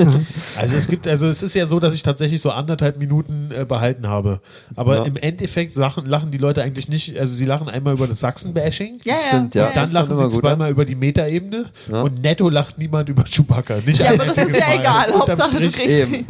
Also 0.59 0.75
es 0.75 0.87
gibt, 0.87 1.07
also 1.07 1.27
es 1.27 1.41
ist 1.41 1.55
ja 1.55 1.65
so, 1.65 1.79
dass 1.79 1.93
ich 1.93 2.03
tatsächlich 2.03 2.41
so 2.41 2.49
anderthalb 2.51 2.97
Minuten 2.99 3.49
äh, 3.57 3.65
behalten 3.65 4.07
habe. 4.07 4.39
Aber 4.75 4.97
Ja. 4.97 5.03
im 5.03 5.15
Endeffekt 5.17 5.75
lachen, 5.77 6.05
lachen 6.05 6.31
die 6.31 6.37
Leute 6.37 6.61
eigentlich 6.61 6.89
nicht, 6.89 7.17
also 7.17 7.33
sie 7.33 7.45
lachen 7.45 7.69
einmal 7.69 7.93
über 7.93 8.07
das 8.07 8.19
Sachsen-Bashing. 8.19 8.99
Ja, 9.03 9.12
ja. 9.21 9.27
Stimmt, 9.27 9.55
ja. 9.55 9.65
Dann 9.65 9.75
Das 9.75 9.91
lachen 9.91 10.17
sie 10.17 10.29
zweimal 10.39 10.71
über 10.71 10.85
die 10.85 10.95
Metaebene 10.95 11.65
Ja. 11.91 12.01
und 12.01 12.21
netto 12.21 12.49
lacht 12.49 12.77
niemand 12.77 13.09
über 13.09 13.23
Chewbacca. 13.23 13.75
Nicht 13.85 13.99
Ja, 13.99 14.11
aber 14.13 14.25
das 14.25 14.37
ist 14.37 14.57
ja 14.57 14.67
Mal. 14.67 14.79
egal. 14.79 15.13
Hauptsache 15.19 15.51
du 15.59 15.71
kriegst. 15.71 15.87
Eben. 15.87 16.25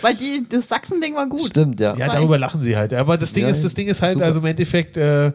Weil 0.00 0.14
die, 0.16 0.46
das 0.48 0.68
Sachsen-Ding 0.68 1.14
war 1.14 1.26
gut. 1.28 1.46
Stimmt, 1.48 1.80
ja. 1.80 1.94
Ja, 1.96 2.06
darüber 2.08 2.38
lachen 2.38 2.62
sie 2.62 2.76
halt. 2.76 2.92
Aber 2.94 3.16
das 3.16 3.32
Ding 3.32 3.44
Ja, 3.44 3.50
ist, 3.50 3.64
das 3.64 3.74
Ding 3.74 3.88
ist 3.88 4.02
halt, 4.02 4.14
super. 4.14 4.26
also 4.26 4.38
im 4.40 4.46
Endeffekt, 4.46 4.96
äh, 4.96 5.32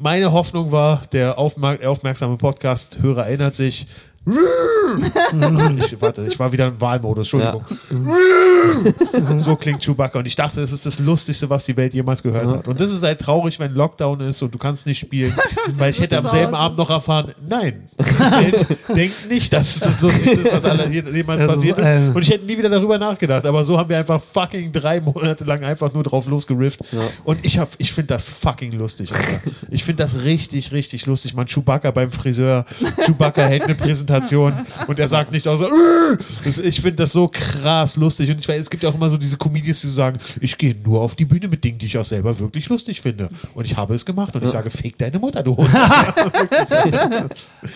meine 0.00 0.32
Hoffnung 0.32 0.72
war, 0.72 1.02
der 1.12 1.38
aufmerk 1.38 1.84
aufmerksame 1.84 2.36
Podcast-Hörer 2.36 3.26
erinnert 3.26 3.54
sich. 3.54 3.86
ich, 5.78 6.00
warte, 6.00 6.26
ich 6.26 6.36
war 6.36 6.50
wieder 6.50 6.66
im 6.66 6.80
Wahlmodus, 6.80 7.32
Entschuldigung. 7.32 7.64
so 9.38 9.54
klingt 9.54 9.80
Chewbacca. 9.84 10.18
Und 10.18 10.26
ich 10.26 10.34
dachte, 10.34 10.60
das 10.60 10.72
ist 10.72 10.84
das 10.84 10.98
Lustigste, 10.98 11.48
was 11.48 11.64
die 11.64 11.76
Welt 11.76 11.94
jemals 11.94 12.24
gehört 12.24 12.50
hat. 12.50 12.66
Und 12.66 12.80
das 12.80 12.90
ist 12.90 13.04
halt 13.04 13.20
traurig, 13.20 13.60
wenn 13.60 13.72
Lockdown 13.72 14.20
ist 14.22 14.42
und 14.42 14.52
du 14.52 14.58
kannst 14.58 14.84
nicht 14.84 14.98
spielen. 14.98 15.32
weil 15.76 15.90
ich 15.92 16.00
hätte 16.00 16.18
am 16.18 16.26
selben 16.26 16.54
aus? 16.54 16.60
Abend 16.60 16.78
noch 16.78 16.90
erfahren, 16.90 17.32
nein, 17.48 17.88
die 18.00 18.04
Welt 18.04 18.66
denkt 18.88 19.30
nicht, 19.30 19.52
dass 19.52 19.76
es 19.76 19.80
das 19.80 20.00
Lustigste 20.00 20.40
ist, 20.40 20.52
was 20.52 20.64
alle, 20.64 20.88
jemals 20.88 21.42
Also, 21.42 21.54
passiert 21.54 21.78
ist. 21.78 22.14
Und 22.14 22.22
ich 22.22 22.30
hätte 22.30 22.44
nie 22.44 22.58
wieder 22.58 22.68
darüber 22.68 22.98
nachgedacht. 22.98 23.46
Aber 23.46 23.62
so 23.62 23.78
haben 23.78 23.88
wir 23.88 23.98
einfach 23.98 24.20
fucking 24.20 24.72
drei 24.72 25.00
Monate 25.00 25.44
lang 25.44 25.62
einfach 25.62 25.92
nur 25.94 26.02
drauf 26.02 26.26
losgerifft. 26.26 26.80
Und 27.22 27.38
ich, 27.44 27.58
hab- 27.58 27.74
ich 27.78 27.92
finde 27.92 28.08
das 28.08 28.28
fucking 28.28 28.72
lustig, 28.72 29.12
Alter. 29.12 29.40
Ich 29.70 29.84
finde 29.84 30.02
das 30.02 30.16
richtig, 30.24 30.72
richtig 30.72 31.06
lustig. 31.06 31.32
Man, 31.34 31.46
Chewbacca 31.46 31.92
beim 31.92 32.10
Friseur. 32.10 32.64
Chewbacca 33.04 33.42
hält 33.42 33.62
eine 33.62 33.76
Präsentation 33.76 34.15
und 34.86 34.98
er 34.98 35.08
sagt 35.08 35.32
nicht 35.32 35.46
auch 35.48 35.56
so, 35.56 35.64
"Äh!" 35.66 36.16
das, 36.44 36.58
ich 36.58 36.80
finde 36.80 36.96
das 36.96 37.12
so 37.12 37.28
krass 37.28 37.96
lustig. 37.96 38.30
Und 38.30 38.38
ich 38.40 38.48
weiß, 38.48 38.60
es 38.60 38.70
gibt 38.70 38.82
ja 38.82 38.88
auch 38.90 38.94
immer 38.94 39.08
so 39.08 39.16
diese 39.16 39.36
Comedians, 39.36 39.80
die 39.80 39.88
so 39.88 39.92
sagen, 39.94 40.18
ich 40.40 40.56
gehe 40.56 40.74
nur 40.84 41.00
auf 41.00 41.14
die 41.14 41.24
Bühne 41.24 41.48
mit 41.48 41.62
Dingen, 41.64 41.78
die 41.78 41.86
ich 41.86 41.98
auch 41.98 42.04
selber 42.04 42.38
wirklich 42.38 42.68
lustig 42.68 43.00
finde. 43.00 43.28
Und 43.54 43.64
ich 43.64 43.76
habe 43.76 43.94
es 43.94 44.04
gemacht. 44.04 44.34
Und 44.36 44.44
ich 44.44 44.50
sage, 44.50 44.70
fick 44.70 44.96
deine 44.98 45.18
Mutter, 45.18 45.42
du 45.42 45.56
Hund. 45.56 45.68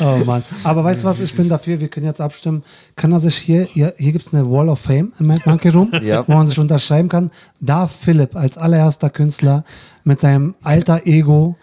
Oh 0.00 0.16
Mann. 0.24 0.42
Aber 0.64 0.84
weißt 0.84 1.02
du 1.02 1.06
was, 1.06 1.20
ich 1.20 1.34
bin 1.34 1.48
dafür, 1.48 1.80
wir 1.80 1.88
können 1.88 2.06
jetzt 2.06 2.20
abstimmen. 2.20 2.62
Kann 2.96 3.12
er 3.12 3.20
sich 3.20 3.36
hier, 3.36 3.64
hier, 3.64 3.94
hier 3.98 4.12
gibt 4.12 4.26
es 4.26 4.34
eine 4.34 4.50
Wall 4.50 4.68
of 4.68 4.78
Fame 4.80 5.12
im 5.18 5.26
Monkey 5.44 5.68
Room, 5.70 5.90
Ja. 6.02 6.26
wo 6.26 6.32
man 6.34 6.46
sich 6.46 6.58
unterschreiben 6.58 7.08
kann. 7.08 7.30
Darf 7.60 7.92
Philipp 7.94 8.36
als 8.36 8.56
allererster 8.56 9.10
Künstler 9.10 9.64
mit 10.10 10.20
seinem 10.20 10.56
alter 10.62 11.06
Ego 11.06 11.56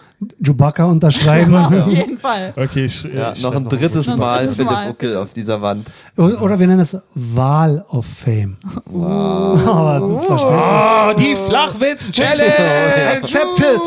Chewbacca 0.43 0.85
unterschreiben? 0.85 1.53
Auf 1.55 1.87
jeden 1.89 2.17
Fall. 2.17 2.53
Okay, 2.55 2.85
ich, 2.85 3.03
Ja, 3.03 3.33
ich 3.33 3.43
noch 3.43 3.53
ein 3.55 3.67
drittes 3.69 4.15
Mal 4.15 4.47
Philipp. 4.47 4.71
Uckel 4.89 5.17
auf 5.17 5.31
dieser 5.33 5.61
Wand. 5.61 5.85
Oder 6.15 6.57
wir 6.57 6.65
nennen 6.65 6.79
es 6.79 6.97
Wall 7.13 7.85
of 7.89 8.05
Fame. 8.05 8.57
Wow. 8.85 9.37
Oh, 9.67 9.99
du 9.99 10.21
Oh, 10.29 11.13
die 11.17 11.35
Flachwitz-Challenge! 11.35 13.11
Accepted. 13.21 13.79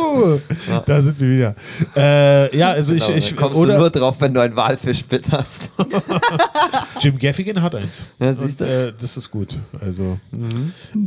Da 0.86 1.02
sind 1.02 1.18
wir 1.20 1.28
wieder. 1.36 1.54
Äh, 1.96 2.56
ja, 2.56 2.70
also 2.70 2.92
Genau, 2.94 3.08
ich, 3.10 3.30
ich 3.30 3.36
kommst 3.36 3.56
du 3.56 3.62
oder 3.62 3.78
nur 3.78 3.90
drauf, 3.90 4.16
wenn 4.20 4.34
du 4.34 4.40
ein 4.40 4.54
Walfischbit 4.54 5.30
hast. 5.32 5.68
Jim 7.00 7.18
Gaffigan 7.18 7.60
hat 7.62 7.74
eins. 7.74 8.04
Ja, 8.18 8.32
siehst 8.34 8.60
Und, 8.60 8.68
du. 8.68 8.88
äh, 8.88 8.92
das 9.00 9.16
ist 9.16 9.30
gut. 9.30 9.56
Also 9.80 10.18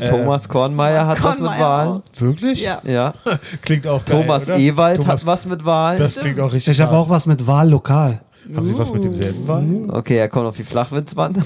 Thomas 0.10 0.50
Kornmeier 0.50 1.06
hat 1.06 1.24
was 1.24 1.36
mit 1.40 1.48
Kornmeier 1.50 1.60
Wahlen. 1.70 2.02
wirklich? 2.18 2.62
Ja. 2.62 2.82
Ja. 2.84 3.14
Klingt 3.62 3.88
auch 3.88 4.04
geil, 4.06 4.22
Thomas 4.22 4.44
oder? 4.46 4.58
Ewald 4.58 4.98
Thomas, 4.98 5.22
hat 5.22 5.26
was 5.28 5.46
mit 5.46 5.66
Wahlen. 5.66 6.00
Das 6.00 6.16
klingt 6.16 6.40
auch 6.40 6.52
richtig. 6.54 6.72
Ich 6.74 6.82
habe 6.82 6.96
auch 6.96 7.10
was 7.10 7.26
mit 7.26 7.46
Wahllokal. 7.46 8.22
Haben 8.56 8.66
Sie 8.66 8.78
was 8.78 8.92
mit 8.94 9.04
demselben 9.04 9.48
Wahl? 9.48 9.64
Okay, 9.90 10.18
er 10.18 10.28
kommt 10.28 10.46
auf 10.48 10.58
die 10.58 10.64
Flachwitzwand. 10.66 11.38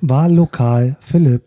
Wahllokal. 0.00 0.96
Philipp. 1.00 1.42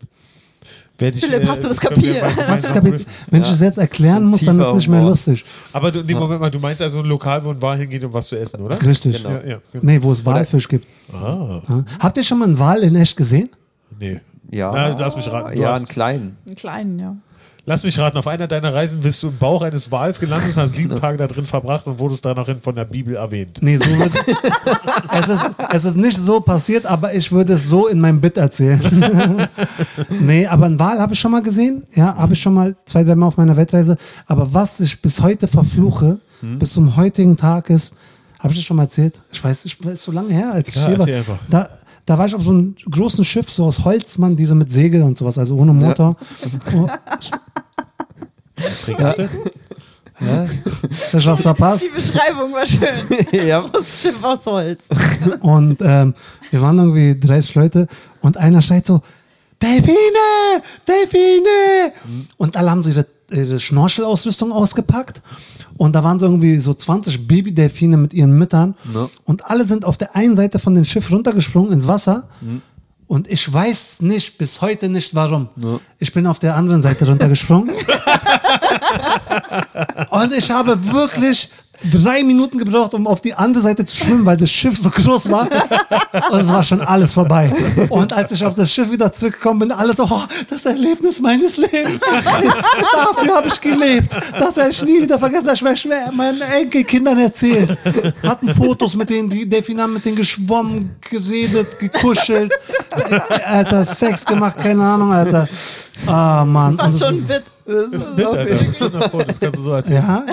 Werde 0.96 1.18
ich, 1.18 1.24
Philipp, 1.24 1.48
hast 1.48 1.64
du 1.64 1.68
das 1.68 1.82
wir 1.82 1.90
kapiert? 1.90 2.22
Hast 2.22 2.64
du 2.64 2.68
das 2.68 2.72
kapiert? 2.72 3.06
Wenn 3.28 3.40
ich 3.40 3.48
das 3.48 3.60
jetzt 3.60 3.78
erklären 3.78 4.24
muss, 4.26 4.40
dann 4.42 4.60
ist 4.60 4.68
es 4.68 4.74
nicht 4.74 4.88
mehr 4.88 5.02
lustig. 5.02 5.44
Aber 5.72 5.90
du, 5.90 6.02
nee, 6.04 6.14
Moment 6.14 6.40
mal, 6.40 6.50
du 6.52 6.60
meinst 6.60 6.80
also 6.80 7.00
ein 7.00 7.06
Lokal, 7.06 7.44
wo 7.44 7.50
ein 7.50 7.60
Wal 7.60 7.76
hingeht, 7.78 8.04
um 8.04 8.12
was 8.12 8.28
zu 8.28 8.36
essen, 8.36 8.60
oder? 8.60 8.80
Richtig. 8.80 9.16
Genau. 9.16 9.34
Ja, 9.34 9.44
ja. 9.44 9.58
genau. 9.72 9.84
Nee, 9.84 10.00
wo 10.00 10.12
es 10.12 10.24
Walfisch 10.24 10.68
gibt. 10.68 10.86
Ah, 11.12 11.60
Ja. 11.68 11.84
Habt 11.98 12.16
ihr 12.16 12.22
schon 12.22 12.38
mal 12.38 12.44
einen 12.46 12.58
Wal 12.60 12.82
in 12.82 12.94
echt 12.96 13.16
gesehen? 13.16 13.50
nee. 13.98 14.20
Ja. 14.50 14.70
Na, 14.72 14.88
lass 14.96 15.16
mich 15.16 15.28
raten. 15.32 15.56
Du 15.56 15.60
ja, 15.62 15.70
hast- 15.70 15.78
einen 15.78 15.88
kleinen. 15.88 16.36
Einen 16.46 16.54
kleinen, 16.54 16.98
ja. 17.00 17.16
Lass 17.66 17.82
mich 17.82 17.98
raten, 17.98 18.18
auf 18.18 18.26
einer 18.26 18.46
deiner 18.46 18.74
Reisen 18.74 19.00
bist 19.00 19.22
du 19.22 19.28
im 19.28 19.38
Bauch 19.38 19.62
eines 19.62 19.90
Wals 19.90 20.20
gelandet 20.20 20.54
und 20.54 20.62
hast 20.62 20.74
sieben 20.74 20.96
Tage 21.00 21.16
da 21.16 21.26
drin 21.26 21.46
verbracht 21.46 21.86
und 21.86 21.98
wurdest 21.98 22.22
daraufhin 22.24 22.60
von 22.60 22.74
der 22.74 22.84
Bibel 22.84 23.16
erwähnt. 23.16 23.58
Nee, 23.62 23.78
so 23.78 23.86
wird. 23.86 24.12
es, 25.12 25.28
ist, 25.28 25.50
es 25.72 25.84
ist 25.86 25.96
nicht 25.96 26.16
so 26.18 26.40
passiert, 26.40 26.84
aber 26.84 27.14
ich 27.14 27.32
würde 27.32 27.54
es 27.54 27.66
so 27.66 27.86
in 27.86 28.00
meinem 28.00 28.20
Bit 28.20 28.36
erzählen. 28.36 28.80
nee, 30.10 30.46
aber 30.46 30.66
einen 30.66 30.78
Wal 30.78 30.98
habe 31.00 31.14
ich 31.14 31.20
schon 31.20 31.30
mal 31.30 31.42
gesehen. 31.42 31.84
Ja, 31.94 32.14
habe 32.16 32.34
ich 32.34 32.40
schon 32.42 32.52
mal 32.52 32.76
zwei, 32.84 33.02
drei 33.02 33.14
Mal 33.14 33.26
auf 33.28 33.38
meiner 33.38 33.56
Weltreise. 33.56 33.96
Aber 34.26 34.52
was 34.52 34.80
ich 34.80 35.00
bis 35.00 35.22
heute 35.22 35.48
verfluche, 35.48 36.18
bis 36.58 36.74
zum 36.74 36.96
heutigen 36.96 37.36
Tag 37.38 37.70
ist, 37.70 37.94
habe 38.40 38.52
ich 38.52 38.58
das 38.58 38.66
schon 38.66 38.76
mal 38.76 38.82
erzählt? 38.82 39.18
Ich 39.32 39.42
weiß, 39.42 39.64
ich 39.64 39.82
weiß 39.82 40.02
so 40.02 40.12
lange 40.12 40.34
her, 40.34 40.52
als 40.52 40.68
ich 40.68 40.74
Ja, 40.76 40.88
hier 40.88 40.98
war. 40.98 41.08
einfach. 41.08 41.38
Da, 41.48 41.68
da 42.04 42.18
war 42.18 42.26
ich 42.26 42.34
auf 42.34 42.42
so 42.42 42.50
einem 42.50 42.76
großen 42.90 43.24
Schiff, 43.24 43.50
so 43.50 43.64
aus 43.64 43.82
Holz, 43.86 44.18
Mann, 44.18 44.36
diese 44.36 44.54
mit 44.54 44.70
Segel 44.70 45.02
und 45.02 45.16
sowas, 45.16 45.38
also 45.38 45.56
ohne 45.56 45.72
Motor. 45.72 46.16
Oh, 48.64 48.70
Fregatte? 48.84 49.28
ja, 50.20 50.46
hast 51.12 51.14
du 51.14 51.26
was 51.26 51.42
verpasst? 51.42 51.84
Die 51.84 51.88
Beschreibung 51.88 52.52
war 52.52 52.66
schön. 52.66 52.88
ja. 53.46 53.66
Das 53.68 54.02
Schiff 54.02 54.22
aus 54.22 54.44
Holz. 54.46 54.80
Und 55.40 55.78
ähm, 55.80 56.14
wir 56.50 56.62
waren 56.62 56.78
irgendwie 56.78 57.18
30 57.18 57.54
Leute 57.54 57.86
und 58.20 58.36
einer 58.36 58.62
schreit 58.62 58.86
so, 58.86 59.00
Delfine, 59.60 60.62
Delfine. 60.86 61.92
Und 62.36 62.56
alle 62.56 62.70
haben 62.70 62.82
so 62.82 62.90
ihre, 62.90 63.06
ihre 63.30 63.58
Schnorchelausrüstung 63.58 64.52
ausgepackt. 64.52 65.22
Und 65.76 65.94
da 65.94 66.04
waren 66.04 66.20
so 66.20 66.26
irgendwie 66.26 66.58
so 66.58 66.74
20 66.74 67.26
Babydelfine 67.26 67.96
mit 67.96 68.14
ihren 68.14 68.36
Müttern. 68.36 68.74
Ja. 68.92 69.08
Und 69.24 69.46
alle 69.46 69.64
sind 69.64 69.84
auf 69.84 69.96
der 69.96 70.14
einen 70.14 70.36
Seite 70.36 70.58
von 70.58 70.74
dem 70.74 70.84
Schiff 70.84 71.10
runtergesprungen 71.10 71.72
ins 71.72 71.86
Wasser. 71.86 72.28
Und 72.40 72.62
Und 73.06 73.30
ich 73.30 73.52
weiß 73.52 74.02
nicht, 74.02 74.38
bis 74.38 74.60
heute 74.60 74.88
nicht 74.88 75.14
warum. 75.14 75.48
Ich 75.98 76.12
bin 76.12 76.26
auf 76.26 76.38
der 76.38 76.56
anderen 76.56 76.82
Seite 76.82 77.06
runtergesprungen. 77.06 77.74
Und 80.10 80.32
ich 80.32 80.50
habe 80.50 80.92
wirklich 80.92 81.48
drei 81.90 82.22
Minuten 82.22 82.58
gebraucht, 82.58 82.94
um 82.94 83.06
auf 83.06 83.20
die 83.20 83.34
andere 83.34 83.62
Seite 83.62 83.84
zu 83.84 83.96
schwimmen, 83.96 84.24
weil 84.26 84.36
das 84.36 84.50
Schiff 84.50 84.78
so 84.78 84.90
groß 84.90 85.30
war. 85.30 85.48
Und 86.30 86.40
es 86.40 86.48
war 86.48 86.62
schon 86.62 86.80
alles 86.80 87.12
vorbei. 87.14 87.52
Und 87.88 88.12
als 88.12 88.32
ich 88.32 88.44
auf 88.44 88.54
das 88.54 88.72
Schiff 88.72 88.90
wieder 88.90 89.12
zurückgekommen 89.12 89.60
bin, 89.60 89.72
alle 89.72 89.94
so, 89.94 90.04
oh, 90.10 90.22
das 90.50 90.64
Erlebnis 90.64 91.20
meines 91.20 91.56
Lebens. 91.56 92.00
Dafür 92.94 93.34
habe 93.36 93.48
ich 93.48 93.60
gelebt. 93.60 94.16
Das 94.38 94.56
werde 94.56 94.70
ich 94.70 94.82
nie 94.82 95.02
wieder 95.02 95.18
vergessen. 95.18 95.46
Das 95.46 95.62
werde 95.62 95.74
ich 95.76 95.86
meinen 96.16 96.40
Enkelkindern 96.40 97.18
erzählen. 97.18 97.76
Hatten 98.22 98.54
Fotos 98.54 98.94
mit 98.96 99.10
denen, 99.10 99.28
die 99.30 99.48
Delfine 99.48 99.82
haben 99.82 99.94
mit 99.94 100.04
denen 100.04 100.16
geschwommen, 100.16 100.96
geredet, 101.00 101.78
gekuschelt. 101.78 102.52
Alter, 103.46 103.84
Sex 103.84 104.24
gemacht, 104.24 104.56
keine 104.58 104.82
Ahnung, 104.82 105.12
Alter. 105.12 105.48
Ah, 106.06 106.44
Mann. 106.44 106.76
Und 106.78 106.88
ist 106.88 106.94
es- 106.94 107.00
schon 107.00 107.14
ein 107.14 107.24
Bit. 107.24 107.42
Das 107.66 107.92
ist 107.92 108.16
mit, 108.16 108.26
Alter. 108.26 108.44
Das, 108.44 108.62
ist 108.62 108.82
100 108.82 109.10
Pro, 109.10 109.22
das 109.22 109.40
kannst 109.40 109.58
du 109.58 109.62
so 109.62 109.72
erzählen. 109.72 110.04
Ja? 110.06 110.26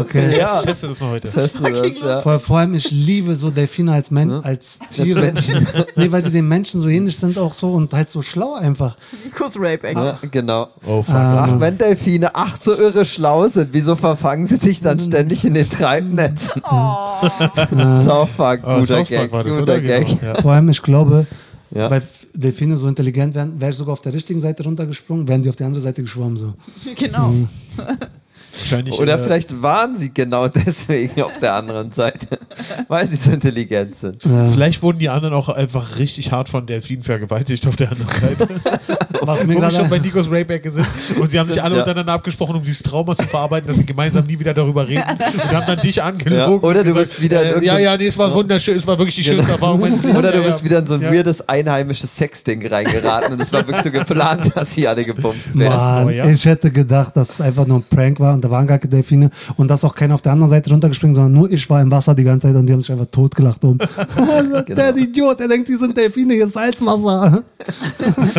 Okay. 0.00 0.36
Ja. 0.38 0.62
Teste 0.62 0.88
das 0.88 1.00
mal 1.00 1.10
heute. 1.10 1.28
Du 1.28 1.40
das, 1.40 1.52
ja. 2.00 2.20
Vor, 2.20 2.40
vor 2.40 2.58
allem, 2.58 2.74
ich 2.74 2.90
liebe 2.90 3.36
so 3.36 3.50
Delfine 3.50 3.92
als, 3.92 4.10
Men 4.10 4.32
als 4.32 4.78
Tiere. 4.90 5.20
Menschen. 5.20 5.66
nee, 5.96 6.10
weil 6.10 6.22
die 6.22 6.30
den 6.30 6.48
Menschen 6.48 6.80
so 6.80 6.88
ähnlich 6.88 7.16
sind 7.16 7.38
auch 7.38 7.54
so 7.54 7.72
und 7.72 7.92
halt 7.94 8.10
so 8.10 8.20
schlau 8.22 8.54
einfach. 8.54 8.96
Nikos 9.24 9.52
Rape, 9.56 9.92
Ja, 9.92 10.18
genau. 10.30 10.68
Oh, 10.86 11.02
fuck. 11.02 11.14
Ah. 11.14 11.48
Ach, 11.48 11.60
wenn 11.60 11.78
Delfine 11.78 12.34
ach 12.34 12.56
so 12.56 12.74
irre 12.76 13.04
schlau 13.04 13.46
sind, 13.46 13.68
wieso 13.72 13.94
verfangen 13.94 14.46
sie 14.46 14.56
sich 14.56 14.80
dann 14.80 14.98
ständig 14.98 15.44
in 15.44 15.54
den 15.54 15.68
Treibnetzen? 15.70 16.62
South 18.04 18.30
Park, 18.36 18.62
Oh, 18.64 18.80
guter 18.80 18.86
South 18.86 19.08
Park 19.08 19.08
Gag, 19.08 19.32
war 19.32 19.44
das, 19.44 19.56
guter? 19.56 19.80
Gag. 19.80 20.06
Genau, 20.06 20.32
ja. 20.34 20.40
Vor 20.40 20.52
allem, 20.52 20.68
ich 20.68 20.82
glaube, 20.82 21.26
Ja. 21.74 21.90
weil 21.90 22.02
Delfine 22.34 22.76
so 22.76 22.86
intelligent 22.86 23.34
wären, 23.34 23.60
wäre 23.60 23.70
ich 23.70 23.76
sogar 23.76 23.94
auf 23.94 24.02
der 24.02 24.12
richtigen 24.12 24.40
Seite 24.40 24.62
runtergesprungen, 24.64 25.26
wären 25.26 25.42
die 25.42 25.48
auf 25.48 25.56
die 25.56 25.64
andere 25.64 25.80
Seite 25.80 26.02
geschwommen. 26.02 26.36
So. 26.36 26.54
Genau. 26.96 27.28
Mhm. 27.28 27.48
Wahrscheinlich, 28.58 28.98
Oder 28.98 29.14
äh, 29.14 29.18
vielleicht 29.18 29.62
waren 29.62 29.96
sie 29.96 30.12
genau 30.12 30.48
deswegen 30.66 31.22
auf 31.22 31.38
der 31.40 31.54
anderen 31.54 31.90
Seite, 31.92 32.38
weil 32.88 33.06
sie 33.06 33.16
so 33.16 33.30
intelligent 33.32 33.96
sind. 33.96 34.22
Vielleicht 34.22 34.82
wurden 34.82 34.98
die 34.98 35.08
anderen 35.08 35.34
auch 35.34 35.48
einfach 35.48 35.96
richtig 35.98 36.32
hart 36.32 36.48
von 36.48 36.66
Delfinen 36.66 37.02
vergewaltigt 37.02 37.66
auf 37.66 37.76
der 37.76 37.90
anderen 37.92 38.14
Seite. 38.14 38.48
Was 39.22 39.46
mir 39.46 39.56
Wo 39.56 39.60
wir 39.60 39.70
schon 39.70 39.82
bei 39.88 39.98
gerade 39.98 40.06
Nikos 40.06 40.30
Rayback 40.30 40.68
sind. 40.70 40.86
Und 41.18 41.30
sie 41.30 41.38
haben 41.38 41.48
sich 41.48 41.62
alle 41.62 41.76
Ja. 41.76 41.80
untereinander 41.82 42.12
abgesprochen, 42.12 42.56
um 42.56 42.62
dieses 42.64 42.82
Trauma 42.82 43.16
zu 43.16 43.26
verarbeiten, 43.26 43.66
dass 43.68 43.76
sie 43.76 43.86
gemeinsam 43.86 44.26
nie 44.26 44.38
wieder 44.38 44.52
darüber 44.54 44.86
reden. 44.88 45.04
Und 45.08 45.52
haben 45.52 45.66
dann 45.66 45.80
dich 45.80 46.02
angelogen. 46.02 46.62
Ja. 46.62 46.68
Oder 46.68 46.84
du 46.84 46.94
bist 46.94 47.20
wieder 47.22 47.56
in 47.56 47.62
äh, 47.62 47.66
Ja, 47.66 47.78
ja, 47.78 47.96
nee, 47.96 48.06
es 48.06 48.18
war 48.18 48.32
wunderschön. 48.34 48.76
Es 48.76 48.86
war 48.86 48.98
wirklich 48.98 49.14
die 49.16 49.24
schönste 49.24 49.42
Genau. 49.44 49.54
Erfahrung 49.54 49.80
meines 49.80 50.02
Lebens. 50.02 50.18
Oder 50.18 50.32
du 50.32 50.42
bist 50.42 50.58
ja. 50.60 50.64
wieder 50.64 50.78
in 50.80 50.86
so 50.86 50.94
ein 50.94 51.02
Ja. 51.02 51.12
weirdes 51.12 51.48
einheimisches 51.48 52.14
Sexding 52.16 52.66
reingeraten 52.66 53.32
und 53.34 53.42
es 53.42 53.52
war 53.52 53.66
wirklich 53.66 53.82
so 53.84 53.90
geplant, 53.90 54.50
dass 54.54 54.74
sie 54.74 54.86
alle 54.88 55.04
gebumst 55.04 55.58
werden. 55.58 55.76
Mann, 55.76 56.32
ich 56.32 56.44
hätte 56.44 56.70
gedacht, 56.70 57.16
dass 57.16 57.30
es 57.30 57.40
einfach 57.40 57.66
nur 57.66 57.78
ein 57.78 57.84
Prank 57.88 58.18
war 58.20 58.34
und 58.42 58.50
da 58.50 58.54
waren 58.56 58.66
gar 58.66 58.78
keine 58.78 58.90
Delfine 58.90 59.30
und 59.56 59.68
dass 59.68 59.84
auch 59.84 59.94
keiner 59.94 60.14
auf 60.14 60.22
der 60.22 60.32
anderen 60.32 60.50
Seite 60.50 60.70
runtergespringen, 60.70 61.14
sondern 61.14 61.32
nur 61.32 61.50
ich 61.50 61.68
war 61.70 61.80
im 61.80 61.90
Wasser 61.90 62.14
die 62.14 62.24
ganze 62.24 62.48
Zeit 62.48 62.56
und 62.56 62.66
die 62.66 62.72
haben 62.72 62.82
sich 62.82 62.90
einfach 62.90 63.06
totgelacht 63.06 63.64
oben. 63.64 63.78
Der 64.68 64.96
Idiot, 64.96 65.40
der 65.40 65.48
denkt, 65.48 65.68
die 65.68 65.74
sind 65.76 65.96
Delfine, 65.96 66.34
hier 66.34 66.46
ist 66.46 66.54
Salzwasser. 66.54 67.42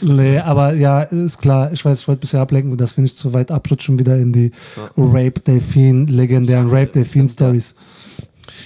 nee, 0.00 0.38
aber 0.38 0.74
ja, 0.74 1.02
ist 1.02 1.40
klar, 1.40 1.72
ich 1.72 1.84
weiß, 1.84 2.00
ich 2.00 2.08
wollte 2.08 2.20
bisher 2.20 2.40
ablenken, 2.40 2.76
dass 2.76 2.96
wir 2.96 3.02
nicht 3.02 3.16
zu 3.16 3.32
weit 3.32 3.50
abrutschen 3.50 3.98
wieder 3.98 4.16
in 4.16 4.32
die 4.32 4.52
Rape-Delfin, 4.96 6.06
legendären 6.08 6.68
Rape-Delfin-Stories. 6.68 7.74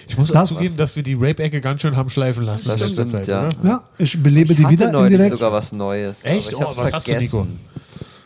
Ich 0.09 0.17
muss 0.17 0.31
Das- 0.31 0.49
zugeben, 0.51 0.77
dass 0.77 0.95
wir 0.97 1.03
die 1.03 1.15
Rape-Ecke 1.15 1.61
ganz 1.61 1.81
schön 1.83 1.97
haben 1.97 2.11
schleifen 2.11 2.45
lassen 2.45 2.69
Das 2.69 2.81
in 2.81 2.87
letzter 2.89 3.07
stimmt, 3.07 3.25
Zeit, 3.25 3.27
ja. 3.29 3.47
oder? 3.47 3.51
Ja, 3.65 3.83
ich 3.99 4.23
belebe 4.23 4.53
Ich 4.53 4.59
die 4.59 4.69
wieder 4.69 4.91
neulich 4.93 5.13
indirekt. 5.13 5.33
sogar 5.33 5.53
was 5.53 5.73
Neues. 5.73 6.19
Echt? 6.23 6.55
aber 6.55 6.63
ich 6.63 6.69
Oh, 6.79 6.83
was 6.83 6.93
hast 6.93 7.09
du, 7.09 7.19
Nico? 7.19 7.47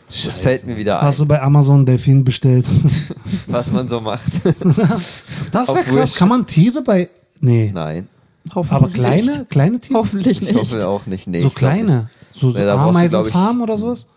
Vergessen. 0.07 0.27
Das 0.27 0.39
fällt 0.39 0.65
mir 0.65 0.77
wieder 0.77 0.99
ein, 0.99 1.05
Hast 1.05 1.19
du 1.19 1.25
bei 1.25 1.41
Amazon 1.41 1.85
Delfin 1.85 2.23
bestellt? 2.23 2.65
was 3.47 3.71
man 3.71 3.87
so 3.87 4.01
macht. 4.01 4.23
Das 5.51 5.69
wäre 5.69 5.83
krass. 5.83 6.15
Kann 6.15 6.29
man 6.29 6.45
Tiere 6.45 6.81
bei. 6.81 7.09
Nee. 7.39 7.71
Nein, 7.73 8.07
Hoffentlich 8.53 8.71
Aber 8.75 8.87
nicht. 8.87 8.95
kleine, 9.25 9.45
kleine 9.49 9.79
Tiere? 9.79 9.99
Hoffentlich 9.99 10.41
ich 10.41 10.41
nicht. 10.41 10.55
hoffe 10.55 10.87
auch 10.87 11.05
nicht. 11.05 11.27
Nee, 11.27 11.41
so 11.41 11.47
ich 11.47 11.55
kleine. 11.55 12.09
So, 12.31 12.51
so 12.51 12.57
glaub 12.57 12.75
ich, 12.75 12.87
Ameisenfarm 12.87 13.61
oder 13.61 13.77
sowas? 13.77 14.07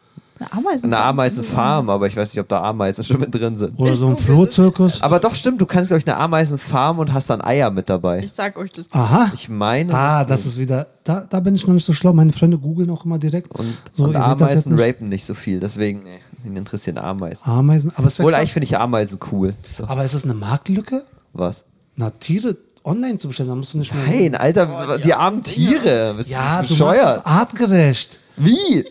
Eine 0.41 0.53
Ameisen. 0.55 0.85
Eine 0.87 0.99
Ameisenfarm, 1.05 1.91
aber 1.91 2.07
ich 2.07 2.17
weiß 2.17 2.33
nicht, 2.33 2.41
ob 2.41 2.49
da 2.49 2.63
Ameisen 2.63 3.05
schon 3.05 3.21
mit 3.21 3.35
drin 3.35 3.59
sind. 3.59 3.79
Oder 3.79 3.93
so 3.93 4.07
ein 4.09 4.17
Flohzirkus? 4.17 5.03
Aber 5.03 5.19
doch 5.19 5.35
stimmt, 5.35 5.61
du 5.61 5.67
kannst 5.67 5.89
glaube 5.89 5.99
ich 6.01 6.07
eine 6.07 6.17
Ameisenfarm 6.17 6.99
und 6.99 7.13
hast 7.13 7.29
dann 7.29 7.43
Eier 7.43 7.71
mit 7.71 7.91
dabei. 7.91 8.21
Ich 8.25 8.33
sag 8.33 8.57
euch 8.57 8.73
das. 8.73 8.87
Aha. 8.93 9.31
Ich 9.35 9.51
meine. 9.51 9.93
Ah, 9.95 10.25
das 10.25 10.47
ist 10.47 10.59
wieder. 10.59 10.87
Da, 11.05 11.27
da 11.29 11.41
bin 11.41 11.55
ich 11.55 11.67
noch 11.67 11.75
nicht 11.75 11.85
so 11.85 11.93
schlau. 11.93 12.15
Meine 12.15 12.33
Freunde 12.33 12.57
googeln 12.57 12.89
auch 12.89 13.05
immer 13.05 13.19
direkt. 13.19 13.51
und, 13.59 13.77
so, 13.93 14.05
und 14.05 14.15
das 14.15 14.25
Ameisen 14.25 14.75
nicht. 14.77 14.83
rapen 14.83 15.09
nicht 15.11 15.27
so 15.27 15.35
viel, 15.35 15.61
deswegen 15.61 16.05
nee, 16.05 16.21
ihn 16.47 16.57
interessieren 16.57 16.97
Ameisen. 16.97 17.45
Ameisen. 17.45 17.93
Aber 17.97 18.07
es 18.07 18.19
Obwohl 18.19 18.35
eigentlich 18.35 18.55
finde 18.55 18.65
ich 18.65 18.79
Ameisen 18.79 19.19
cool. 19.33 19.53
So, 19.77 19.85
Aber 19.87 20.05
ist 20.05 20.15
es 20.15 20.25
eine 20.25 20.35
Marktlücke? 20.35 21.05
was? 21.35 21.65
Na, 21.97 22.09
Tiere 22.11 22.57
online 22.83 23.19
zu 23.19 23.29
bestellen, 23.29 23.51
da 23.51 23.55
musst 23.57 23.75
du 23.75 23.79
nicht 23.79 23.95
mehr. 23.95 24.05
Nein, 24.07 24.35
Alter, 24.35 24.97
die, 24.99 25.13
armen 25.13 25.43
Tiere. 25.43 26.15
Bist 26.17 26.31
Ja, 26.31 26.63
du 26.63 26.75
du 26.75 26.85
machst 26.85 27.03
das 27.03 27.27
artgerecht. 27.27 28.20
Wie? 28.41 28.85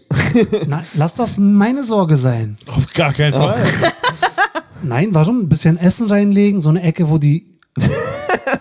Na, 0.68 0.84
lass 0.96 1.14
das 1.14 1.38
meine 1.38 1.84
Sorge 1.84 2.18
sein. 2.18 2.58
Auf 2.68 2.88
gar 2.94 3.14
keinen 3.14 3.34
Fall. 3.34 3.58
Nein, 4.84 5.10
warum? 5.12 5.42
Ein 5.42 5.50
bisschen 5.50 5.78
Essen 5.78 6.08
reinlegen, 6.08 6.62
so 6.62 6.70
eine 6.70 6.82
Ecke, 6.82 7.10
wo 7.10 7.18
die 7.18 7.58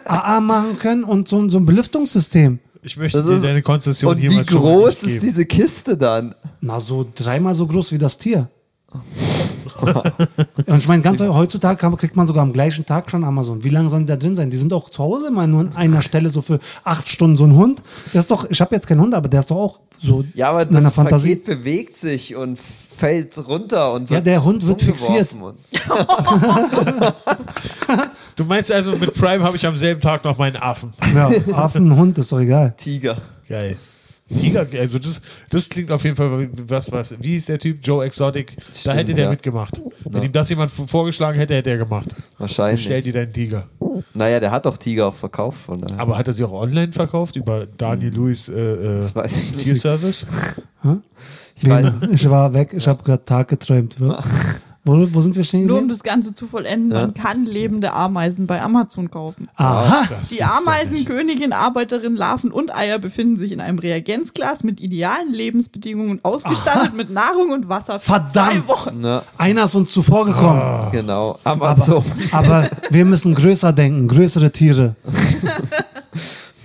AA 0.04 0.40
machen 0.40 0.78
können 0.78 1.04
und 1.04 1.28
so, 1.28 1.48
so 1.48 1.58
ein 1.58 1.66
Belüftungssystem. 1.66 2.58
Ich 2.82 2.96
möchte 2.96 3.18
Das 3.18 3.26
dir 3.26 3.40
deine 3.40 3.62
Konzession 3.62 4.12
Und 4.12 4.18
hier 4.18 4.30
wie 4.30 4.44
groß 4.44 5.02
ist 5.02 5.22
diese 5.22 5.44
Kiste 5.44 5.96
dann? 5.96 6.34
Na, 6.60 6.80
so 6.80 7.04
dreimal 7.14 7.54
so 7.54 7.66
groß 7.66 7.92
wie 7.92 7.98
das 7.98 8.16
Tier. 8.18 8.48
und 10.66 10.78
ich 10.78 10.88
meine, 10.88 11.02
ganz 11.02 11.20
heutzutage 11.20 11.90
kriegt 11.96 12.16
man 12.16 12.26
sogar 12.26 12.42
am 12.42 12.52
gleichen 12.52 12.84
Tag 12.86 13.10
schon 13.10 13.24
Amazon. 13.24 13.64
Wie 13.64 13.68
lange 13.68 13.88
sollen 13.90 14.06
die 14.06 14.08
da 14.08 14.16
drin 14.16 14.36
sein? 14.36 14.50
Die 14.50 14.56
sind 14.56 14.72
doch 14.72 14.88
zu 14.88 15.02
Hause 15.02 15.30
mal 15.30 15.46
nur 15.46 15.60
an 15.60 15.76
einer 15.76 16.02
Stelle 16.02 16.30
so 16.30 16.42
für 16.42 16.58
acht 16.84 17.08
Stunden 17.08 17.36
so 17.36 17.44
ein 17.44 17.54
Hund. 17.54 17.82
Der 18.12 18.20
ist 18.20 18.30
doch, 18.30 18.48
ich 18.50 18.60
habe 18.60 18.74
jetzt 18.74 18.86
keinen 18.86 19.00
Hund, 19.00 19.14
aber 19.14 19.28
der 19.28 19.40
ist 19.40 19.50
doch 19.50 19.56
auch 19.56 19.80
so 19.98 20.24
Ja, 20.34 20.50
aber 20.50 20.62
in 20.62 20.72
meiner 20.72 20.90
Fantasie. 20.90 21.36
Paket 21.36 21.58
bewegt 21.58 21.96
sich 21.96 22.34
und 22.36 22.58
fällt 22.58 23.38
runter 23.46 23.92
und 23.92 24.10
Ja, 24.10 24.16
wird 24.16 24.26
der 24.26 24.44
Hund 24.44 24.66
wird 24.66 24.82
fixiert. 24.82 25.30
Du 28.36 28.44
meinst 28.44 28.70
also, 28.70 28.94
mit 28.94 29.14
Prime 29.14 29.42
habe 29.42 29.56
ich 29.56 29.66
am 29.66 29.76
selben 29.76 30.00
Tag 30.00 30.22
noch 30.22 30.38
meinen 30.38 30.54
Affen. 30.54 30.92
Ja, 31.12 31.28
Affen, 31.54 31.96
Hund, 31.96 32.16
ist 32.18 32.30
doch 32.30 32.38
egal. 32.38 32.72
Tiger. 32.76 33.20
Geil. 33.48 33.76
Tiger, 34.28 34.66
also 34.78 34.98
das, 34.98 35.20
das 35.50 35.68
klingt 35.68 35.90
auf 35.90 36.04
jeden 36.04 36.16
Fall 36.16 36.40
wie- 36.40 36.50
was, 36.68 36.92
was. 36.92 37.14
Wie 37.22 37.36
ist 37.36 37.48
der 37.48 37.58
Typ? 37.58 37.78
Joe 37.82 38.04
Exotic. 38.04 38.56
da 38.56 38.62
Stimmt, 38.74 38.94
hätte 38.96 39.14
der 39.14 39.24
ja. 39.24 39.30
mitgemacht. 39.30 39.80
Wenn 40.04 40.22
ihm 40.24 40.32
das 40.32 40.48
jemand 40.50 40.70
vorgeschlagen 40.70 41.38
hätte, 41.38 41.54
hätte 41.54 41.70
er 41.70 41.78
gemacht. 41.78 42.08
Wahrscheinlich. 42.36 42.80
Bestell 42.80 43.02
dir 43.02 43.12
deinen 43.12 43.32
Tiger. 43.32 43.68
Naja, 44.14 44.38
der 44.38 44.50
hat 44.50 44.66
doch 44.66 44.76
Tiger 44.76 45.08
auch 45.08 45.14
verkauft. 45.14 45.58
Von 45.66 45.80
daher. 45.80 45.98
Aber 45.98 46.18
hat 46.18 46.26
er 46.26 46.32
sie 46.32 46.44
auch 46.44 46.52
online 46.52 46.92
verkauft? 46.92 47.36
Über 47.36 47.66
Daniel 47.66 48.12
Lewis 48.14 48.48
äh, 48.48 48.52
äh, 48.60 49.14
weiß 49.14 49.32
ich. 49.34 49.52
Tierservice? 49.64 50.26
Ich 51.60 51.68
weiß, 51.68 51.86
Wen- 52.00 52.12
Ich 52.14 52.30
war 52.30 52.54
weg, 52.54 52.72
ich 52.72 52.86
habe 52.86 53.02
gerade 53.02 53.24
Tag 53.24 53.48
geträumt. 53.48 53.96
Wo, 54.88 55.06
wo 55.12 55.20
sind 55.20 55.36
wir 55.36 55.44
stehen 55.44 55.66
Nur 55.66 55.78
um 55.78 55.88
das 55.88 56.02
Ganze 56.02 56.34
zu 56.34 56.46
vollenden, 56.46 56.88
man 56.88 57.14
kann 57.14 57.44
lebende 57.44 57.92
Ameisen 57.92 58.46
bei 58.46 58.62
Amazon 58.62 59.10
kaufen. 59.10 59.48
Aha. 59.56 60.08
Das 60.08 60.30
Die. 60.30 60.42
Ameisenkönigin, 60.42 61.52
Arbeiterin, 61.52 62.16
Larven 62.16 62.50
und 62.50 62.74
Eier 62.74 62.98
befinden 62.98 63.38
sich 63.38 63.52
in 63.52 63.60
einem 63.60 63.78
Reagenzglas 63.78 64.64
mit 64.64 64.80
idealen 64.80 65.32
Lebensbedingungen 65.32 66.10
und 66.12 66.24
ausgestattet 66.24 66.94
mit 66.94 67.10
Nahrung 67.10 67.50
und 67.52 67.68
Wasser 67.68 68.00
für 68.00 68.12
Verdammt. 68.12 68.52
zwei 68.52 68.66
Wochen. 68.68 69.00
ne, 69.02 69.22
Einer 69.36 69.64
ist 69.64 69.74
uns 69.74 69.92
zuvor 69.92 70.24
gekommen. 70.24 70.60
Ah. 70.62 70.88
genau. 70.90 71.38
Aber, 71.44 71.68
Amazon. 71.70 72.02
aber 72.32 72.70
wir 72.90 73.04
müssen 73.04 73.34
größer 73.34 73.72
denken, 73.72 74.08
größere 74.08 74.50
Tiere. 74.52 74.96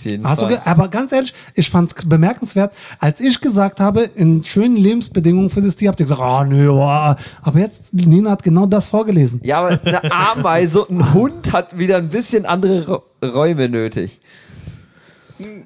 Jeden 0.04 0.28
Hast 0.28 0.42
du 0.42 0.46
Fall. 0.48 0.56
ge- 0.56 0.64
aber 0.66 0.88
ganz 0.90 1.12
ehrlich, 1.12 1.34
ich 1.56 1.70
fand 1.70 1.94
es 1.96 2.06
bemerkenswert, 2.06 2.74
als 3.00 3.20
ich 3.20 3.40
gesagt 3.42 3.80
habe, 3.80 4.02
in 4.16 4.44
schönen 4.44 4.76
Lebensbedingungen 4.78 5.50
für 5.50 5.62
das 5.62 5.76
Tier, 5.76 5.90
habt 5.90 6.00
ihr 6.00 6.06
gesagt, 6.06 6.22
ah 6.22 6.44
nö, 6.44 6.70
oh. 6.70 6.82
aber 6.82 7.60
jetzt, 7.60 7.94
Nina 7.94 8.32
hat 8.32 8.44
genau 8.44 8.66
das 8.66 8.88
vorgelesen. 8.88 9.40
Ja, 9.44 9.60
aber 9.60 9.80
eine 9.84 10.12
Ameise 10.12 10.86
und 10.86 11.00
ein 11.00 11.14
Hund 11.14 11.52
hat 11.54 11.78
wieder 11.78 11.98
ein 11.98 12.10
bisschen 12.10 12.46
andere 12.46 13.02
Räume 13.24 13.70
nötig. 13.70 14.20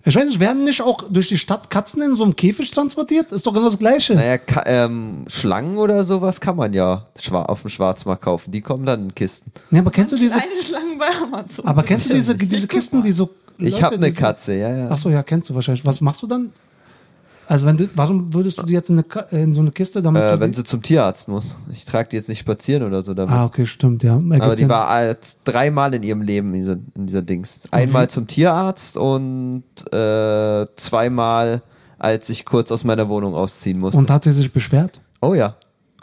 Ich 0.05 0.15
weiß 0.15 0.25
nicht, 0.25 0.39
werden 0.39 0.63
nicht 0.63 0.81
auch 0.81 1.03
durch 1.09 1.27
die 1.27 1.37
Stadt 1.37 1.69
Katzen 1.69 2.01
in 2.01 2.15
so 2.15 2.23
einem 2.23 2.35
Käfig 2.35 2.71
transportiert? 2.71 3.31
Ist 3.31 3.45
doch 3.45 3.53
genau 3.53 3.65
das 3.65 3.77
Gleiche. 3.77 4.15
Naja, 4.15 4.37
Ka 4.37 4.63
ähm, 4.65 5.25
Schlangen 5.27 5.77
oder 5.77 6.03
sowas 6.03 6.39
kann 6.39 6.55
man 6.55 6.73
ja 6.73 7.07
auf 7.31 7.61
dem 7.61 7.69
Schwarzmarkt 7.69 8.23
kaufen. 8.23 8.51
Die 8.51 8.61
kommen 8.61 8.85
dann 8.85 9.05
in 9.05 9.15
Kisten. 9.15 9.51
Nee, 9.69 9.79
aber 9.79 9.91
kennst 9.91 10.11
du 10.13 10.17
diese, 10.17 10.37
Kleine 10.39 10.63
Schlangen 10.63 10.97
bei 10.97 11.07
Amazon. 11.21 11.65
aber 11.65 11.83
kennst 11.83 12.09
du 12.09 12.13
diese, 12.13 12.35
diese 12.35 12.67
Kisten, 12.67 13.03
die 13.03 13.11
so. 13.11 13.29
Ich 13.59 13.71
Leute, 13.71 13.83
habe 13.83 13.95
eine 13.95 14.11
Katze, 14.11 14.53
ja, 14.53 14.69
ja. 14.69 14.87
Ach 14.91 14.97
so, 14.97 15.09
ja, 15.09 15.23
kennst 15.23 15.49
du 15.49 15.55
wahrscheinlich. 15.55 15.83
Was 15.83 15.99
machst 15.99 16.21
du 16.21 16.27
dann? 16.27 16.51
Also 17.47 17.65
wenn 17.65 17.77
du, 17.77 17.89
warum 17.95 18.33
würdest 18.33 18.59
du 18.59 18.63
die 18.63 18.73
jetzt 18.73 18.89
in, 18.89 18.99
eine, 18.99 19.25
in 19.41 19.53
so 19.53 19.61
eine 19.61 19.71
Kiste 19.71 20.01
damit? 20.01 20.21
Äh, 20.21 20.39
wenn 20.39 20.53
sie 20.53 20.63
zum 20.63 20.81
Tierarzt 20.81 21.27
muss. 21.27 21.55
Ich 21.71 21.85
trage 21.85 22.09
die 22.09 22.17
jetzt 22.17 22.27
nicht 22.27 22.39
spazieren 22.39 22.83
oder 22.83 23.01
so 23.01 23.13
damit. 23.13 23.33
ah, 23.33 23.45
okay, 23.45 23.65
stimmt, 23.65 24.03
ja. 24.03 24.15
Ergibt 24.15 24.41
Aber 24.41 24.55
die 24.55 24.61
Sinn. 24.63 24.69
war 24.69 24.87
als 24.87 25.37
dreimal 25.45 25.93
in 25.93 26.03
ihrem 26.03 26.21
Leben 26.21 26.53
in 26.53 26.59
dieser, 26.61 26.77
in 26.95 27.07
dieser 27.07 27.21
Dings. 27.21 27.61
Einmal 27.71 28.09
zum 28.09 28.27
Tierarzt 28.27 28.97
und 28.97 29.63
äh, 29.93 30.67
zweimal, 30.75 31.61
als 31.97 32.29
ich 32.29 32.43
kurz 32.45 32.71
aus 32.71 32.83
meiner 32.83 33.07
Wohnung 33.07 33.33
ausziehen 33.33 33.79
musste. 33.79 33.97
Und 33.97 34.11
hat 34.11 34.25
sie 34.25 34.31
sich 34.31 34.51
beschwert? 34.51 34.99
oh 35.21 35.33
ja, 35.33 35.55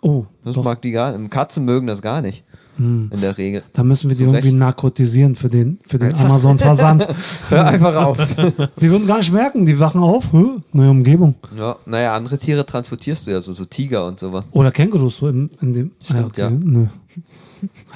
Oh, 0.04 0.26
das 0.44 0.54
doch. 0.54 0.64
Mag 0.64 0.82
die 0.82 0.90
gar 0.90 1.16
nicht. 1.16 1.30
Katzen 1.30 1.64
mögen 1.64 1.86
das 1.86 2.02
gar 2.02 2.20
nicht. 2.20 2.44
In 2.76 3.10
der 3.20 3.38
Regel. 3.38 3.62
da 3.72 3.84
müssen 3.84 4.10
wir 4.10 4.16
die 4.16 4.24
Zu 4.24 4.30
irgendwie 4.30 4.48
Recht. 4.48 4.58
narkotisieren 4.58 5.36
für 5.36 5.48
den, 5.48 5.78
für 5.86 5.98
den 5.98 6.14
Amazon-Versand. 6.14 7.06
Hör 7.48 7.66
einfach 7.66 7.94
auf. 7.94 8.18
die 8.80 8.90
würden 8.90 9.06
gar 9.06 9.18
nicht 9.18 9.32
merken, 9.32 9.64
die 9.64 9.78
wachen 9.78 10.02
auf, 10.02 10.32
Hä? 10.32 10.44
neue 10.72 10.90
Umgebung. 10.90 11.36
ja, 11.56 11.76
naja, 11.86 12.14
andere 12.14 12.36
Tiere 12.38 12.66
transportierst 12.66 13.26
du 13.26 13.30
ja 13.30 13.40
so, 13.40 13.52
so 13.52 13.64
Tiger 13.64 14.06
und 14.06 14.18
sowas. 14.18 14.44
Oder 14.50 14.72
Kängurus 14.72 15.18
so 15.18 15.28
in, 15.28 15.50
in 15.60 15.72
dem. 15.72 15.90
Stimmt, 16.02 16.36
ja. 16.36 16.50
Nö. 16.50 16.86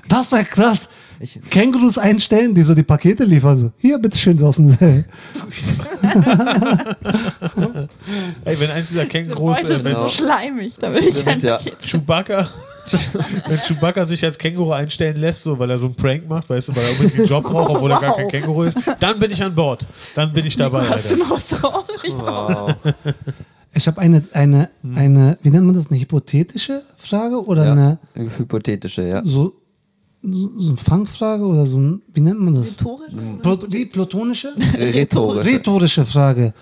Das 0.08 0.30
wäre 0.32 0.44
krass. 0.44 0.88
Ich, 1.20 1.40
Kängurus 1.50 1.98
einstellen, 1.98 2.54
die 2.54 2.62
so 2.62 2.76
die 2.76 2.84
Pakete 2.84 3.24
liefern. 3.24 3.56
So, 3.56 3.72
hier, 3.78 3.98
bitteschön, 3.98 4.40
aus 4.42 4.56
dem. 4.58 4.74
Ey, 8.44 8.60
wenn 8.60 8.70
eins 8.70 8.88
dieser 8.88 9.06
Kängurus, 9.06 9.62
Leute 9.62 9.74
äh, 9.74 9.82
sind 9.82 9.98
so 9.98 10.08
schleimig, 10.08 10.76
da 10.78 10.94
will 10.94 11.02
ich 11.02 11.26
ein 11.26 11.40
ja. 11.40 11.58
Chewbacca, 11.84 12.46
wenn 13.46 13.58
Chewbacca 13.58 14.04
sich 14.04 14.24
als 14.24 14.38
Känguru 14.38 14.72
einstellen 14.72 15.16
lässt, 15.20 15.42
so, 15.42 15.58
weil 15.58 15.70
er 15.70 15.78
so 15.78 15.86
einen 15.86 15.94
Prank 15.94 16.28
macht, 16.28 16.48
weißt 16.48 16.68
du, 16.68 16.76
weil 16.76 16.84
er 16.84 16.90
unbedingt 16.92 17.18
einen 17.18 17.28
Job 17.28 17.44
braucht, 17.44 17.70
obwohl 17.70 17.90
er 17.90 18.00
gar 18.00 18.14
kein 18.14 18.28
Känguru 18.28 18.62
ist, 18.64 18.78
dann 19.00 19.18
bin 19.18 19.30
ich 19.30 19.42
an 19.42 19.54
Bord. 19.54 19.86
Dann 20.14 20.32
bin 20.32 20.46
ich 20.46 20.56
dabei, 20.56 20.88
Hast 20.88 21.10
du 21.10 21.16
noch 21.16 21.40
traurig 21.40 22.14
wow. 22.16 22.74
Ich 23.74 23.86
habe 23.86 24.00
eine, 24.00 24.24
eine, 24.32 24.70
eine, 24.94 25.38
wie 25.42 25.50
nennt 25.50 25.66
man 25.66 25.74
das, 25.74 25.90
eine 25.90 26.00
hypothetische 26.00 26.82
Frage 26.96 27.44
oder 27.44 27.66
ja, 27.66 27.72
eine 27.72 27.98
hypothetische, 28.38 29.06
ja. 29.06 29.22
so, 29.24 29.54
so, 30.22 30.58
so 30.58 30.68
eine 30.70 30.76
Fangfrage 30.76 31.44
oder 31.44 31.66
so 31.66 31.78
ein, 31.78 32.02
wie 32.12 32.20
nennt 32.20 32.40
man 32.40 32.54
das? 32.54 32.72
Rhetorisch? 32.72 33.12
Plut 33.42 33.72
wie 33.72 33.86
plutonische? 33.86 34.54
Rhetorisch. 34.74 35.46
Rhetorische 35.46 36.04
Frage. 36.04 36.54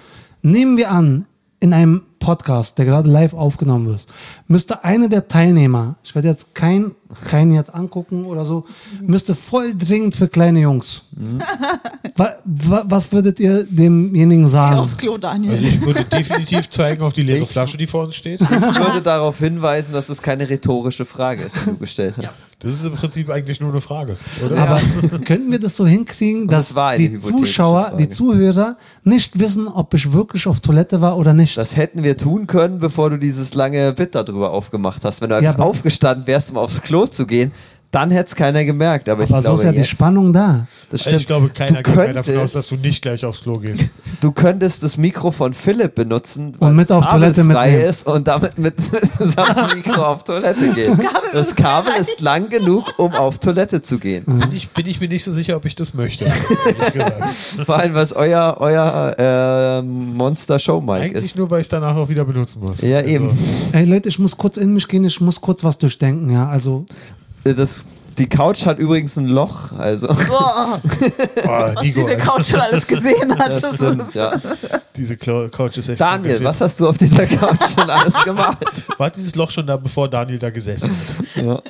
Nehmen 0.42 0.76
wir 0.76 0.90
an, 0.90 1.26
in 1.60 1.72
einem 1.72 2.02
Podcast, 2.18 2.78
der 2.78 2.84
gerade 2.84 3.10
live 3.10 3.34
aufgenommen 3.34 3.86
wird, 3.86 4.06
müsste 4.46 4.84
einer 4.84 5.08
der 5.08 5.28
Teilnehmer, 5.28 5.96
ich 6.02 6.14
werde 6.14 6.28
jetzt 6.28 6.54
kein, 6.54 6.92
keinen 7.26 7.52
jetzt 7.54 7.74
angucken 7.74 8.24
oder 8.24 8.44
so, 8.44 8.64
müsste 9.00 9.34
voll 9.34 9.74
dringend 9.76 10.16
für 10.16 10.28
kleine 10.28 10.60
Jungs. 10.60 11.02
Wa, 12.16 12.30
wa, 12.44 12.84
was 12.86 13.12
würdet 13.12 13.40
ihr 13.40 13.64
demjenigen 13.64 14.44
Geh 14.44 14.50
sagen? 14.50 14.78
aufs 14.78 14.96
Klo, 14.96 15.18
Daniel. 15.18 15.52
Also 15.52 15.64
ich 15.64 15.80
würde 15.84 16.04
definitiv 16.04 16.68
zeigen 16.68 17.02
auf 17.02 17.12
die 17.12 17.22
leere 17.22 17.46
Flasche, 17.46 17.76
die 17.76 17.86
vor 17.86 18.04
uns 18.04 18.16
steht. 18.16 18.40
Ich 18.40 18.50
würde 18.50 19.02
darauf 19.02 19.38
hinweisen, 19.38 19.92
dass 19.92 20.06
das 20.06 20.20
keine 20.22 20.48
rhetorische 20.48 21.04
Frage 21.04 21.44
ist, 21.44 21.56
die 21.56 21.70
du 21.70 21.76
gestellt 21.76 22.14
hast. 22.18 22.34
Das 22.58 22.74
ist 22.74 22.84
im 22.86 22.92
Prinzip 22.94 23.28
eigentlich 23.28 23.60
nur 23.60 23.70
eine 23.70 23.82
Frage, 23.82 24.16
oder? 24.42 24.56
Aber 24.56 24.80
könnten 25.24 25.52
wir 25.52 25.60
das 25.60 25.76
so 25.76 25.86
hinkriegen, 25.86 26.48
dass 26.48 26.68
das 26.70 26.76
eine 26.78 27.10
die 27.10 27.20
Zuschauer, 27.20 27.88
Frage. 27.90 27.96
die 27.98 28.08
Zuhörer 28.08 28.78
nicht 29.04 29.38
wissen, 29.38 29.68
ob 29.68 29.92
ich 29.92 30.10
wirklich 30.14 30.46
auf 30.46 30.60
Toilette 30.60 31.02
war 31.02 31.18
oder 31.18 31.34
nicht? 31.34 31.58
Das 31.58 31.76
hätten 31.76 32.02
wir 32.02 32.05
tun 32.14 32.46
können, 32.46 32.78
bevor 32.78 33.10
du 33.10 33.18
dieses 33.18 33.54
lange 33.54 33.92
Bit 33.94 34.14
darüber 34.14 34.50
aufgemacht 34.50 35.04
hast. 35.04 35.20
Wenn 35.22 35.30
du 35.30 35.34
Ja, 35.36 35.38
einfach 35.38 35.54
aber- 35.54 35.64
aufgestanden 35.70 36.26
wärst, 36.26 36.50
um 36.50 36.58
aufs 36.58 36.82
Klo 36.82 37.06
zu 37.06 37.26
gehen, 37.26 37.52
dann 37.96 38.10
hätte 38.10 38.28
es 38.28 38.36
keiner 38.36 38.62
gemerkt. 38.64 39.08
Aber, 39.08 39.22
Aber 39.22 39.24
ich 39.24 39.30
so 39.36 39.40
glaube, 39.40 39.58
ist 39.58 39.64
ja 39.64 39.72
die 39.72 39.78
jetzt, 39.78 39.88
Spannung 39.88 40.32
da. 40.32 40.66
Das 40.90 41.00
stimmt. 41.00 41.20
ich 41.22 41.26
glaube, 41.26 41.48
keiner 41.48 41.82
du 41.82 41.90
geht 41.90 41.96
mehr 41.96 42.12
davon 42.12 42.36
aus, 42.38 42.52
dass 42.52 42.68
du 42.68 42.76
nicht 42.76 43.00
gleich 43.02 43.24
aufs 43.24 43.42
Klo 43.42 43.58
gehst. 43.58 43.86
du 44.20 44.32
könntest 44.32 44.82
das 44.82 44.98
Mikro 44.98 45.30
von 45.30 45.54
Philipp 45.54 45.94
benutzen, 45.94 46.54
weil 46.58 46.74
mit 46.74 46.92
auf 46.92 47.06
Toilette 47.06 47.42
mitnehmen. 47.42 47.80
ist 47.80 48.06
und 48.06 48.28
damit 48.28 48.58
mit 48.58 48.74
seinem 49.18 49.76
Mikro 49.76 50.02
auf 50.02 50.24
Toilette 50.24 50.74
gehen. 50.74 51.00
Das 51.32 51.54
Kabel 51.54 51.92
ist 52.00 52.20
lang 52.20 52.48
genug, 52.48 52.94
um 52.98 53.12
auf 53.12 53.38
Toilette 53.38 53.82
zu 53.82 53.98
gehen. 53.98 54.24
Bin 54.26 54.52
ich, 54.54 54.68
bin 54.70 54.86
ich 54.86 55.00
mir 55.00 55.08
nicht 55.08 55.24
so 55.24 55.32
sicher, 55.32 55.56
ob 55.56 55.64
ich 55.64 55.74
das 55.74 55.92
möchte. 55.92 56.24
ehrlich 56.24 56.92
gesagt. 56.92 57.24
Vor 57.66 57.76
allem, 57.78 57.94
was 57.94 58.12
euer, 58.12 58.56
euer 58.60 59.14
äh, 59.18 59.82
Monster-Show-Mic 59.82 61.02
Eigentlich 61.02 61.24
ist. 61.24 61.36
nur, 61.36 61.50
weil 61.50 61.60
ich 61.60 61.66
es 61.66 61.68
danach 61.70 61.96
auch 61.96 62.08
wieder 62.08 62.24
benutzen 62.24 62.60
muss. 62.60 62.80
Ja, 62.82 62.98
Also, 62.98 63.10
eben. 63.10 63.38
Ey 63.72 63.84
Leute, 63.84 64.08
ich 64.08 64.18
muss 64.18 64.36
kurz 64.36 64.56
in 64.56 64.72
mich 64.74 64.88
gehen, 64.88 65.04
ich 65.04 65.20
muss 65.20 65.40
kurz 65.40 65.64
was 65.64 65.78
durchdenken, 65.78 66.30
ja. 66.30 66.48
Also, 66.48 66.86
Das, 67.54 67.84
die 68.18 68.28
Couch 68.28 68.64
hat 68.66 68.78
übrigens 68.78 69.16
ein 69.16 69.26
Loch, 69.26 69.72
also. 69.72 70.08
Boah, 70.08 70.80
Oh, 70.82 71.48
was 71.74 71.82
Nico, 71.82 72.00
diese 72.00 72.16
Couch 72.16 72.46
schon 72.48 72.60
alles 72.60 72.86
gesehen 72.86 73.38
hat. 73.38 73.62
Das 73.62 73.74
stimmt, 73.74 74.02
ist, 74.02 74.14
ja. 74.14 74.32
diese 74.96 75.16
Couch 75.16 75.76
ist 75.76 75.88
echt 75.88 76.00
Daniel, 76.00 76.42
was 76.42 76.60
hast 76.60 76.80
du 76.80 76.88
auf 76.88 76.96
dieser 76.98 77.26
Couch 77.26 77.60
schon 77.78 77.90
alles 77.90 78.14
gemacht? 78.24 78.64
War 78.96 79.10
dieses 79.10 79.34
Loch 79.34 79.50
schon 79.50 79.66
da, 79.66 79.76
bevor 79.76 80.08
Daniel 80.08 80.38
da 80.38 80.50
gesessen 80.50 80.90
hat? 80.90 81.44
Ja. 81.44 81.62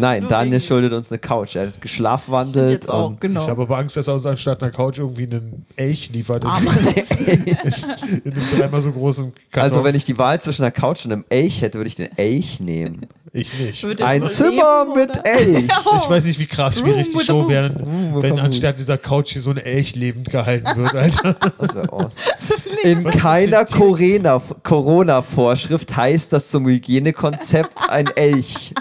Nein, 0.00 0.20
Nur 0.22 0.28
Daniel 0.30 0.54
wegen- 0.58 0.66
schuldet 0.66 0.92
uns 0.92 1.10
eine 1.10 1.18
Couch. 1.18 1.56
Er 1.56 1.68
hat 1.68 1.80
geschlafwandelt. 1.80 2.70
jetzt 2.70 2.88
auch, 2.90 3.08
und 3.10 3.20
genau. 3.20 3.44
Ich 3.44 3.50
habe 3.50 3.62
aber 3.62 3.78
Angst, 3.78 3.96
dass 3.96 4.08
er 4.08 4.14
uns 4.14 4.26
anstatt 4.26 4.62
einer 4.62 4.70
Couch 4.72 4.98
irgendwie 4.98 5.24
einen 5.24 5.66
Elch 5.76 6.10
liefert. 6.12 6.44
In, 6.44 6.50
Armer. 6.50 6.72
in 8.24 8.32
einem 8.32 8.42
dreimal 8.58 8.80
so 8.80 8.92
großen 8.92 9.32
Karton. 9.50 9.62
Also, 9.62 9.84
wenn 9.84 9.94
ich 9.94 10.04
die 10.04 10.18
Wahl 10.18 10.40
zwischen 10.40 10.62
einer 10.62 10.70
Couch 10.72 11.04
und 11.04 11.12
einem 11.12 11.24
Elch 11.28 11.60
hätte, 11.62 11.78
würde 11.78 11.88
ich 11.88 11.94
den 11.96 12.16
Elch 12.16 12.60
nehmen. 12.60 13.06
ich 13.32 13.52
nicht. 13.58 13.82
Würde 13.82 14.04
Ein 14.04 14.28
Zimmer 14.28 14.86
leben, 14.86 14.94
mit? 15.00 15.20
Elch. 15.26 15.64
Ich 16.02 16.10
weiß 16.10 16.24
nicht, 16.24 16.38
wie 16.38 16.46
krass 16.46 16.78
schwierig 16.80 17.08
Room 17.08 17.18
die 17.20 17.24
Show 17.26 17.48
wäre, 17.48 17.70
wenn 18.20 18.38
anstatt 18.38 18.78
dieser 18.78 18.98
Couch 18.98 19.32
hier 19.32 19.42
so 19.42 19.50
ein 19.50 19.58
Elch 19.58 19.94
lebend 19.96 20.30
gehalten 20.30 20.76
wird, 20.76 20.94
Alter. 20.94 21.36
Das 21.58 21.74
wäre 21.74 21.92
awesome. 21.92 22.10
In 22.82 23.04
keiner 23.04 23.64
Corona- 23.66 24.40
Corona-Vorschrift 24.62 25.94
heißt, 25.96 26.32
dass 26.32 26.48
zum 26.50 26.66
Hygienekonzept 26.66 27.90
ein 27.90 28.06
Elch 28.16 28.74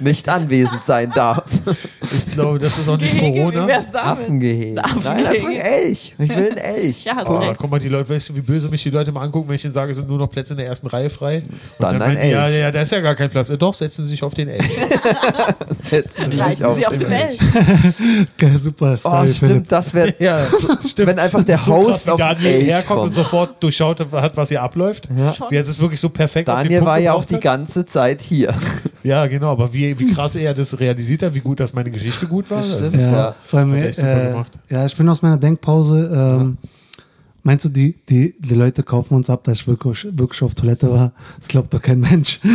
nicht 0.00 0.28
anwesend 0.28 0.82
sein 0.84 1.10
darf. 1.14 1.44
Ich 2.02 2.32
glaube, 2.34 2.58
das 2.58 2.78
ist 2.78 2.88
auch 2.88 2.96
nicht 2.98 3.12
Gehege, 3.12 3.38
Corona. 3.40 3.66
Affengehege. 3.92 4.72
Nein, 4.74 4.84
einfach 4.84 5.14
ein 5.16 5.56
Elch. 5.56 6.14
Ich 6.18 6.28
will 6.28 6.48
einen 6.48 6.56
Elch. 6.56 7.04
Ja, 7.04 7.16
hast 7.16 7.26
Oh, 7.28 7.36
recht. 7.38 7.56
guck 7.58 7.70
mal, 7.70 7.78
die 7.80 7.88
Leute, 7.88 8.08
weißt 8.10 8.30
du, 8.30 8.36
wie 8.36 8.40
böse 8.40 8.68
mich 8.68 8.82
die 8.82 8.90
Leute 8.90 9.12
mal 9.12 9.22
angucken, 9.22 9.48
wenn 9.48 9.56
ich 9.56 9.64
ihnen 9.64 9.72
sage, 9.74 9.92
es 9.92 9.96
sind 9.98 10.08
nur 10.08 10.18
noch 10.18 10.30
Plätze 10.30 10.54
in 10.54 10.58
der 10.58 10.66
ersten 10.66 10.86
Reihe 10.86 11.10
frei. 11.10 11.36
Und 11.38 11.44
Dann 11.78 11.94
ein 11.94 11.98
meinen 11.98 12.20
die, 12.22 12.28
ja, 12.28 12.44
Elch. 12.46 12.54
ja, 12.54 12.60
ja, 12.60 12.70
da 12.70 12.80
ist 12.82 12.92
ja 12.92 13.00
gar 13.00 13.14
kein 13.14 13.30
Platz. 13.30 13.52
Doch, 13.58 13.74
setzen 13.74 14.02
Sie 14.04 14.08
sich 14.10 14.22
auf 14.22 14.34
den 14.34 14.48
Elch. 14.48 14.64
Setzen 15.70 16.30
Sie 16.30 16.36
sich 16.38 16.56
Sie 16.58 16.64
auf 16.86 16.92
den 16.96 17.00
den 17.00 17.12
Elch. 17.12 17.40
Elch. 17.40 18.26
geil, 18.38 18.58
super 18.60 18.92
Oh, 18.94 18.96
Story, 18.96 19.28
stimmt, 19.28 19.50
Philipp. 19.50 19.68
das 19.68 19.94
wäre. 19.94 20.14
ja, 20.18 20.38
stimmt. 20.86 21.08
Wenn 21.08 21.18
einfach 21.18 21.42
der 21.44 21.54
ist 21.56 21.64
so 21.64 21.74
Host 21.74 22.04
krass, 22.04 22.08
auf 22.08 22.16
den 22.18 22.28
Daniel 22.28 22.54
Elch 22.54 22.66
herkommt 22.66 22.90
und 23.00 23.04
kommt. 23.06 23.14
sofort 23.14 23.62
durchschaut 23.62 24.00
hat, 24.12 24.36
was 24.36 24.48
hier 24.48 24.62
abläuft. 24.62 25.08
Ja. 25.16 25.34
Wie 25.50 25.56
er 25.56 25.62
es 25.62 25.78
wirklich 25.78 26.00
so 26.00 26.08
perfekt 26.08 26.48
auf 26.48 26.56
den 26.56 26.64
Daniel 26.64 26.80
Punkt 26.80 26.90
war 26.90 26.98
ja 26.98 27.12
auch 27.14 27.24
die 27.24 27.40
ganze 27.40 27.84
Zeit 27.84 28.20
hier. 28.22 28.54
Ja, 29.02 29.26
genau, 29.26 29.52
aber 29.52 29.63
wie, 29.72 29.98
wie 29.98 30.12
krass 30.12 30.34
er 30.36 30.52
das 30.54 30.78
realisiert 30.80 31.22
hat, 31.22 31.34
wie 31.34 31.40
gut, 31.40 31.60
dass 31.60 31.72
meine 31.72 31.90
Geschichte 31.90 32.26
gut 32.26 32.50
war. 32.50 32.58
Das 32.58 32.72
Also, 32.72 32.86
stimmt. 32.86 33.02
Ja, 33.02 33.12
Ja. 33.12 33.34
vor 33.46 33.58
allem, 33.60 33.72
Hat 33.72 33.82
echt 33.82 33.96
super 34.00 34.22
äh, 34.24 34.28
gemacht. 34.30 34.52
ja, 34.68 34.86
ich 34.86 34.96
bin 34.96 35.08
aus 35.08 35.22
meiner 35.22 35.38
Denkpause. 35.38 36.10
Ähm, 36.42 36.58
Meinst 37.46 37.62
du, 37.66 37.68
die, 37.68 37.94
die, 38.08 38.34
die 38.38 38.54
Leute 38.54 38.82
kaufen 38.82 39.12
uns 39.16 39.28
ab, 39.28 39.44
dass 39.44 39.58
ich 39.58 39.68
wirklich, 39.68 40.06
wirklich 40.12 40.42
auf 40.42 40.54
Toilette 40.54 40.90
war? 40.90 41.12
Das 41.38 41.46
glaubt 41.48 41.74
doch 41.74 41.82
kein 41.82 42.00
Mensch. 42.00 42.40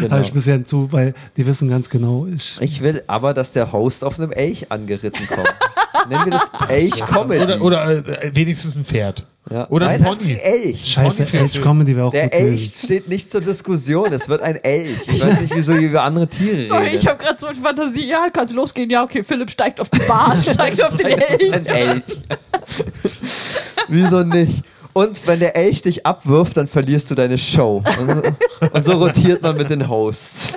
Genau. 0.00 0.10
Habe 0.12 0.22
ich 0.22 0.32
bisher 0.34 0.54
hinzu, 0.54 0.88
weil 0.92 1.14
die 1.38 1.46
wissen 1.46 1.70
ganz 1.70 1.88
genau, 1.88 2.26
ich. 2.26 2.58
Ich 2.60 2.82
will 2.82 3.02
aber, 3.06 3.32
dass 3.32 3.52
der 3.52 3.72
Host 3.72 4.04
auf 4.04 4.18
einem 4.20 4.30
Elch 4.32 4.70
angeritten 4.70 5.26
kommt. 5.26 5.54
Nennen 6.10 6.24
wir 6.26 6.32
das 6.32 6.68
Elch-Comedy. 6.68 7.42
Oder, 7.42 7.60
oder 7.62 8.22
äh, 8.22 8.34
wenigstens 8.34 8.76
ein 8.76 8.84
Pferd. 8.84 9.24
Ja. 9.50 9.68
Oder 9.70 9.88
ein 9.88 10.02
Nein, 10.02 10.16
Pony. 10.18 10.32
einfach 10.32 10.44
ein 10.44 10.52
Elch. 10.52 10.86
Scheiße, 10.92 11.24
Pony- 11.24 11.42
Edge 11.44 11.60
Comedy 11.60 11.96
wäre 11.96 12.06
auch 12.06 12.10
Der 12.12 12.24
gut 12.24 12.34
Elch 12.34 12.56
gewesen. 12.56 12.84
steht 12.84 13.08
nicht 13.08 13.30
zur 13.30 13.40
Diskussion. 13.40 14.12
Es 14.12 14.28
wird 14.28 14.42
ein 14.42 14.56
Elch. 14.62 15.08
Ich 15.08 15.20
weiß 15.24 15.40
nicht, 15.40 15.54
wieso 15.56 15.72
über 15.72 16.02
andere 16.02 16.28
Tiere 16.28 16.66
Sorry, 16.66 16.84
redet. 16.88 17.00
ich 17.02 17.06
habe 17.08 17.22
gerade 17.22 17.40
so 17.40 17.46
eine 17.46 17.56
Fantasie. 17.56 18.06
Ja, 18.06 18.28
kann's 18.32 18.52
losgehen. 18.52 18.90
Ja, 18.90 19.02
okay, 19.02 19.24
Philipp 19.24 19.50
steigt 19.50 19.80
auf 19.80 19.88
die 19.88 19.98
Bahn, 20.00 20.40
steigt 20.52 20.82
auf 20.84 20.94
den 20.96 21.06
ein 21.06 21.18
Elch. 21.20 21.66
Elch. 21.66 22.02
wieso 23.88 24.22
nicht? 24.22 24.62
Und 24.92 25.24
wenn 25.26 25.38
der 25.38 25.54
Elch 25.56 25.82
dich 25.82 26.04
abwirft, 26.04 26.56
dann 26.56 26.66
verlierst 26.66 27.10
du 27.10 27.14
deine 27.14 27.38
Show. 27.38 27.82
Und, 28.00 28.72
und 28.72 28.84
so 28.84 28.92
rotiert 28.92 29.40
man 29.40 29.56
mit 29.56 29.70
den 29.70 29.88
Hosts. 29.88 30.54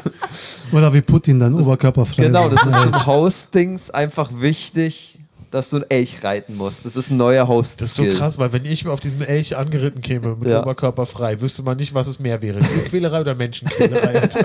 Oder 0.71 0.91
wie 0.91 1.01
Putin 1.01 1.39
dann 1.39 1.53
oberkörperfrei. 1.53 2.23
Genau, 2.23 2.49
das 2.49 2.65
ist 2.65 2.71
Ja. 2.73 2.81
zum 2.83 3.05
Hostings 3.05 3.91
einfach 3.91 4.31
wichtig, 4.33 5.19
dass 5.53 5.69
du 5.69 5.77
ein 5.77 5.85
Elch 5.89 6.23
reiten 6.23 6.55
musst. 6.55 6.83
Das 6.83 6.95
ist 6.95 7.11
ein 7.11 7.17
neuer 7.17 7.47
host 7.47 7.79
Das 7.79 7.89
ist 7.89 7.95
so 7.95 8.05
krass, 8.05 8.37
weil 8.39 8.51
wenn 8.53 8.65
ich 8.65 8.83
mir 8.85 8.91
auf 8.91 8.99
diesem 8.99 9.21
Elch 9.21 9.55
angeritten 9.55 10.01
käme, 10.01 10.35
mit 10.35 10.49
Ja. 10.49 10.61
Oberkörper 10.61 11.05
frei, 11.05 11.39
wüsste 11.41 11.61
man 11.61 11.77
nicht, 11.77 11.93
was 11.93 12.07
es 12.07 12.19
mehr 12.19 12.41
wäre. 12.41 12.59
Quälerei 12.87 13.21
oder 13.21 13.35
Menschenquälerei. 13.35 14.29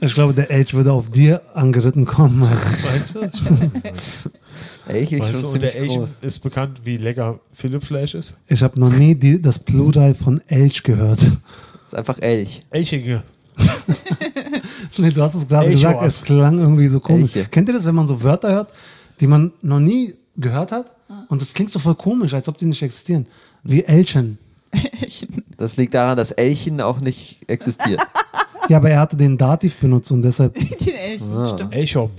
Ich 0.00 0.12
glaube, 0.12 0.34
der 0.34 0.50
Elch 0.50 0.74
würde 0.74 0.92
auf 0.92 1.08
dir 1.10 1.40
angeritten 1.54 2.04
kommen. 2.04 2.42
Alter. 2.42 2.58
Meinst 2.90 3.14
du? 3.14 3.20
Ich 3.22 3.50
weiß 3.50 3.72
nicht. 3.72 4.30
Elch 4.86 5.12
ist 5.12 5.20
Weißt 5.20 5.32
schon 5.32 5.42
du, 5.42 5.48
und 5.54 5.62
der 5.62 5.76
Elch 5.76 5.94
groß. 5.94 6.10
ist 6.20 6.38
bekannt, 6.40 6.80
wie 6.84 6.98
lecker 6.98 7.40
Philipp 7.52 7.84
Fleisch 7.84 8.14
ist. 8.14 8.34
Ich 8.48 8.62
habe 8.62 8.78
noch 8.78 8.90
nie 8.90 9.14
die, 9.14 9.40
das 9.40 9.58
Plural 9.58 10.14
von 10.14 10.42
Elch 10.46 10.82
gehört. 10.82 11.22
Das 11.22 11.30
ist 11.86 11.94
einfach 11.94 12.18
Elch. 12.18 12.62
Elchige. 12.70 13.22
Nee, 14.96 15.10
du 15.10 15.22
hast 15.22 15.34
es 15.34 15.48
gerade 15.48 15.70
gesagt, 15.70 16.02
es 16.04 16.22
klang 16.22 16.58
irgendwie 16.58 16.86
so 16.88 17.00
komisch. 17.00 17.34
Elche. 17.34 17.48
Kennt 17.48 17.68
ihr 17.68 17.74
das, 17.74 17.84
wenn 17.84 17.94
man 17.94 18.06
so 18.06 18.22
Wörter 18.22 18.52
hört, 18.52 18.72
die 19.20 19.26
man 19.26 19.52
noch 19.62 19.80
nie 19.80 20.14
gehört 20.36 20.72
hat? 20.72 20.92
Und 21.28 21.40
das 21.42 21.52
klingt 21.54 21.70
so 21.70 21.78
voll 21.78 21.94
komisch, 21.94 22.34
als 22.34 22.48
ob 22.48 22.58
die 22.58 22.66
nicht 22.66 22.82
existieren. 22.82 23.26
Wie 23.62 23.84
Elchen. 23.84 24.38
Das 25.56 25.76
liegt 25.76 25.94
daran, 25.94 26.16
dass 26.16 26.30
Elchen 26.32 26.80
auch 26.80 27.00
nicht 27.00 27.38
existiert. 27.46 28.00
Ja, 28.70 28.78
aber 28.78 28.88
er 28.88 29.00
hatte 29.00 29.14
den 29.14 29.36
Dativ 29.36 29.76
benutzt 29.76 30.10
und 30.10 30.22
deshalb 30.22 30.54
Den 30.80 30.94
Elchen, 30.94 31.32
Ah. 31.36 31.54
stimmt. 31.54 31.74
Elchom. 31.74 32.10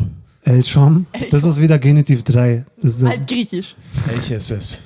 Elchom. 0.43 1.07
Das 1.31 1.43
ist 1.43 1.59
wieder 1.59 1.79
Genitiv 1.79 2.21
3. 2.21 2.63
Das 2.79 2.97
ist 2.97 3.03
Altgriechisch. 3.03 3.75
Elches. 4.13 4.77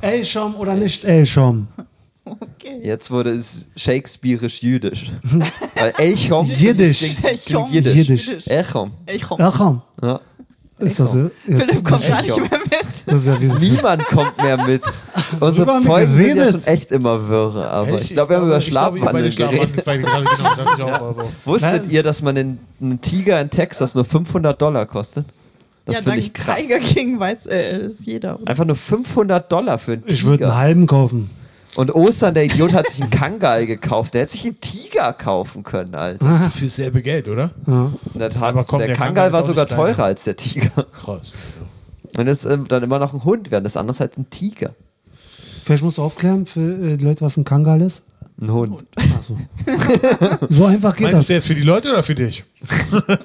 Elchom 0.00 0.54
oder 0.54 0.76
nicht 0.76 1.02
Elchom? 1.04 1.66
Okay. 2.24 2.78
Jetzt 2.84 3.10
wurde 3.10 3.30
es 3.30 3.66
shakespearisch-jüdisch. 3.74 5.10
Weil 5.74 5.92
Elchom 5.98 6.46
Jiddisch. 6.46 7.02
Jiddisch. 7.02 8.46
Elchom. 8.46 8.92
Elchom. 9.06 9.40
Elchom. 9.40 9.82
Ja. 10.00 10.20
Ist 10.80 11.00
das 11.00 11.12
so? 11.12 11.30
Jetzt, 11.46 11.62
Philipp 11.64 11.84
kommt 11.84 12.08
gar 12.08 12.22
nicht 12.22 12.36
mehr 12.36 12.48
mit. 12.50 12.72
das 13.06 13.14
ist 13.14 13.26
ja 13.26 13.40
wie 13.40 13.70
Niemand 13.70 14.04
kommt 14.06 14.36
mehr 14.42 14.56
mit. 14.66 14.82
Unsere 15.40 15.82
Folgen 15.82 16.14
sind 16.14 16.36
ja 16.36 16.50
schon 16.50 16.64
echt 16.64 16.92
immer 16.92 17.28
wirre. 17.28 17.68
Aber 17.70 18.00
ich 18.00 18.10
glaube, 18.12 18.30
wir 18.30 18.36
haben 18.38 18.46
über 18.46 18.58
ich 18.58 18.66
ich 18.66 18.72
Schlafwandeln 18.72 19.34
geredet. 19.34 19.70
Ich 19.76 19.86
Wusstet 21.44 21.90
ihr, 21.90 22.02
dass 22.02 22.22
man 22.22 22.36
einen, 22.36 22.58
einen 22.80 23.00
Tiger 23.00 23.40
in 23.40 23.50
Texas 23.50 23.94
nur 23.94 24.04
500 24.04 24.60
Dollar 24.60 24.86
kostet? 24.86 25.26
Das 25.86 25.96
ja, 25.96 26.02
finde 26.02 26.18
ich 26.18 26.32
krass. 26.32 26.56
Tiger 26.58 26.78
King 26.78 27.18
weiß 27.18 27.46
äh, 27.46 27.88
das 27.88 28.04
jeder. 28.04 28.38
oder? 28.40 28.48
Einfach 28.48 28.64
nur 28.64 28.76
500 28.76 29.50
Dollar 29.50 29.78
für 29.78 29.92
einen 29.92 30.04
Ich 30.06 30.24
würde 30.24 30.44
einen 30.44 30.52
Tiger. 30.52 30.56
halben 30.56 30.86
kaufen. 30.86 31.30
Und 31.76 31.94
Ostern, 31.94 32.34
der 32.34 32.44
Idiot, 32.44 32.72
hat 32.74 32.88
sich 32.88 33.00
einen 33.00 33.10
Kangal 33.10 33.66
gekauft. 33.66 34.14
Der 34.14 34.22
hätte 34.22 34.32
sich 34.32 34.44
einen 34.44 34.60
Tiger 34.60 35.12
kaufen 35.12 35.62
können, 35.62 35.94
Alter. 35.94 36.50
Für 36.52 36.64
dasselbe 36.64 37.00
Geld, 37.02 37.28
oder? 37.28 37.52
Ja. 37.66 37.92
Hat, 38.18 38.36
Aber 38.36 38.64
komm, 38.64 38.78
der, 38.80 38.88
der 38.88 38.96
Kangal 38.96 39.30
Kangal 39.30 39.32
war 39.32 39.42
sogar 39.44 39.66
kleiner. 39.66 39.84
teurer 39.84 40.04
als 40.04 40.24
der 40.24 40.36
Tiger. 40.36 40.86
Krass. 40.92 41.32
Und 42.16 42.26
das 42.26 42.44
ist 42.44 42.50
ähm, 42.50 42.66
dann 42.68 42.82
immer 42.82 42.98
noch 42.98 43.14
ein 43.14 43.22
Hund, 43.24 43.50
während 43.52 43.66
das 43.66 43.76
andere 43.76 43.96
halt 43.98 44.18
ein 44.18 44.28
Tiger. 44.30 44.72
Vielleicht 45.64 45.84
musst 45.84 45.98
du 45.98 46.02
aufklären 46.02 46.44
für 46.46 46.60
äh, 46.60 46.96
die 46.96 47.04
Leute, 47.04 47.20
was 47.20 47.36
ein 47.36 47.44
Kangal 47.44 47.80
ist. 47.82 48.02
Ein 48.40 48.52
Hund. 48.52 48.82
Achso. 49.16 49.38
so 50.48 50.64
einfach 50.64 50.96
geht 50.96 51.12
Meinst 51.12 51.12
du 51.12 51.18
das. 51.18 51.26
das 51.26 51.28
jetzt 51.28 51.46
für 51.46 51.54
die 51.54 51.62
Leute 51.62 51.90
oder 51.90 52.02
für 52.02 52.14
dich? 52.14 52.42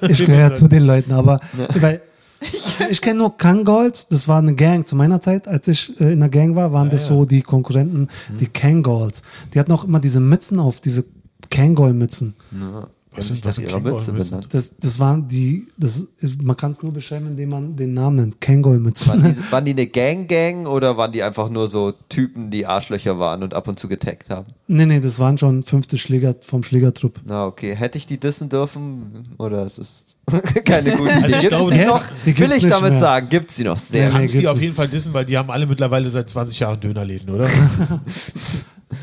Ich 0.08 0.24
gehöre 0.24 0.54
zu 0.54 0.68
den 0.68 0.84
Leuten, 0.84 1.12
aber 1.12 1.40
weil 1.74 2.00
ich 2.90 3.00
kenne 3.00 3.20
nur 3.20 3.36
Kangals, 3.36 4.08
das 4.08 4.28
war 4.28 4.38
eine 4.38 4.54
Gang 4.54 4.86
zu 4.86 4.96
meiner 4.96 5.20
Zeit, 5.20 5.48
als 5.48 5.68
ich 5.68 5.98
äh, 6.00 6.12
in 6.12 6.20
der 6.20 6.28
Gang 6.28 6.54
war, 6.54 6.72
waren 6.72 6.90
das 6.90 7.06
so 7.06 7.24
die 7.24 7.42
Konkurrenten, 7.42 8.08
die 8.38 8.46
Kangals. 8.46 9.22
Die 9.54 9.58
hatten 9.58 9.72
auch 9.72 9.84
immer 9.84 10.00
diese 10.00 10.20
Mützen 10.20 10.58
auf, 10.58 10.80
diese 10.80 11.04
Kangol-Mützen. 11.50 12.34
Was 13.16 13.26
sind- 13.28 13.36
ist 13.36 13.44
was 13.46 13.56
das 13.56 13.64
ihrer 13.64 13.80
Mütze 13.80 14.12
benannt? 14.12 14.48
Das, 14.50 14.76
das 14.76 14.98
waren 14.98 15.26
die, 15.28 15.66
das 15.76 16.06
ist, 16.18 16.42
man 16.42 16.56
kann 16.56 16.72
es 16.72 16.82
nur 16.82 16.92
beschreiben, 16.92 17.26
indem 17.28 17.50
man 17.50 17.76
den 17.76 17.94
Namen 17.94 18.16
nennt. 18.16 18.34
Waren 18.34 18.40
Kangol-Mützen. 18.40 19.22
die, 19.22 19.36
waren 19.52 19.64
die 19.64 19.72
eine 19.72 19.86
Gang-Gang 19.86 20.66
oder 20.66 20.96
waren 20.96 21.12
die 21.12 21.22
einfach 21.22 21.48
nur 21.50 21.68
so 21.68 21.92
Typen, 22.08 22.50
die 22.50 22.66
Arschlöcher 22.66 23.18
waren 23.18 23.42
und 23.42 23.54
ab 23.54 23.66
und 23.68 23.78
zu 23.78 23.88
getaggt 23.88 24.30
haben? 24.30 24.46
nee, 24.68 24.84
nee, 24.86 25.00
das 25.00 25.18
waren 25.18 25.38
schon 25.38 25.62
fünfte 25.62 25.96
Schläger 25.98 26.34
vom 26.40 26.62
Schlägertrupp. 26.62 27.20
Na, 27.24 27.44
okay. 27.46 27.74
Hätte 27.76 27.98
ich 27.98 28.06
die 28.06 28.18
dissen 28.18 28.48
dürfen? 28.48 29.28
Oder 29.38 29.64
ist 29.64 29.78
es 29.78 30.04
keine 30.64 30.90
gute 30.96 31.12
Idee? 31.12 31.22
Also 31.22 31.26
ich 31.36 31.40
gibt's 31.40 31.48
glaube, 31.48 31.70
die 31.72 31.78
die 31.78 31.84
noch? 31.86 32.04
die 32.26 32.34
gibt's 32.34 32.40
Will 32.52 32.58
ich 32.58 32.68
damit 32.68 32.90
mehr. 32.92 33.00
sagen, 33.00 33.28
gibt's 33.28 33.54
die 33.54 33.64
noch? 33.64 33.78
Sehr 33.78 34.06
Nee, 34.06 34.12
nee. 34.12 34.18
Kannst 34.18 34.34
die 34.34 34.48
auf 34.48 34.60
jeden 34.60 34.74
Fall 34.74 34.88
dissen, 34.88 35.12
weil 35.14 35.24
die 35.24 35.38
haben 35.38 35.50
alle 35.50 35.66
mittlerweile 35.66 36.08
seit 36.10 36.28
20 36.28 36.58
Jahren 36.60 36.80
Dönerläden, 36.80 37.30
oder? 37.30 37.48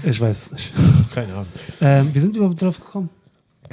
Ich 0.05 0.20
weiß 0.20 0.41
es 0.43 0.51
nicht. 0.53 0.72
Keine 1.14 1.32
Ahnung. 1.34 1.45
Ähm, 1.82 2.09
wie 2.14 2.20
sind 2.20 2.34
wir 2.34 2.39
überhaupt 2.41 2.61
drauf 2.61 2.80
gekommen? 2.80 3.09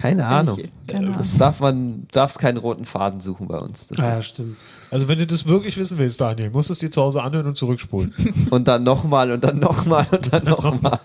Keine 0.01 0.27
Ahnung. 0.27 0.59
Keine 0.87 1.07
Ahnung. 1.09 1.19
Das 1.19 1.37
darf 1.37 1.61
man, 1.61 2.07
darfst 2.13 2.39
keinen 2.39 2.57
roten 2.57 2.85
Faden 2.87 3.21
suchen 3.21 3.47
bei 3.49 3.59
uns. 3.59 3.87
Das 3.89 3.99
Ah, 3.99 4.03
ja, 4.13 4.19
ist, 4.19 4.27
stimmt. 4.27 4.57
Also 4.91 5.07
wenn 5.09 5.19
du 5.19 5.27
das 5.27 5.47
wirklich 5.47 5.77
wissen 5.77 5.99
willst, 5.99 6.21
Daniel, 6.21 6.51
musst 6.51 6.71
du 6.71 6.73
es 6.73 6.79
dir 6.79 6.91
zu 6.91 7.03
Hause 7.03 7.23
anhören 7.23 7.47
und 7.47 7.57
zurückspulen. 7.57 8.13
und 8.51 8.67
dann 8.67 8.83
nochmal 8.83 9.31
und 9.31 9.45
dann 9.45 9.59
nochmal 9.59 10.07
und 10.11 10.33
dann 10.33 10.45
nochmal. 10.45 10.99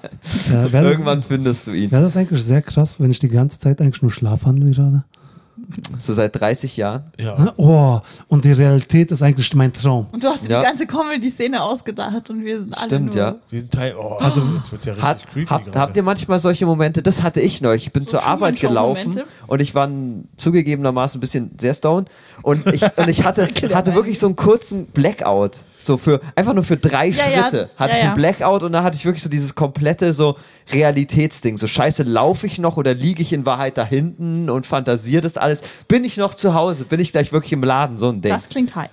Äh, 0.50 0.72
wäre 0.72 0.92
Irgendwann 0.92 1.22
findest 1.24 1.68
du 1.68 1.72
ihn. 1.74 1.90
das, 1.90 1.92
wär 1.92 2.02
das 2.02 2.18
eigentlich 2.18 2.44
sehr 2.44 2.62
krass, 2.62 3.00
wenn 3.00 3.12
ich 3.12 3.20
die 3.20 3.28
ganze 3.28 3.60
Zeit 3.60 3.82
eigentlich 3.82 4.02
nur 4.02 4.12
schlafwandel 4.12 4.74
gerade? 4.74 5.04
So 6.00 6.14
seit 6.14 6.40
30 6.40 6.78
Jahren. 6.78 7.04
Ja. 7.20 7.54
Oh, 7.58 8.00
und 8.28 8.46
die 8.46 8.52
Realität 8.52 9.12
ist 9.12 9.22
eigentlich 9.24 9.54
mein 9.56 9.72
Traum. 9.74 10.08
Und 10.12 10.24
du 10.24 10.28
hast 10.28 10.44
dir 10.46 10.50
Ja. 10.50 10.60
die 10.62 10.66
ganze 10.66 10.86
Comedy-Szene 10.88 11.62
ausgedacht 11.62 12.30
und 12.30 12.44
wir 12.44 12.60
sind 12.60 12.78
alle 12.78 12.86
Stimmt, 12.88 13.16
nur 13.16 13.24
ja. 13.24 13.36
Wir 13.50 13.60
sind 13.62 13.72
Teil. 13.74 13.96
Oh, 13.98 14.18
also 14.20 14.42
jetzt 14.58 14.72
wird's 14.72 14.86
ja 14.86 14.94
richtig 14.94 15.08
Hat, 15.08 15.28
creepy. 15.32 15.50
habt, 15.50 15.76
habt 15.76 15.98
ihr 15.98 16.04
manchmal 16.04 16.40
solche 16.40 16.66
Momente? 16.66 17.02
Das 17.02 17.24
hatte 17.24 17.42
ich 17.42 17.62
neulich. 17.62 17.88
Ich 17.88 17.94
bin 17.94 18.04
So 18.04 18.12
zur 18.12 18.24
Arbeit 18.26 18.60
gelaufen 18.60 19.22
und 19.48 19.62
ich 19.62 19.74
war 19.76 19.90
zugegebenermaßen 20.38 21.18
ein 21.18 21.22
bisschen 21.22 21.52
sehr 21.60 21.74
stoned 21.74 22.10
und 22.42 22.66
ich, 22.68 22.84
und 22.98 23.10
ich 23.10 23.24
hatte, 23.24 23.48
hatte 23.74 23.96
wirklich 23.96 24.20
so 24.20 24.28
einen 24.28 24.36
kurzen 24.36 24.88
Blackout. 24.88 25.58
So 25.86 25.98
für, 25.98 26.20
einfach 26.36 26.54
nur 26.54 26.64
für 26.64 26.78
drei 26.78 27.08
Ja, 27.08 27.30
ja. 27.30 27.44
Schritte 27.44 27.70
hatte 27.78 27.92
Ja, 27.92 27.98
ich 27.98 28.04
ja. 28.04 28.08
einen 28.10 28.16
Blackout 28.18 28.64
und 28.64 28.72
da 28.72 28.84
hatte 28.84 28.98
ich 28.98 29.06
wirklich 29.06 29.22
so 29.24 29.30
dieses 29.30 29.54
komplette 29.56 30.14
so 30.14 30.36
Realitätsding. 30.74 31.58
So 31.58 31.68
scheiße, 31.68 32.04
laufe 32.04 32.48
ich 32.48 32.58
noch 32.58 32.78
oder 32.78 32.94
liege 32.94 33.22
ich 33.22 33.34
in 33.34 33.46
Wahrheit 33.46 33.78
da 33.78 33.86
hinten 33.86 34.50
und 34.50 34.66
fantasiere 34.66 35.22
das 35.22 35.38
alles? 35.38 35.62
Bin 35.88 36.04
ich 36.04 36.18
noch 36.18 36.34
zu 36.34 36.54
Hause? 36.54 36.86
Bin 36.86 37.00
ich 37.00 37.12
gleich 37.12 37.32
wirklich 37.32 37.54
im 37.54 37.64
Laden? 37.64 37.98
So 37.98 38.10
ein 38.10 38.22
Ding. 38.22 38.32
Das 38.32 38.44
Das, 38.44 38.50
klingt 38.50 38.76
high. 38.76 38.90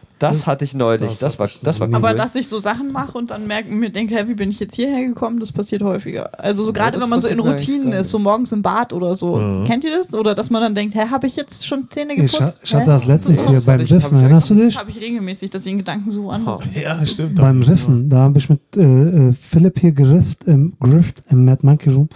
Hatte 0.46 0.64
ich 0.64 0.74
neulich. 0.74 1.10
das 1.10 1.18
Das, 1.18 1.38
war, 1.38 1.46
ich 1.46 1.58
das 1.62 1.80
war 1.80 1.88
cool. 1.88 1.94
Aber 1.94 2.14
dass 2.14 2.34
ich 2.34 2.48
so 2.48 2.58
Sachen 2.60 2.92
mache 2.92 3.16
und 3.18 3.30
dann 3.30 3.46
merke, 3.46 3.72
mir 3.72 3.90
denke, 3.90 4.14
hä, 4.16 4.24
wie 4.28 4.34
bin 4.34 4.50
ich 4.50 4.60
jetzt 4.60 4.76
hierher 4.76 5.06
gekommen, 5.06 5.40
das 5.40 5.50
passiert 5.52 5.82
häufiger. 5.82 6.30
Also 6.38 6.64
so 6.64 6.72
gerade 6.72 6.92
das 6.92 7.02
wenn 7.02 7.08
man 7.10 7.20
so 7.20 7.28
in 7.28 7.38
Routinen 7.40 7.92
ist, 7.92 8.10
so 8.10 8.18
morgens 8.18 8.52
im 8.52 8.62
Bad 8.62 8.92
oder 8.92 9.14
so. 9.14 9.36
Mhm. 9.36 9.64
Kennt 9.66 9.84
ihr 9.84 9.90
das? 9.96 10.12
Oder 10.14 10.34
dass 10.34 10.50
man 10.50 10.62
dann 10.62 10.74
denkt, 10.74 10.94
hä, 10.94 11.08
habe 11.10 11.26
ich 11.26 11.36
jetzt 11.36 11.66
schon 11.66 11.88
Zähne 11.90 12.12
Ich, 12.14 12.32
geputzt? 12.32 12.40
ha- 12.40 12.54
ich 12.62 12.74
hatte 12.74 12.86
das 12.86 13.06
letztens 13.06 13.38
Das 13.38 13.48
hier 13.48 13.60
beim 13.60 13.80
ich- 13.80 13.92
Riffen, 13.92 14.16
ich 14.16 14.22
erinnerst 14.22 14.50
du 14.50 14.54
dich? 14.54 14.76
habe 14.78 14.90
ich 14.90 15.00
regelmäßig, 15.00 15.50
dass 15.50 15.66
ich 15.66 15.72
in 15.72 15.78
Gedanken 15.78 16.10
so 16.10 16.30
anders. 16.30 16.60
Ja, 16.80 17.04
stimmt. 17.06 17.34
Beim 17.36 17.62
Riffen, 17.62 18.08
da 18.08 18.18
habe 18.18 18.38
ich 18.38 18.48
mit 18.48 18.60
äh, 18.76 18.82
äh, 18.82 19.32
Philipp 19.32 19.78
hier 19.80 19.92
gerifft 19.92 20.44
im, 20.44 20.74
gerifft 20.80 21.22
im 21.30 21.44
Mad 21.44 21.60
Monkey 21.66 21.90
Room 21.90 22.08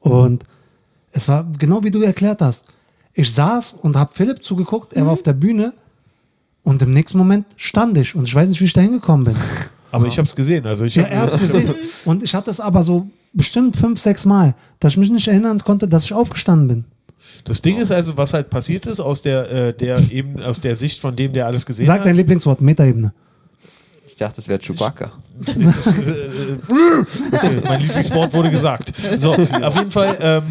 und 0.00 0.42
es 1.12 1.28
war 1.28 1.46
genau 1.58 1.82
wie 1.84 1.90
du 1.90 2.00
erklärt 2.02 2.40
hast. 2.42 2.64
Ich 3.12 3.32
saß 3.32 3.74
und 3.74 3.96
habe 3.96 4.10
Philipp 4.12 4.42
zugeguckt, 4.44 4.94
er 4.94 5.06
war 5.06 5.12
auf 5.12 5.22
der 5.22 5.34
Bühne 5.34 5.72
und 6.64 6.82
im 6.82 6.92
nächsten 6.92 7.18
Moment 7.18 7.46
stand 7.56 7.96
ich 7.98 8.16
und 8.16 8.26
ich 8.26 8.34
weiß 8.34 8.48
nicht, 8.48 8.60
wie 8.60 8.64
ich 8.64 8.72
da 8.72 8.80
hingekommen 8.80 9.26
bin. 9.26 9.36
Aber 9.92 10.08
ich 10.08 10.18
habe 10.18 10.26
es 10.26 10.34
gesehen. 10.34 10.66
Also 10.66 10.84
ich 10.84 10.96
Ja, 10.96 11.04
er 11.04 11.20
hat 11.20 11.38
gesehen 11.40 11.72
und 12.04 12.24
ich 12.24 12.34
hatte 12.34 12.50
es 12.50 12.58
aber 12.58 12.82
so 12.82 13.08
bestimmt 13.32 13.76
fünf, 13.76 14.00
sechs 14.00 14.24
Mal, 14.24 14.54
dass 14.80 14.94
ich 14.94 14.96
mich 14.96 15.10
nicht 15.10 15.28
erinnern 15.28 15.60
konnte, 15.60 15.86
dass 15.86 16.04
ich 16.04 16.12
aufgestanden 16.12 16.68
bin. 16.68 16.84
Das 17.44 17.60
Ding 17.60 17.78
ist 17.78 17.92
also, 17.92 18.16
was 18.16 18.32
halt 18.32 18.48
passiert 18.48 18.86
ist 18.86 19.00
aus 19.00 19.22
der, 19.22 19.50
äh, 19.50 19.72
der 19.74 20.00
eben 20.10 20.42
aus 20.42 20.60
der 20.60 20.76
Sicht 20.76 20.98
von 20.98 21.14
dem, 21.14 21.32
der 21.32 21.46
alles 21.46 21.66
gesehen 21.66 21.86
Sag 21.86 22.00
hat. 22.00 22.06
dein 22.06 22.16
Lieblingswort, 22.16 22.60
Metaebene. 22.60 23.12
ich 24.08 24.14
dachte, 24.16 24.36
das 24.36 24.48
wäre 24.48 24.58
Chewbacca. 24.58 25.12
Äh, 25.46 25.60
äh, 25.60 26.58
okay, 27.32 27.62
mein 27.64 27.80
Lieblingswort 27.80 28.32
wurde 28.32 28.50
gesagt. 28.50 28.92
So, 29.18 29.32
auf 29.34 29.76
jeden 29.76 29.90
Fall. 29.90 30.16
Ähm, 30.20 30.42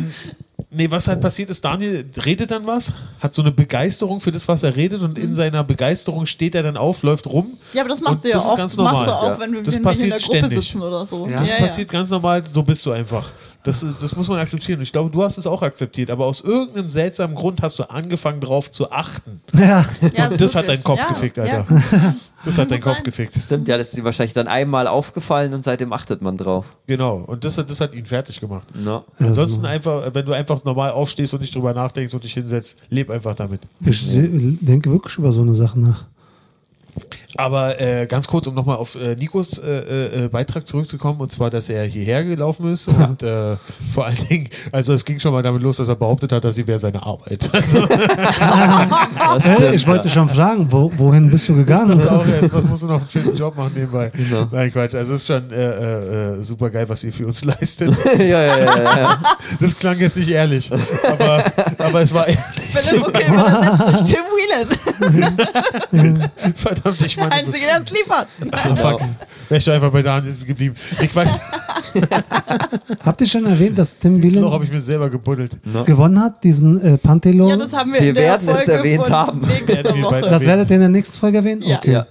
nee, 0.74 0.89
was 0.89 1.07
halt 1.07 1.21
passiert 1.21 1.49
ist, 1.49 1.63
Daniel 1.63 2.05
redet 2.26 2.51
dann 2.51 2.65
was, 2.67 2.91
hat 3.19 3.34
so 3.34 3.41
eine 3.41 3.51
Begeisterung 3.51 4.19
für 4.19 4.32
das, 4.32 4.47
was 4.47 4.63
er 4.63 4.76
redet 4.76 5.01
und 5.01 5.17
in 5.17 5.34
seiner 5.34 5.63
Begeisterung 5.63 6.26
steht 6.26 6.55
er 6.55 6.63
dann 6.63 6.78
auf, 6.78 7.03
läuft 7.03 7.28
rum. 7.28 7.57
Ja, 7.74 7.82
aber 7.82 7.89
das 7.89 8.01
machst 8.01 8.24
du 8.24 8.30
ja 8.30 8.36
das 8.36 8.43
ist 8.43 8.49
oft. 8.49 8.57
ganz 8.57 8.76
Das 8.76 8.84
machst 8.84 9.07
du 9.07 9.11
normal, 9.11 9.19
auch, 9.19 9.28
ja. 9.38 9.39
wenn 9.39 9.51
wir, 9.53 9.63
Das 9.63 9.76
wenn 9.76 9.84
wir 9.84 9.91
in 9.91 10.09
der 10.09 10.19
Gruppe 10.19 10.38
ständig. 10.38 10.59
sitzen 10.65 10.82
oder 10.82 11.05
so. 11.05 11.28
Ja. 11.28 11.39
Das 11.39 11.49
ja, 11.49 11.55
passiert 11.57 11.89
ganz 11.89 12.09
normal, 12.09 12.43
so 12.51 12.63
bist 12.63 12.86
du 12.86 12.91
einfach. 12.91 13.30
Das, 13.64 13.86
das 14.01 14.16
muss 14.16 14.28
man 14.28 14.39
akzeptieren. 14.39 14.80
Und 14.80 14.84
ich 14.84 14.91
glaube, 14.91 15.09
du 15.09 15.24
hast 15.24 15.38
es 15.38 15.47
auch 15.47 15.61
akzeptiert, 15.61 16.11
aber 16.11 16.26
aus 16.26 16.41
irgendeinem 16.41 16.89
seltsamen 16.89 17.36
Grund 17.36 17.61
hast 17.61 17.80
du 17.80 17.89
angefangen, 17.89 18.41
drauf 18.41 18.70
zu 18.72 18.91
achten. 18.91 19.41
Ja, 19.53 19.86
Ja, 20.16 20.26
ist 20.28 20.41
das 20.41 20.55
hat 20.55 20.68
deinen 20.68 20.84
Kopf 20.84 20.99
ja, 20.99 21.07
gefickt, 21.09 21.39
Alter. 21.39 21.66
Ja. 21.70 22.16
Das 22.45 22.57
hat 22.57 22.72
deinen 22.72 22.82
Kopf 22.82 22.95
sein. 22.95 23.03
gefickt. 23.05 23.36
Stimmt, 23.41 23.70
ja, 23.70 23.78
das 23.78 23.93
ist 23.93 23.97
ihm 23.97 24.03
wahrscheinlich 24.03 24.34
dann 24.34 24.49
einmal 24.49 24.88
aufgefallen 24.88 25.53
und 25.53 25.64
seitdem 25.64 25.93
achtet 25.93 26.22
man 26.22 26.36
drauf. 26.36 26.66
Genau. 26.88 27.20
Und 27.26 27.45
das, 27.45 27.57
hat- 27.57 27.70
das 27.70 27.80
hat 27.80 27.93
ihn 27.93 28.05
fertig 28.05 28.41
gemacht. 28.41 28.68
No. 28.76 29.05
Ja, 29.18 29.28
Ansonsten 29.28 29.61
so. 29.61 29.68
einfach, 29.68 30.14
wenn 30.14 30.26
du 30.26 30.34
einfach 30.34 30.61
normal 30.66 30.91
aufstehst 30.91 31.34
und 31.34 31.39
nicht 31.39 31.55
drüber 31.55 31.74
nachdenkst 31.74 32.14
und 32.14 32.22
dich 32.26 32.34
hinsetzt, 32.34 32.76
leb 32.89 33.09
einfach 33.09 33.34
damit. 33.36 33.61
ich 33.86 34.05
denke 34.59 34.91
wirklich 34.91 35.18
über 35.18 35.32
so 35.32 35.41
eine 35.41 35.55
Sache 35.55 35.80
nach. 35.80 36.03
Aber 37.36 37.80
äh, 37.82 38.06
ganz 38.06 38.28
kurz, 38.28 38.46
um 38.46 38.54
nochmal 38.54 38.78
auf 38.78 38.96
äh, 38.96 39.16
Nikos 39.16 39.58
äh, 39.58 40.26
äh, 40.26 40.30
Beitrag 40.30 40.68
zurückzukommen, 40.68 41.20
und 41.20 41.32
zwar, 41.32 41.50
dass 41.50 41.68
er 41.70 41.84
hierher 41.86 42.24
gelaufen 42.24 42.72
ist 42.72 42.88
und 42.88 43.24
äh, 43.24 43.56
vor 43.94 44.06
allen 44.06 44.28
Dingen, 44.30 44.50
also 44.72 44.94
es 44.94 45.04
ging 45.04 45.20
schon 45.20 45.34
mal 45.34 45.41
damit 45.41 45.62
los, 45.64 45.78
dass 45.78 45.88
er 45.88 45.96
behauptet 45.96 46.32
hat, 46.32 46.44
dass 46.44 46.56
sie 46.56 46.68
wäre 46.68 46.78
seine 46.78 47.02
Arbeit. 47.04 47.50
Also, 47.52 47.88
Das 47.88 49.46
Äh, 49.46 49.76
ich 49.76 49.88
wollte 49.88 50.10
schon 50.10 50.30
fragen, 50.30 50.72
wo, 50.72 50.91
wohin 50.98 51.30
bist 51.30 51.50
du 51.50 51.56
gegangen? 51.56 51.98
das 51.98 52.08
auch 52.08 52.26
erst, 52.26 52.54
was 52.54 52.66
musst 52.66 52.84
du 52.84 52.88
noch 52.88 53.06
für 53.06 53.20
einen 53.20 53.36
Job 53.36 53.56
machen 53.56 53.72
nebenbei? 53.76 54.12
Genau. 54.14 54.48
Nein, 54.52 54.72
Quatsch. 54.72 54.96
Also 54.96 55.16
es 55.16 55.22
ist 55.22 55.28
schon 55.28 55.52
äh, 55.52 56.36
äh, 56.39 56.44
super 56.44 56.70
geil, 56.70 56.88
was 56.88 57.04
ihr 57.04 57.14
für 57.14 57.26
uns 57.26 57.44
leistet. 57.46 57.96
ja, 58.18 58.24
ja, 58.26 58.58
ja, 58.60 58.66
ja, 58.66 58.98
ja. 58.98 59.20
Das 59.60 59.78
klang 59.78 59.98
jetzt 60.00 60.16
nicht 60.18 60.30
ehrlich, 60.30 60.72
aber, 61.04 61.44
aber 61.78 62.02
es 62.02 62.14
war 62.14 62.28
ehrlich. 62.28 62.44
Philipp, 62.72 63.08
okay, 63.08 63.26
übersetzt 63.28 63.82
durch 63.82 64.12
Tim 64.12 64.24
Whelan. 64.44 66.30
Verdammt, 66.56 67.02
ich 67.02 67.16
Der 67.16 67.24
meine. 67.24 67.36
Einzige, 67.36 67.66
der 67.66 67.80
uns 67.80 67.91
liefert. 67.91 68.28
Ah, 68.52 68.76
fuck. 68.76 69.02
Wäre 69.50 69.58
ich 69.60 69.66
doch 69.66 69.74
einfach 69.74 69.91
bei 69.91 70.02
Daniel 70.02 70.34
geblieben. 70.46 70.76
Ich. 71.02 71.10
Habt 73.06 73.22
ihr 73.22 73.28
schon 73.28 73.46
erwähnt, 73.46 73.78
dass 73.78 73.98
Tim 73.98 74.16
Noch 74.16 74.24
Wieland 74.24 74.52
habe 74.54 74.64
ich 74.66 74.72
mir 74.72 74.80
selber 74.82 75.10
gebuddelt. 75.10 75.58
gewonnen 75.86 76.20
hat, 76.20 76.44
diesen 76.44 76.82
äh, 76.82 76.98
Pantelo? 76.98 77.50
Ja, 77.50 77.58
das 77.58 77.74
haben 77.74 77.94
wir, 77.94 78.02
Wir 78.02 78.10
in 78.10 78.16
der 78.16 78.24
werden 78.24 78.48
es 78.50 78.56
Folge 78.56 78.72
erwähnt 78.72 79.04
von 79.04 79.12
haben. 79.14 79.41
Das 79.41 80.46
werdet 80.46 80.70
ihr 80.70 80.76
in 80.76 80.82
der 80.82 80.89
nächsten 80.89 81.18
Folge 81.18 81.38
erwähnen? 81.38 81.62
Ja. 81.62 81.78
Okay. 81.78 81.91
ja. 81.91 82.06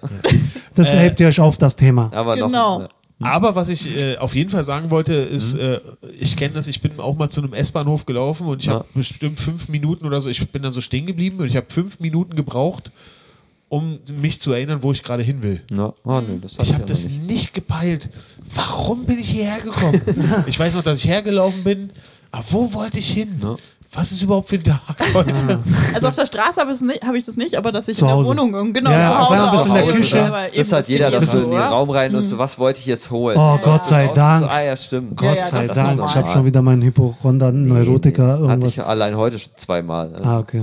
Das 0.75 0.95
hebt 0.95 1.21
ihr 1.21 1.29
euch 1.29 1.41
auf, 1.41 1.59
das 1.59 1.77
Thema. 1.77 2.11
Aber 2.15 2.35
Genau. 2.37 2.81
noch. 2.81 2.89
Aber 3.23 3.55
was 3.55 3.69
ich 3.69 3.97
äh, 3.99 4.17
auf 4.19 4.35
jeden 4.35 4.51
Fall 4.51 4.65
sagen 4.65 4.91
wollte, 4.91 5.15
ist, 5.15 5.55
äh, 5.55 5.81
ich 6.19 6.37
kenne 6.37 6.55
das, 6.55 6.67
ich 6.67 6.81
bin 6.81 6.99
auch 7.01 7.17
mal 7.17 7.29
zu 7.31 7.41
einem 7.43 7.53
S-Bahnhof 7.55 8.07
gelaufen 8.07 8.47
und 8.47 8.61
ich 8.61 8.67
Ja. 8.67 8.75
habe 8.75 8.87
bestimmt 8.95 9.41
fünf 9.41 9.69
Minuten 9.69 10.07
oder 10.07 10.21
so, 10.21 10.29
ich 10.31 10.47
bin 10.51 10.63
dann 10.63 10.73
so 10.73 10.81
stehen 10.81 11.07
geblieben 11.07 11.39
und 11.39 11.47
ich 11.47 11.57
habe 11.57 11.67
fünf 11.71 12.01
Minuten 12.01 12.35
gebraucht, 12.37 12.93
um 13.69 13.99
mich 14.21 14.39
zu 14.41 14.53
erinnern, 14.53 14.83
wo 14.83 14.93
ich 14.93 15.03
gerade 15.03 15.23
hin 15.23 15.43
will. 15.43 15.63
Ja. 15.71 15.95
Oh, 16.05 16.21
das 16.43 16.53
hatte 16.59 16.63
Ich 16.63 16.69
habe 16.75 16.81
ja 16.83 16.87
das 16.87 17.05
nicht. 17.05 17.23
nicht 17.27 17.55
gepeilt. 17.55 18.11
Warum 18.55 19.05
bin 19.07 19.19
ich 19.19 19.31
hierher 19.31 19.61
gekommen? 19.61 20.01
ich 20.47 20.59
weiß 20.59 20.75
noch, 20.75 20.83
dass 20.83 20.99
ich 20.99 21.07
hergelaufen 21.09 21.65
bin, 21.65 21.91
aber 22.31 22.45
wo 22.51 22.73
wollte 22.75 22.99
ich 22.99 23.11
hin? 23.11 23.41
Ja. 23.43 23.57
Was 23.95 24.11
ist 24.11 24.23
überhaupt 24.23 24.49
für 24.49 24.57
ein 24.57 24.65
Tag 24.65 24.81
heute? 25.13 25.61
Also 25.93 26.09
auf 26.09 26.15
der 26.15 26.25
Straße 26.25 26.59
habe 26.61 26.73
habe 27.07 27.19
ich 27.19 27.27
das 27.27 27.37
nicht, 27.37 27.57
aber 27.57 27.73
dass 27.73 27.89
ich 27.89 27.99
Zu 27.99 28.05
in 28.05 28.09
der 28.09 28.17
Hause. 28.17 28.31
Wohnung 28.31 28.55
irgendwie- 28.55 28.81
genau 28.81 28.91
Ja, 28.91 29.05
zu 29.05 29.19
Hause 29.19 29.65
du 29.65 29.69
in 29.69 29.75
der 29.75 29.85
auch. 29.85 29.93
Küche. 29.93 30.51
Das 30.57 30.73
hat 30.73 30.89
jeder, 30.89 31.11
dass 31.11 31.31
du 31.31 31.37
jetzt 31.37 31.45
in 31.47 31.51
den 31.53 31.59
so, 31.61 31.65
Raum 31.67 31.91
rein 31.91 32.15
und 32.15 32.27
so, 32.27 32.39
was 32.39 32.59
wollte 32.59 32.81
ich 32.81 32.87
jetzt 32.87 33.11
holen? 33.11 33.37
Oh, 33.37 33.41
Ja, 33.41 33.61
Gott 33.63 33.87
sei 33.87 34.07
so, 34.09 34.15
Dank. 34.15 34.51
Ah, 34.51 34.63
ja, 34.63 34.77
stimmt. 34.79 35.17
Gott 35.17 35.37
ja, 35.37 35.47
sei 35.47 35.67
das 35.67 35.67
ist 35.67 35.77
Dank. 35.77 36.01
Ich 36.07 36.15
habe 36.15 36.29
schon 36.29 36.45
wieder 36.47 36.63
meinen 36.63 36.83
Hypochonder-Neurotiker. 36.83 38.27
Hatte 38.33 38.43
irgendwas. 38.45 38.73
ich 38.73 38.83
allein 38.83 39.15
heute 39.17 39.39
schon 39.39 39.53
zweimal. 39.57 40.15
Also. 40.15 40.29
Ah, 40.29 40.39
okay. 40.39 40.63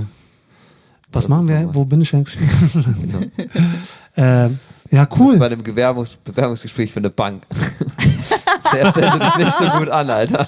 Was 1.12 1.24
Das 1.24 1.28
machen 1.28 1.46
wir? 1.48 1.68
Wo 1.72 1.84
bin 1.84 2.00
ich 2.00 2.12
eigentlich? 2.14 2.36
ähm, 4.16 4.58
ja, 4.90 5.04
Bei 5.04 5.16
cool. 5.20 5.40
einem 5.40 5.62
Bewerbungs 5.62 6.16
Bewerbungsgespräch 6.24 6.92
für 6.92 6.98
eine 6.98 7.10
Bank. 7.10 7.44
Sehr 8.72 8.90
stellst 8.90 9.14
du 9.14 9.18
dich 9.18 9.36
nicht 9.36 9.58
so 9.58 9.64
gut 9.78 9.88
an, 9.88 10.10
Alter. 10.10 10.46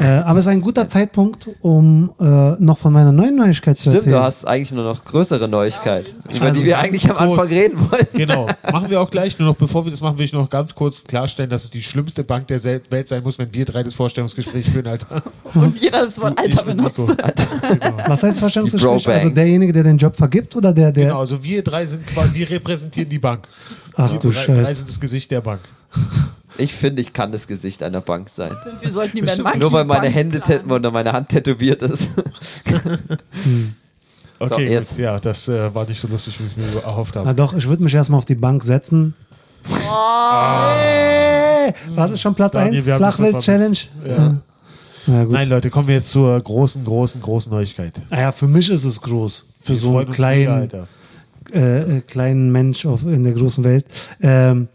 Äh, 0.00 0.04
aber 0.04 0.38
es 0.40 0.46
ist 0.46 0.52
ein 0.52 0.60
guter 0.60 0.88
Zeitpunkt, 0.88 1.48
um 1.60 2.12
äh, 2.20 2.24
noch 2.62 2.78
von 2.78 2.92
meiner 2.92 3.12
neuen 3.12 3.36
Neuigkeit 3.36 3.76
zu 3.78 3.82
Stimmt, 3.90 3.96
erzählen. 3.96 4.16
du 4.16 4.22
hast 4.22 4.46
eigentlich 4.46 4.72
nur 4.72 4.84
noch 4.84 5.04
größere 5.04 5.48
Neuigkeit, 5.48 6.12
über 6.34 6.46
Also 6.46 6.60
die 6.60 6.66
wir 6.66 6.78
eigentlich 6.78 7.08
am 7.10 7.16
Anfang 7.16 7.36
kurz. 7.36 7.50
reden 7.50 7.78
wollten. 7.90 8.16
Genau, 8.18 8.48
machen 8.70 8.90
wir 8.90 9.00
auch 9.00 9.10
gleich. 9.10 9.38
Nur 9.38 9.48
noch 9.48 9.56
bevor 9.56 9.84
wir 9.84 9.90
das 9.90 10.00
machen, 10.00 10.18
will 10.18 10.24
ich 10.24 10.32
noch 10.32 10.48
ganz 10.50 10.74
kurz 10.74 11.04
klarstellen, 11.04 11.50
dass 11.50 11.64
es 11.64 11.70
die 11.70 11.82
schlimmste 11.82 12.24
Bank 12.24 12.46
der 12.48 12.62
Welt 12.64 13.08
sein 13.08 13.22
muss, 13.22 13.38
wenn 13.38 13.52
wir 13.54 13.64
drei 13.64 13.82
das 13.82 13.94
Vorstellungsgespräch 13.94 14.68
führen, 14.70 14.86
Alter. 14.86 15.22
Und 15.54 15.78
jeder 15.80 16.04
das 16.04 16.20
Wort 16.20 16.38
Alter 16.38 16.64
benutzt. 16.64 16.96
Genau. 16.96 17.96
Was 18.06 18.22
heißt 18.22 18.36
Die 18.36 18.40
Vorstellungsgespräch? 18.40 19.06
Also 19.08 19.30
derjenige, 19.30 19.72
der 19.72 19.82
den 19.84 19.98
Job 19.98 20.16
vergibt 20.16 20.54
oder 20.56 20.72
der, 20.72 20.92
der. 20.92 21.04
genau, 21.06 21.20
also 21.20 21.42
wir 21.42 21.62
drei 21.62 21.84
sind 21.86 22.06
quasi, 22.06 22.34
wir 22.34 22.50
repräsentieren 22.50 23.08
die 23.08 23.18
Bank. 23.18 23.46
Ach 23.96 24.12
wir 24.12 24.18
du 24.18 24.30
drei, 24.30 24.44
drei 24.46 24.54
Scheiße. 24.64 24.74
sind 24.74 24.88
das 24.88 25.00
Gesicht 25.00 25.30
der 25.30 25.40
Bank. 25.40 25.60
Ich 26.56 26.74
finde, 26.74 27.02
ich 27.02 27.12
kann 27.12 27.32
das 27.32 27.46
Gesicht 27.46 27.82
einer 27.82 28.00
Bank 28.00 28.28
sein. 28.28 28.52
Wir 28.80 28.90
sollten 28.90 29.16
die 29.16 29.22
Bestimmt. 29.22 29.44
Monkey 29.44 29.58
Nur 29.58 29.72
weil 29.72 29.84
meine 29.84 30.08
Hände 30.08 30.40
oder 30.68 30.90
meine 30.90 31.12
Hand 31.12 31.30
tätowiert 31.30 31.82
ist. 31.82 32.08
Okay, 34.38 34.70
jetzt. 34.70 34.90
gut. 34.90 34.98
ja, 34.98 35.18
das 35.20 35.48
äh, 35.48 35.74
war 35.74 35.86
nicht 35.86 36.00
so 36.00 36.08
lustig, 36.08 36.38
wie 36.40 36.46
ich 36.46 36.56
mir 36.56 36.82
erhofft 36.82 37.14
Na 37.14 37.24
habe. 37.24 37.34
doch, 37.34 37.54
ich 37.54 37.68
würde 37.68 37.82
mich 37.82 37.94
erstmal 37.94 38.18
auf 38.18 38.24
die 38.24 38.34
Bank 38.34 38.62
setzen. 38.64 39.14
Hey! 39.66 41.72
Was 41.94 42.10
ist 42.10 42.20
schon 42.20 42.34
Platz 42.34 42.52
Daniel, 42.52 42.76
1? 42.76 42.86
wir 42.86 42.94
haben 42.94 43.02
dich 43.02 43.10
so 43.16 43.22
Flachwitz-Challenge? 43.22 43.76
Ja. 44.06 44.36
Na 45.06 45.24
gut. 45.24 45.32
Nein, 45.32 45.48
Leute, 45.48 45.70
kommen 45.70 45.88
wir 45.88 45.94
jetzt 45.96 46.10
zur 46.10 46.38
großen, 46.40 46.84
großen, 46.84 47.20
großen 47.20 47.52
Neuigkeit. 47.52 47.92
Naja, 48.10 48.32
für 48.32 48.48
mich 48.48 48.68
ist 48.70 48.84
es 48.84 49.00
groß. 49.00 49.46
Für 49.62 49.72
Die 49.72 49.78
so 49.78 49.98
einen 49.98 50.10
kleinen, 50.10 50.40
mega, 50.40 50.54
Alter. 50.54 50.88
äh, 51.52 51.98
äh, 51.98 52.00
kleinen 52.00 52.50
Mensch 52.52 52.84
auf, 52.86 53.02
in 53.04 53.22
der 53.24 53.32
großen 53.32 53.64
Welt. 53.64 53.86
Ähm, 54.20 54.68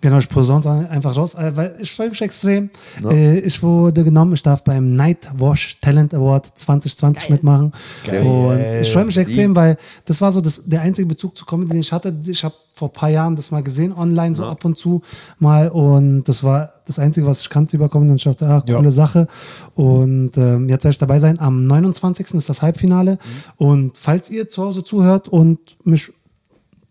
genau, 0.00 0.18
ich 0.18 0.28
posaune 0.28 0.88
einfach 0.90 1.16
raus, 1.16 1.34
äh, 1.34 1.52
weil 1.54 1.74
ich 1.80 1.92
freue 1.92 2.10
mich 2.10 2.20
extrem. 2.22 2.70
Äh, 3.04 3.38
ich 3.40 3.62
wurde 3.62 4.04
genommen, 4.04 4.34
ich 4.34 4.42
darf 4.42 4.62
beim 4.64 4.94
Nightwash 4.96 5.78
Talent 5.80 6.14
Award 6.14 6.46
2020 6.58 7.24
Geil. 7.28 7.32
mitmachen. 7.34 7.72
Geil. 8.06 8.22
Und 8.26 8.60
ich 8.82 8.92
freue 8.92 9.04
mich 9.04 9.16
extrem, 9.16 9.54
weil 9.56 9.76
das 10.04 10.20
war 10.20 10.32
so 10.32 10.40
das, 10.40 10.62
der 10.64 10.82
einzige 10.82 11.06
Bezug 11.06 11.36
zu 11.36 11.44
Comedy, 11.44 11.70
den 11.72 11.80
ich 11.80 11.92
hatte. 11.92 12.14
Ich 12.26 12.44
habe 12.44 12.54
vor 12.74 12.88
ein 12.90 12.92
paar 12.92 13.08
Jahren 13.10 13.34
das 13.34 13.50
mal 13.50 13.62
gesehen, 13.62 13.92
online, 13.92 14.36
so 14.36 14.44
ab 14.44 14.64
und 14.64 14.78
zu 14.78 15.02
mal. 15.40 15.68
Und 15.68 16.24
das 16.24 16.44
war 16.44 16.70
das 16.86 17.00
Einzige, 17.00 17.26
was 17.26 17.40
ich 17.40 17.50
kannte 17.50 17.76
über 17.76 17.88
Comedy. 17.88 18.10
Und 18.12 18.16
ich 18.18 18.24
dachte, 18.24 18.46
ah, 18.46 18.62
Ja. 18.66 18.76
coole 18.76 18.92
Sache. 18.92 19.26
Und 19.74 20.36
ähm, 20.36 20.68
jetzt 20.68 20.84
werde 20.84 20.92
ich 20.92 20.98
dabei 20.98 21.18
sein. 21.18 21.40
Am 21.40 21.66
29. 21.66 22.34
ist 22.34 22.48
das 22.48 22.62
Halbfinale. 22.62 23.18
Und 23.56 23.98
falls 23.98 24.30
ihr 24.30 24.48
zu 24.48 24.62
Hause 24.62 24.84
zuhört 24.84 25.26
und 25.28 25.58
mich 25.84 26.12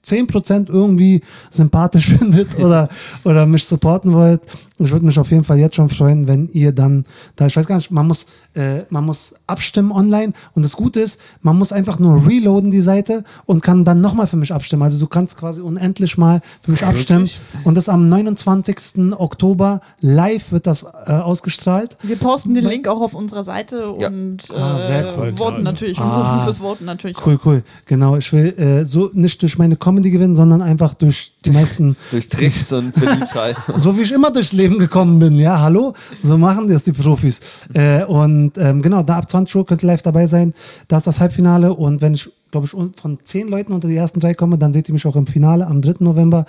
10% 0.05 0.69
irgendwie 0.69 1.21
sympathisch 1.51 2.07
findet 2.17 2.57
oder, 2.59 2.89
oder 3.23 3.45
mich 3.45 3.65
supporten 3.65 4.13
wollt. 4.13 4.41
Ich 4.79 4.91
würde 4.91 5.05
mich 5.07 5.17
auf 5.17 5.31
jeden 5.31 5.43
Fall 5.43 5.57
jetzt 5.57 5.75
schon 5.75 5.89
freuen, 5.89 6.27
wenn 6.27 6.49
ihr 6.49 6.71
dann, 6.71 7.05
da 7.35 7.47
ich 7.47 7.57
weiß 7.57 7.65
gar 7.65 7.77
nicht, 7.77 7.89
man 7.89 8.07
muss, 8.07 8.27
äh, 8.53 8.83
man 8.89 9.05
muss 9.05 9.33
abstimmen 9.47 9.91
online 9.91 10.33
und 10.53 10.63
das 10.63 10.75
Gute 10.75 10.99
ist, 10.99 11.19
man 11.41 11.57
muss 11.57 11.71
einfach 11.71 11.97
nur 11.97 12.27
reloaden 12.27 12.69
die 12.69 12.81
Seite 12.81 13.23
und 13.45 13.63
kann 13.63 13.85
dann 13.85 14.01
nochmal 14.01 14.27
für 14.27 14.37
mich 14.37 14.53
abstimmen. 14.53 14.83
Also 14.83 14.99
du 14.99 15.07
kannst 15.07 15.35
quasi 15.35 15.61
unendlich 15.61 16.17
mal 16.19 16.41
für 16.61 16.69
mich 16.71 16.85
abstimmen 16.85 17.27
und 17.63 17.73
das 17.75 17.89
am 17.89 18.07
29. 18.07 19.13
Oktober 19.17 19.81
live 19.99 20.51
wird 20.51 20.67
das 20.67 20.83
äh, 20.83 21.11
ausgestrahlt. 21.11 21.97
Wir 22.03 22.17
posten 22.17 22.53
den 22.53 22.65
Link 22.65 22.87
auch 22.87 23.01
auf 23.01 23.15
unserer 23.15 23.43
Seite 23.43 23.95
Ja. 23.99 24.09
und 24.09 24.47
Ah, 24.51 24.77
sehr 24.77 25.07
äh, 25.07 25.13
cool, 25.17 25.33
voten 25.37 25.51
klar. 25.53 25.59
natürlich 25.63 25.97
und 25.97 26.03
Ah. 26.05 26.33
rufen 26.35 26.43
fürs 26.45 26.59
Voten 26.59 26.85
natürlich. 26.85 27.17
Cool, 27.25 27.39
cool. 27.45 27.63
Genau, 27.87 28.15
ich 28.15 28.31
will 28.31 28.53
äh, 28.59 28.85
so 28.85 29.09
nicht 29.13 29.41
durch 29.41 29.57
meine 29.57 29.75
Comedy 29.88 30.11
gewinnen, 30.11 30.35
sondern 30.35 30.61
einfach 30.61 30.93
durch 30.95 31.31
die 31.45 31.49
meisten 31.49 31.95
Durch 32.11 32.27
Tricks 32.27 32.73
und 32.73 32.93
Beliebtheit. 32.93 33.55
so 33.77 33.97
wie 33.97 34.01
ich 34.01 34.11
immer 34.11 34.31
durchs 34.31 34.51
Leben 34.51 34.79
gekommen 34.79 35.17
bin. 35.17 35.39
Ja, 35.39 35.61
hallo? 35.61 35.93
So 36.21 36.38
machen 36.38 36.67
das 36.67 36.83
die 36.83 36.91
Profis. 36.91 37.39
Äh, 37.73 38.03
und 38.03 38.57
ähm, 38.57 38.81
genau, 38.81 39.01
da 39.01 39.15
ab 39.15 39.31
20 39.31 39.55
Uhr 39.55 39.65
könnt 39.65 39.83
ihr 39.83 39.88
live 39.88 40.01
dabei 40.01 40.27
sein. 40.27 40.53
Da 40.89 40.97
ist 40.97 41.07
das 41.07 41.21
Halbfinale. 41.21 41.73
Und 41.73 42.01
wenn 42.01 42.15
ich, 42.15 42.29
glaube 42.51 42.65
ich, 42.65 42.71
von 42.71 43.17
zehn 43.23 43.47
Leuten 43.47 43.71
unter 43.71 43.88
die 43.88 43.95
ersten 43.95 44.19
drei 44.19 44.33
komme, 44.33 44.57
dann 44.57 44.73
seht 44.73 44.89
ihr 44.89 44.93
mich 44.93 45.05
auch 45.05 45.15
im 45.15 45.25
Finale 45.25 45.65
am 45.65 45.81
3. 45.81 45.95
November, 45.99 46.45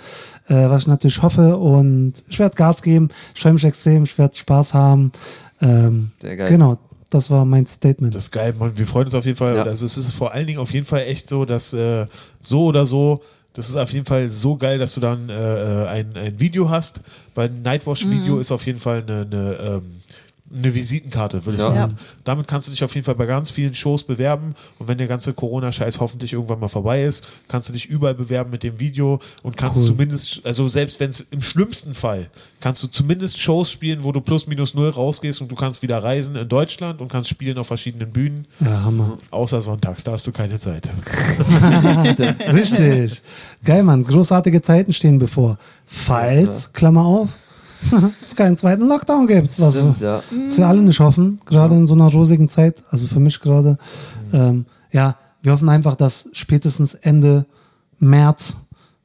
äh, 0.49 0.69
was 0.69 0.81
ich 0.81 0.87
natürlich 0.89 1.21
hoffe. 1.21 1.55
Und 1.55 2.15
ich 2.27 2.39
werde 2.39 2.57
Gas 2.57 2.81
geben. 2.81 3.07
Ich 3.35 3.41
freue 3.41 3.53
mich 3.53 3.63
extrem. 3.63 4.03
Ich 4.03 4.17
werde 4.17 4.35
Spaß 4.35 4.73
haben. 4.73 5.13
Ähm, 5.61 6.11
Sehr 6.21 6.35
geil. 6.35 6.49
Genau, 6.49 6.77
das 7.09 7.31
war 7.31 7.45
mein 7.45 7.65
Statement. 7.65 8.13
Das 8.13 8.23
ist 8.23 8.31
geil, 8.31 8.53
Mann. 8.57 8.77
Wir 8.77 8.85
freuen 8.85 9.05
uns 9.05 9.15
auf 9.15 9.25
jeden 9.25 9.37
Fall. 9.37 9.55
Ja. 9.55 9.63
Also 9.63 9.85
es 9.85 9.97
ist 9.97 10.11
vor 10.11 10.31
allen 10.31 10.47
Dingen 10.47 10.59
auf 10.59 10.71
jeden 10.71 10.85
Fall 10.85 11.01
echt 11.01 11.27
so, 11.27 11.45
dass 11.45 11.73
äh, 11.73 12.05
so 12.41 12.65
oder 12.65 12.85
so, 12.85 13.21
das 13.53 13.67
ist 13.67 13.75
auf 13.75 13.91
jeden 13.91 14.05
Fall 14.05 14.29
so 14.29 14.55
geil, 14.55 14.77
dass 14.77 14.93
du 14.93 15.01
dann 15.01 15.27
äh, 15.29 15.33
äh, 15.83 15.87
ein, 15.87 16.15
ein 16.15 16.39
Video 16.39 16.69
hast, 16.69 17.01
weil 17.33 17.49
ein 17.49 17.63
Nightwash-Video 17.63 18.39
ist 18.39 18.51
auf 18.51 18.65
jeden 18.65 18.79
Fall 18.79 19.03
eine, 19.07 19.21
eine, 19.21 19.53
ähm, 19.55 19.98
eine 20.55 20.73
Visitenkarte, 20.73 21.45
würde 21.45 21.57
ich 21.57 21.63
Ja. 21.63 21.73
sagen. 21.73 21.97
Damit 22.23 22.47
kannst 22.47 22.67
du 22.67 22.71
dich 22.71 22.83
auf 22.83 22.93
jeden 22.95 23.05
Fall 23.05 23.15
bei 23.15 23.25
ganz 23.25 23.49
vielen 23.49 23.75
Shows 23.75 24.03
bewerben 24.03 24.55
und 24.79 24.87
wenn 24.87 24.97
der 24.97 25.07
ganze 25.07 25.33
Corona-Scheiß 25.33 25.99
hoffentlich 25.99 26.33
irgendwann 26.33 26.59
mal 26.59 26.67
vorbei 26.67 27.03
ist, 27.03 27.27
kannst 27.47 27.69
du 27.69 27.73
dich 27.73 27.85
überall 27.85 28.15
bewerben 28.15 28.49
mit 28.51 28.63
dem 28.63 28.79
Video 28.79 29.19
und 29.43 29.57
kannst 29.57 29.79
Cool. 29.81 29.87
zumindest, 29.87 30.41
also 30.45 30.67
selbst 30.67 30.99
wenn 30.99 31.11
es 31.11 31.19
im 31.31 31.41
schlimmsten 31.41 31.93
Fall, 31.93 32.27
kannst 32.61 32.81
du 32.83 32.87
zumindest 32.87 33.39
Shows 33.39 33.71
spielen, 33.71 34.03
wo 34.03 34.11
du 34.11 34.21
plus 34.21 34.47
minus 34.47 34.73
null 34.73 34.89
rausgehst 34.89 35.41
und 35.41 35.51
du 35.51 35.55
kannst 35.55 35.81
wieder 35.81 36.01
reisen 36.03 36.35
in 36.35 36.47
Deutschland 36.49 36.99
und 37.01 37.09
kannst 37.09 37.29
spielen 37.29 37.57
auf 37.57 37.67
verschiedenen 37.67 38.11
Bühnen. 38.11 38.45
Ja, 38.59 38.83
Hammer. 38.83 39.17
Außer 39.31 39.61
sonntags, 39.61 40.03
da 40.03 40.13
hast 40.13 40.25
du 40.27 40.31
keine 40.31 40.59
Zeit. 40.59 40.89
Richtig. 42.53 43.21
Geil, 43.63 43.83
Mann. 43.83 44.03
Großartige 44.03 44.61
Zeiten 44.61 44.93
stehen 44.93 45.19
bevor. 45.19 45.57
Falls, 45.85 46.71
Klammer 46.73 47.03
auf, 47.05 47.29
es 48.21 48.35
keinen 48.35 48.57
zweiten 48.57 48.87
Lockdown 48.87 49.27
gibt. 49.27 49.59
Was 49.59 49.75
Stimmt, 49.75 50.01
ja. 50.01 50.21
was 50.47 50.57
wir 50.57 50.67
alle 50.67 50.81
nicht 50.81 50.99
hoffen, 50.99 51.39
gerade 51.45 51.75
in 51.75 51.87
so 51.87 51.93
einer 51.93 52.11
rosigen 52.11 52.47
Zeit, 52.47 52.75
also 52.89 53.07
für 53.07 53.19
mich 53.19 53.39
gerade. 53.39 53.77
Ähm, 54.33 54.65
ja, 54.91 55.15
wir 55.41 55.51
hoffen 55.53 55.69
einfach, 55.69 55.95
dass 55.95 56.29
spätestens 56.33 56.93
Ende 56.93 57.45
März 57.99 58.55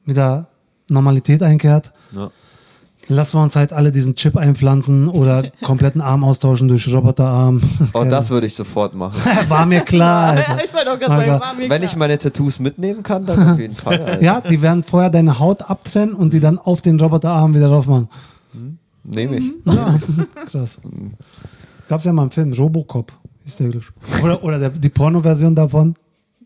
wieder 0.05 0.47
Normalität 0.89 1.41
einkehrt. 1.43 1.91
Ja. 2.15 2.29
Lassen 3.07 3.37
wir 3.37 3.43
uns 3.43 3.55
halt 3.55 3.71
alle 3.71 3.91
diesen 3.91 4.15
Chip 4.15 4.35
einpflanzen 4.35 5.07
oder 5.07 5.51
kompletten 5.63 6.01
Arm 6.01 6.23
austauschen 6.23 6.67
durch 6.67 6.91
Roboterarm. 6.91 7.61
Oh, 7.93 8.03
das 8.03 8.31
würde 8.31 8.47
ich 8.47 8.55
sofort 8.55 8.95
machen. 8.95 9.15
war 9.47 9.65
mir 9.67 9.81
klar. 9.81 10.31
Alter. 10.31 10.57
ich 10.65 10.73
wollte 10.73 10.91
auch 10.91 10.99
gerade 10.99 11.13
Alter. 11.13 11.31
sagen, 11.33 11.41
war 11.41 11.53
mir 11.53 11.69
Wenn 11.69 11.81
klar. 11.81 11.91
ich 11.91 11.95
meine 11.95 12.17
Tattoos 12.17 12.59
mitnehmen 12.59 13.03
kann, 13.03 13.25
dann 13.25 13.51
auf 13.51 13.59
jeden 13.59 13.75
Fall. 13.75 14.01
Alter. 14.01 14.23
Ja, 14.23 14.41
die 14.41 14.61
werden 14.61 14.83
vorher 14.83 15.11
deine 15.11 15.37
Haut 15.37 15.69
abtrennen 15.69 16.15
und 16.15 16.33
die 16.33 16.39
dann 16.39 16.57
auf 16.57 16.81
den 16.81 16.99
Roboterarm 16.99 17.53
wieder 17.53 17.69
drauf 17.69 17.85
machen. 17.85 18.09
Nehme 19.05 19.37
ich. 19.37 19.51
Ja, 19.65 19.99
krass. 20.47 20.81
Gab's 21.87 22.05
ja 22.05 22.13
mal 22.13 22.23
einen 22.23 22.31
Film, 22.31 22.53
Robocop, 22.53 23.11
ist 23.45 23.59
der. 23.59 23.71
Oder, 24.23 24.43
oder 24.43 24.59
der, 24.59 24.69
die 24.69 24.89
Porno-Version 24.89 25.53
davon. 25.55 25.95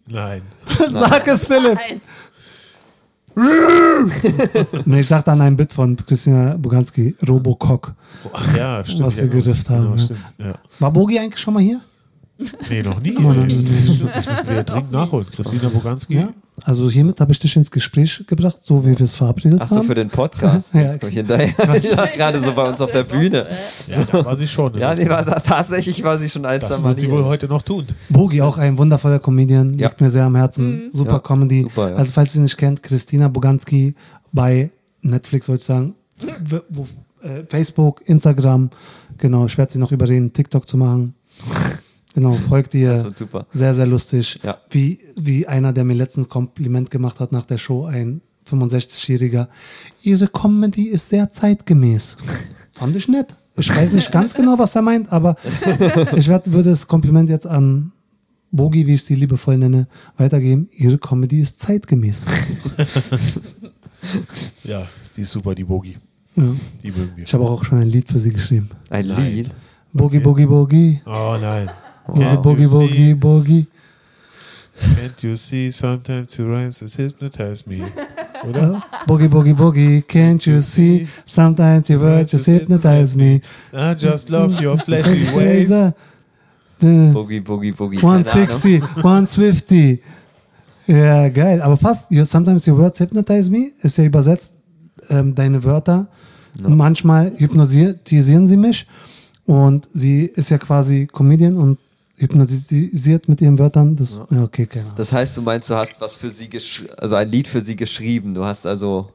Nein. 0.07 0.41
Sag 0.91 1.27
es, 1.27 1.45
Philipp. 1.45 1.79
Nein. 1.89 2.01
nee, 4.85 4.99
ich 4.99 5.07
sag 5.07 5.23
dann 5.23 5.39
ein 5.39 5.55
Bit 5.55 5.71
von 5.71 5.95
Christina 5.95 6.57
Buganski, 6.57 7.15
Robocock. 7.27 7.93
Ach 8.33 8.55
ja, 8.55 8.83
stimmt. 8.83 9.03
Was 9.03 9.17
wir 9.17 9.25
ja, 9.25 9.29
genau. 9.29 9.43
gerifft 9.43 9.69
haben, 9.69 9.83
Genau, 9.83 9.95
ja. 9.95 10.03
stimmt, 10.03 10.19
ja. 10.39 10.53
War 10.79 10.91
Bogi 10.91 11.19
eigentlich 11.19 11.39
schon 11.39 11.53
mal 11.53 11.63
hier? 11.63 11.81
Nee, 12.69 12.83
noch 12.83 13.01
nie. 13.01 13.11
nein. 13.19 13.67
Stimmt, 13.83 14.15
Das 14.15 14.25
müssen 14.27 14.47
wir 14.47 14.63
dringend 14.63 14.91
nachholen. 14.93 15.27
Christina 15.35 15.67
Boganski. 15.69 16.15
Ja. 16.15 16.29
Also 16.63 16.89
hiermit 16.89 17.19
habe 17.19 17.31
ich 17.31 17.39
dich 17.39 17.55
ins 17.55 17.69
Gespräch 17.71 18.23
gebracht, 18.27 18.57
so 18.61 18.85
wie 18.85 18.97
wir 18.97 19.01
es 19.05 19.13
verabredet 19.15 19.59
Ach 19.61 19.67
so, 19.67 19.75
haben. 19.77 19.87
für 19.87 19.95
den 19.95 20.09
Podcast. 20.09 20.73
Ja, 20.73 20.81
Jetzt 20.81 20.99
komm 21.01 21.09
ich 21.09 21.15
hinterher. 21.15 21.53
Ich 21.83 21.95
war 21.97 22.07
gerade 22.07 22.41
so 22.41 22.51
bei 22.53 22.69
uns 22.69 22.79
auf 22.81 22.91
der 22.91 23.03
Bühne. 23.03 23.47
Ja, 23.87 24.03
da 24.11 24.25
war 24.25 24.35
sie 24.37 24.47
schon. 24.47 24.77
Ja, 24.77 24.93
nee, 24.95 25.07
war, 25.09 25.25
tatsächlich 25.43 26.01
war 26.03 26.17
sie 26.17 26.29
schon 26.29 26.45
ein, 26.45 26.59
das 26.59 26.81
wird 26.83 26.97
sie 26.99 27.09
wohl 27.11 27.23
heute 27.25 27.47
noch 27.47 27.61
tun. 27.61 27.85
Bogi, 28.09 28.41
auch 28.41 28.57
ein 28.57 28.77
wundervoller 28.77 29.19
Comedian, 29.19 29.77
Ja. 29.77 29.87
liegt 29.87 29.99
mir 30.01 30.09
sehr 30.09 30.23
am 30.25 30.35
Herzen. 30.35 30.89
Super 30.91 31.13
Ja, 31.13 31.19
Comedy. 31.19 31.63
super, 31.63 31.89
ja. 31.91 31.95
Also 31.95 32.11
falls 32.13 32.35
ihr 32.35 32.41
nicht 32.41 32.57
kennt, 32.57 32.83
Christina 32.83 33.27
Boganski 33.27 33.95
bei 34.31 34.69
Netflix, 35.01 35.47
wollte 35.49 35.59
ich 35.61 35.65
sagen. 35.65 35.95
Wo, 36.69 36.87
äh, 37.21 37.43
Facebook, 37.49 38.01
Instagram. 38.07 38.69
Genau, 39.17 39.45
ich 39.45 39.57
werde 39.57 39.71
sie 39.73 39.79
noch 39.79 39.91
überreden, 39.91 40.31
TikTok 40.33 40.67
zu 40.67 40.77
machen. 40.77 41.15
Genau, 42.19 42.33
folgt 42.49 42.73
Das 42.73 42.79
ihr. 42.81 43.03
wird 43.03 43.17
super. 43.17 43.45
Sehr, 43.53 43.73
sehr 43.75 43.85
lustig. 43.85 44.39
Ja. 44.43 44.57
Wie, 44.69 44.99
wie 45.15 45.47
einer, 45.47 45.71
der 45.73 45.83
mir 45.83 45.93
letztens 45.95 46.27
Kompliment 46.29 46.91
gemacht 46.91 47.19
hat 47.19 47.31
nach 47.31 47.45
der 47.45 47.57
Show, 47.57 47.85
ein 47.85 48.21
65-Jähriger. 48.49 49.47
Ihre 50.03 50.27
Comedy 50.27 50.87
ist 50.87 51.09
sehr 51.09 51.31
zeitgemäß. 51.31 52.17
Fand 52.73 52.95
ich 52.95 53.07
nett. 53.07 53.35
Ich 53.57 53.69
weiß 53.75 53.91
nicht 53.91 54.11
ganz 54.11 54.33
genau, 54.33 54.57
was 54.57 54.75
er 54.75 54.81
meint, 54.81 55.11
aber 55.11 55.35
ich 56.15 56.27
werd, 56.29 56.51
würde 56.53 56.69
das 56.69 56.87
Kompliment 56.87 57.29
jetzt 57.29 57.45
an 57.45 57.91
Bogi, 58.51 58.87
wie 58.87 58.93
ich 58.93 59.03
sie 59.03 59.15
liebevoll 59.15 59.57
nenne, 59.57 59.87
weitergeben. 60.17 60.69
Ihre 60.71 60.97
Comedy 60.97 61.41
ist 61.41 61.59
zeitgemäß. 61.59 62.23
Ja, 64.63 64.87
die 65.15 65.21
ist 65.21 65.31
super, 65.31 65.53
die 65.55 65.63
Bogi. 65.63 65.97
Ja. 66.35 66.43
Die 66.83 66.91
mögen 66.91 67.11
wir. 67.15 67.23
Ich 67.25 67.33
habe 67.33 67.43
auch 67.43 67.63
schon 67.65 67.79
ein 67.79 67.87
Lied 67.89 68.09
für 68.09 68.19
sie 68.19 68.31
geschrieben. 68.31 68.69
Ein. 68.89 69.05
Lied. 69.05 69.49
Bogi, 69.91 70.17
Okay. 70.17 70.23
Bogi, 70.23 70.45
Bogi. 70.45 71.01
Oh 71.05 71.35
nein. 71.41 71.69
Diese 72.15 72.37
Bogi, 72.37 72.67
see- 72.67 73.13
Bogi. 73.13 73.67
Can't 74.95 75.21
you 75.23 75.35
see 75.35 75.71
sometimes 75.71 76.35
the 76.37 76.43
rhymes 76.43 76.79
that 76.79 76.93
hypnotize 76.95 77.65
me? 77.67 77.81
Oder? 78.47 78.81
Boogie, 79.05 79.27
boogie, 79.27 79.53
boogie, 79.53 80.01
can't 80.01 80.45
you 80.45 80.61
see? 80.61 81.05
Sometimes 81.25 81.89
your 81.89 81.99
words 81.99 82.31
just 82.31 82.45
hypnotize 82.45 83.15
me. 83.17 83.41
I 83.73 83.93
just 83.93 84.29
love 84.29 84.61
your 84.61 84.77
flashy 84.77 85.35
ways. 85.35 85.69
Boogie, 86.81 87.41
Boogie, 87.41 87.73
Boogie. 87.73 87.97
Keine 87.97 88.25
Ahnung. 88.25 88.47
160, 88.47 88.81
150. 89.03 90.01
Ja, 90.87 91.27
geil. 91.27 91.61
Aber. 91.61 91.77
You, 92.09 92.23
sometimes 92.23 92.65
your 92.65 92.77
words 92.77 92.99
hypnotize 92.99 93.49
me. 93.49 93.71
Ist 93.81 93.97
ja 93.97 94.05
übersetzt 94.05 94.53
ähm, 95.09 95.35
deine 95.35 95.61
Wörter. 95.63 96.07
Manchmal 96.67 97.33
hypnotisieren 97.37 98.47
sie 98.47 98.57
mich. 98.57 98.87
Und 99.45 99.87
sie 99.93 100.25
ist 100.25 100.49
ja 100.51 100.57
quasi 100.57 101.07
Comedian 101.11 101.57
und 101.57 101.77
hypnotisiert 102.19 103.29
mit 103.29 103.41
ihren 103.41 103.57
Wörtern. 103.57 103.95
Das, 103.95 104.19
ja. 104.29 104.43
okay, 104.43 104.65
keine 104.65 104.85
Ahnung. 104.85 104.97
Das 104.97 105.11
heißt, 105.11 105.37
du 105.37 105.41
meinst, 105.41 105.69
du 105.69 105.75
hast 105.75 105.99
was 105.99 106.13
für 106.13 106.29
sie 106.29 106.49
also 106.97 107.15
ein 107.15 107.31
Lied 107.31 107.47
für 107.47 107.61
sie 107.61 107.75
geschrieben. 107.75 108.33
Du 108.33 108.45
hast 108.45 108.65
also 108.65 109.07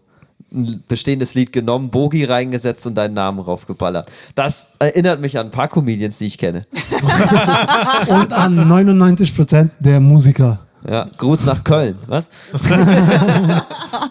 ein 0.53 0.83
bestehendes 0.89 1.35
Lied 1.35 1.53
genommen, 1.53 1.91
Bogi 1.91 2.25
reingesetzt 2.25 2.87
und 2.87 2.95
deinen 2.95 3.15
Namen 3.15 3.41
raufgeballert. 3.41 4.09
Das 4.35 4.69
erinnert 4.79 5.21
mich 5.21 5.39
an 5.39 5.49
ein 5.49 5.51
paar 5.51 5.69
Comedians, 5.69 6.19
die 6.19 6.27
ich 6.27 6.39
kenne. 6.39 6.67
Und 8.09 8.33
an 8.33 8.59
99% 8.71 9.71
der 9.81 10.01
Musiker. 10.01 10.61
Ja, 10.89 11.09
Gruß 11.17 11.45
nach 11.47 11.65
Köln, 11.65 11.97
was? 12.07 12.29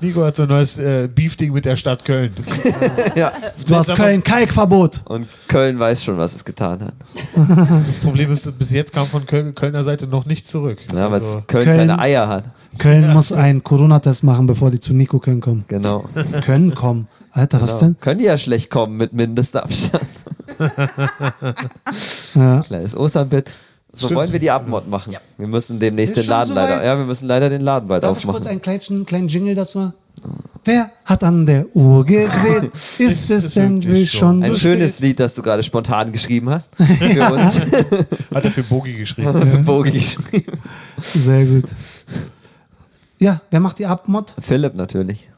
Nico 0.00 0.24
hat 0.24 0.36
so 0.36 0.44
ein 0.44 0.48
neues 0.48 0.78
äh, 0.78 1.08
Beefding 1.12 1.52
mit 1.52 1.64
der 1.64 1.76
Stadt 1.76 2.04
Köln. 2.04 2.32
ja. 3.16 3.32
Du 3.66 3.74
hast 3.74 3.94
Köln 3.94 4.22
Kalkverbot. 4.22 5.02
Und 5.06 5.26
Köln 5.48 5.78
weiß 5.78 6.04
schon, 6.04 6.16
was 6.18 6.34
es 6.34 6.44
getan 6.44 6.80
hat. 6.80 6.94
Das 7.86 7.96
Problem 7.98 8.30
ist, 8.32 8.58
bis 8.58 8.70
jetzt 8.70 8.92
kam 8.92 9.06
von 9.06 9.26
Köl 9.26 9.52
Kölner 9.52 9.82
Seite 9.84 10.06
noch 10.06 10.26
nicht 10.26 10.48
zurück. 10.48 10.78
Ja, 10.94 11.10
weil 11.10 11.14
Also, 11.20 11.42
Köln, 11.46 11.64
Köln- 11.64 11.78
keine 11.78 11.98
Eier 11.98 12.28
hat. 12.28 12.44
Köln 12.78 13.12
muss 13.12 13.32
einen 13.32 13.62
Corona-Test 13.64 14.22
machen, 14.24 14.46
bevor 14.46 14.70
die 14.70 14.78
zu 14.80 14.94
Nico 14.94 15.18
können 15.18 15.40
kommen. 15.40 15.64
Genau. 15.68 16.04
Können 16.44 16.74
kommen. 16.74 17.08
Alter, 17.32 17.60
was 17.60 17.78
genau. 17.78 17.92
denn? 17.92 18.00
Können 18.00 18.18
die 18.20 18.26
ja 18.26 18.38
schlecht 18.38 18.70
kommen 18.70 18.96
mit 18.96 19.12
Mindestabstand. 19.12 20.04
Ja. 22.34 22.60
Kleines 22.62 22.96
Osternbit. 22.96 23.50
So 23.98 24.06
Stimmt. 24.06 24.18
wollen 24.20 24.32
wir 24.32 24.38
die 24.38 24.50
Abmod 24.50 24.88
machen. 24.88 25.16
Wir 25.36 25.48
müssen 25.48 25.80
demnächst 25.80 26.16
den 26.16 26.22
schon 26.22 26.30
Laden 26.30 26.54
soweit? 26.54 26.70
leider. 26.70 26.84
Ja, 26.84 26.96
wir 26.96 27.04
müssen 27.04 27.26
leider 27.26 27.50
den 27.50 27.62
Laden 27.62 27.88
bald 27.88 28.04
Darf 28.04 28.16
ich 28.16 28.24
kurz 28.24 28.36
aufmachen. 28.36 28.50
einen 28.52 28.62
kleinen, 28.62 29.06
kleinen 29.06 29.28
Jingle 29.28 29.54
dazu 29.56 29.78
machen? 29.78 29.92
Wer 30.64 30.90
hat 31.04 31.24
an 31.24 31.46
der 31.46 31.66
Uhr 31.74 32.04
gedreht? 32.06 32.70
Ist 32.98 33.30
es 33.30 33.54
denn 33.54 33.82
wie 33.82 34.04
so? 34.04 34.18
schon 34.18 34.42
Ein 34.44 34.52
so 34.52 34.58
schönes 34.58 34.94
spät? 34.94 35.04
Lied, 35.04 35.20
das 35.20 35.34
du 35.34 35.42
gerade 35.42 35.62
spontan 35.64 36.12
geschrieben 36.12 36.48
hast. 36.50 36.70
Für 36.76 37.32
uns. 37.32 37.58
hat 38.34 38.44
er 38.44 38.50
für 38.52 38.62
Bogi 38.62 38.94
geschrieben. 38.94 39.32
Für 39.32 39.58
Bogi 39.58 39.90
geschrieben. 39.92 40.52
Sehr 41.00 41.44
gut. 41.44 41.64
Ja, 43.18 43.40
wer 43.50 43.58
macht 43.60 43.78
die 43.80 43.86
Abmod? 43.86 44.32
Philipp 44.40 44.74
natürlich. 44.74 45.28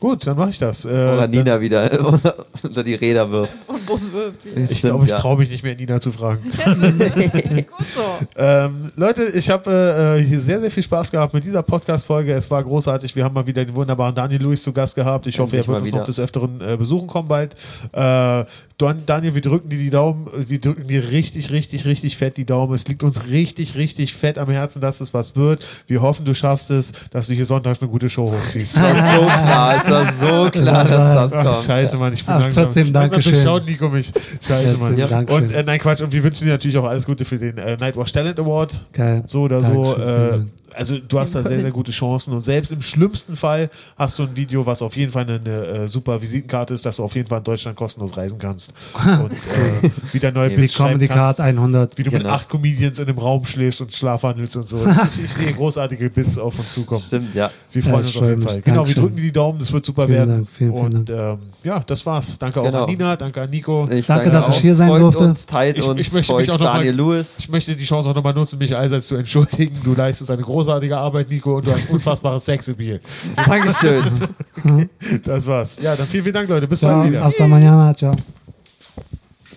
Gut, 0.00 0.26
dann 0.26 0.38
mache 0.38 0.48
ich 0.48 0.58
das. 0.58 0.86
Äh, 0.86 0.88
Oder 0.88 1.28
Nina 1.28 1.60
wieder 1.60 2.06
unter, 2.62 2.82
die 2.82 2.94
Räder 2.94 3.30
wirft. 3.30 3.52
Und 3.66 3.84
Bus 3.84 4.10
wirft. 4.10 4.46
Ich 4.46 4.78
Stimmt, 4.78 4.80
glaube, 4.80 5.04
ich 5.04 5.10
ja. 5.10 5.18
traue 5.18 5.36
mich 5.36 5.50
nicht 5.50 5.62
mehr, 5.62 5.76
Nina 5.76 6.00
zu 6.00 6.10
fragen. 6.10 6.40
Gut 6.50 7.86
so. 7.86 8.00
Ähm, 8.34 8.90
Leute, 8.96 9.24
ich 9.24 9.50
habe 9.50 10.18
äh, 10.18 10.24
hier 10.24 10.40
sehr, 10.40 10.58
sehr 10.58 10.70
viel 10.70 10.82
Spaß 10.82 11.10
gehabt 11.10 11.34
mit 11.34 11.44
dieser 11.44 11.62
Podcast-Folge. 11.62 12.32
Es 12.32 12.50
war 12.50 12.64
großartig. 12.64 13.14
Wir 13.14 13.24
haben 13.24 13.34
mal 13.34 13.46
wieder 13.46 13.62
den 13.62 13.74
wunderbaren 13.74 14.14
Daniel 14.14 14.40
Lewis 14.40 14.62
zu 14.62 14.72
Gast 14.72 14.94
gehabt. 14.94 15.26
Ich 15.26 15.38
hoffe, 15.38 15.58
er 15.58 15.66
wird 15.66 15.80
uns 15.80 15.88
wieder. 15.88 15.98
noch 15.98 16.04
des 16.06 16.18
Öfteren 16.18 16.62
äh, 16.62 16.78
besuchen 16.78 17.06
kommen 17.06 17.28
bald. 17.28 17.54
Äh, 17.92 18.44
Don, 18.80 19.04
Daniel, 19.04 19.34
wir 19.34 19.42
drücken 19.42 19.68
dir 19.68 19.76
die 19.76 19.90
Daumen. 19.90 20.30
Wir 20.48 20.58
drücken 20.58 20.88
dir 20.88 21.10
richtig, 21.10 21.50
richtig, 21.50 21.84
richtig 21.84 22.16
fett 22.16 22.38
die 22.38 22.46
Daumen. 22.46 22.72
Es 22.72 22.88
liegt 22.88 23.02
uns 23.02 23.28
richtig, 23.28 23.74
richtig 23.74 24.14
fett 24.14 24.38
am 24.38 24.48
Herzen, 24.48 24.80
dass 24.80 25.02
es 25.02 25.12
was 25.12 25.36
wird. 25.36 25.62
Wir 25.86 26.00
hoffen, 26.00 26.24
du 26.24 26.32
schaffst 26.32 26.70
es, 26.70 26.92
dass 27.10 27.26
du 27.26 27.34
hier 27.34 27.44
sonntags 27.44 27.82
eine 27.82 27.90
gute 27.90 28.08
Show 28.08 28.32
hochziehst. 28.32 28.78
Es 28.78 28.82
war 28.82 28.94
so 28.94 29.26
klar, 29.26 29.76
es 29.76 29.89
war 29.90 30.12
so 30.12 30.50
klar, 30.50 30.84
dass 30.84 31.30
das 31.30 31.32
Ach, 31.32 31.44
kommt. 31.44 31.64
scheiße, 31.66 31.96
Mann, 31.96 32.12
ich 32.12 32.24
bin 32.24 32.34
Ach, 32.34 32.40
langsam. 32.40 32.64
trotzdem, 32.64 32.92
langsam 32.92 33.10
Dankeschön. 33.10 33.32
durchschaut 33.32 33.66
Nico 33.66 33.88
mich. 33.88 34.12
Scheiße, 34.40 34.76
Mann. 34.78 34.96
Dankeschön. 34.96 35.44
Und 35.44 35.52
äh, 35.52 35.62
nein, 35.62 35.78
Quatsch. 35.78 36.00
Und 36.00 36.12
wir 36.12 36.22
wünschen 36.22 36.44
dir 36.44 36.52
natürlich 36.52 36.78
auch 36.78 36.84
alles 36.84 37.06
Gute 37.06 37.24
für 37.24 37.38
den 37.38 37.58
äh, 37.58 37.76
Nightwatch 37.76 38.12
Talent 38.12 38.38
Award. 38.38 38.86
Geil. 38.92 39.22
So 39.26 39.42
oder 39.42 39.60
Dankeschön, 39.60 39.84
so. 39.84 40.02
Äh. 40.02 40.40
Also 40.74 40.98
du 40.98 41.18
hast 41.18 41.34
da 41.34 41.42
sehr, 41.42 41.60
sehr 41.60 41.70
gute 41.70 41.92
Chancen. 41.92 42.32
Und 42.32 42.40
selbst 42.40 42.70
im 42.72 42.82
schlimmsten 42.82 43.36
Fall 43.36 43.70
hast 43.96 44.18
du 44.18 44.24
ein 44.24 44.36
Video, 44.36 44.64
was 44.66 44.82
auf 44.82 44.96
jeden 44.96 45.12
Fall 45.12 45.22
eine, 45.24 45.34
eine 45.44 45.66
äh, 45.84 45.88
super 45.88 46.20
Visitenkarte 46.20 46.74
ist, 46.74 46.84
dass 46.86 46.96
du 46.96 47.04
auf 47.04 47.14
jeden 47.14 47.28
Fall 47.28 47.38
in 47.38 47.44
Deutschland 47.44 47.76
kostenlos 47.76 48.16
reisen 48.16 48.38
kannst. 48.38 48.72
Und 49.04 49.32
äh, 49.32 49.90
wieder 50.12 50.30
neue 50.32 50.50
schreiben 50.68 50.90
Comedy 50.98 51.08
Card 51.08 51.36
kannst. 51.36 51.40
100. 51.40 51.98
Wie 51.98 52.02
du 52.04 52.10
mit 52.10 52.20
Genau. 52.22 52.34
acht 52.34 52.48
Comedians 52.48 52.98
in 52.98 53.08
einem 53.08 53.18
Raum 53.18 53.44
schläfst 53.46 53.80
und 53.80 53.92
schlafwandelst 53.94 54.56
und 54.56 54.68
so. 54.68 54.78
Ich, 55.16 55.24
ich 55.24 55.32
sehe 55.32 55.52
großartige 55.52 56.10
Bits 56.10 56.38
auf 56.38 56.58
uns 56.58 56.72
zukommen. 56.74 57.02
Stimmt, 57.06 57.34
ja. 57.34 57.50
Wir 57.72 57.82
Ja, 57.82 57.90
freuen 57.90 58.00
ich 58.02 58.06
uns 58.08 58.16
auf 58.22 58.28
jeden 58.28 58.42
Fall. 58.42 58.60
Genau, 58.60 58.86
wir 58.86 58.94
drücken 58.94 59.16
dir 59.16 59.22
die 59.22 59.32
Daumen, 59.32 59.58
das 59.58 59.72
wird 59.72 59.84
super 59.86 60.06
Vielen 60.06 60.18
werden. 60.18 60.30
Dank, 60.34 60.48
vielen, 60.50 60.72
vielen 60.74 60.84
und 60.94 61.08
Dank. 61.08 61.38
ähm, 61.40 61.46
ja, 61.62 61.80
das 61.86 62.04
war's. 62.06 62.38
Danke 62.38 62.60
auch 62.60 62.64
Genau. 62.64 62.84
an 62.84 62.90
Nina, 62.90 63.16
danke 63.16 63.40
an 63.42 63.50
Nico. 63.50 63.88
Ich 63.90 64.06
Danke, 64.06 64.30
dass 64.30 64.48
ich 64.48 64.54
auch. 64.56 64.60
hier 64.60 64.74
sein 64.74 64.88
durfte. 64.88 65.24
Uns, 65.24 65.46
teilt 65.46 65.78
Ich- 65.78 65.84
uns, 65.84 66.00
ich 66.00 66.12
möchte 66.12 66.34
mich 66.34 66.50
auch 66.50 66.58
noch 66.58 66.66
mal- 66.66 66.74
Daniel 66.78 66.94
Lewis. 66.94 67.36
Ich 67.38 67.48
möchte 67.48 67.74
die 67.76 67.84
Chance 67.84 68.10
auch 68.10 68.14
nochmal 68.14 68.34
nutzen, 68.34 68.58
mich 68.58 68.76
allseits 68.76 69.06
zu 69.08 69.16
entschuldigen. 69.16 69.76
Du 69.84 69.94
leistest 69.94 70.30
eine 70.30 70.42
großartige 70.60 70.96
Arbeit, 70.96 71.28
Nico, 71.30 71.56
und 71.56 71.66
du 71.66 71.72
hast 71.72 71.88
unfassbares 71.94 72.44
Sexappeal. 72.44 73.00
Dankeschön. 73.36 74.28
Das 75.24 75.46
war's. 75.46 75.78
Ja, 75.80 75.96
dann 75.96 76.06
vielen, 76.06 76.22
vielen 76.22 76.34
Dank, 76.34 76.48
Leute. 76.48 76.68
Bis 76.68 76.80
Ciao, 76.80 76.98
bald 76.98 77.10
wieder. 77.10 77.24
hasta 77.24 77.46
mañana, 77.46 77.94
ciao. 77.96 78.14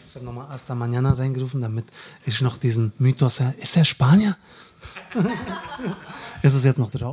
Ich 0.08 0.16
habe 0.16 0.24
nochmal 0.26 0.48
hasta 0.50 0.74
mañana 0.76 1.12
reingerufen, 1.12 1.60
damit 1.62 1.86
ich 2.26 2.40
noch 2.42 2.58
diesen 2.58 2.94
Mythos, 3.00 3.42
ist 3.62 3.76
er 3.76 3.84
Spanier? 3.84 4.38
ist 6.42 6.54
es 6.54 6.64
jetzt 6.64 6.80
noch 6.80 6.90
drauf? 6.90 7.02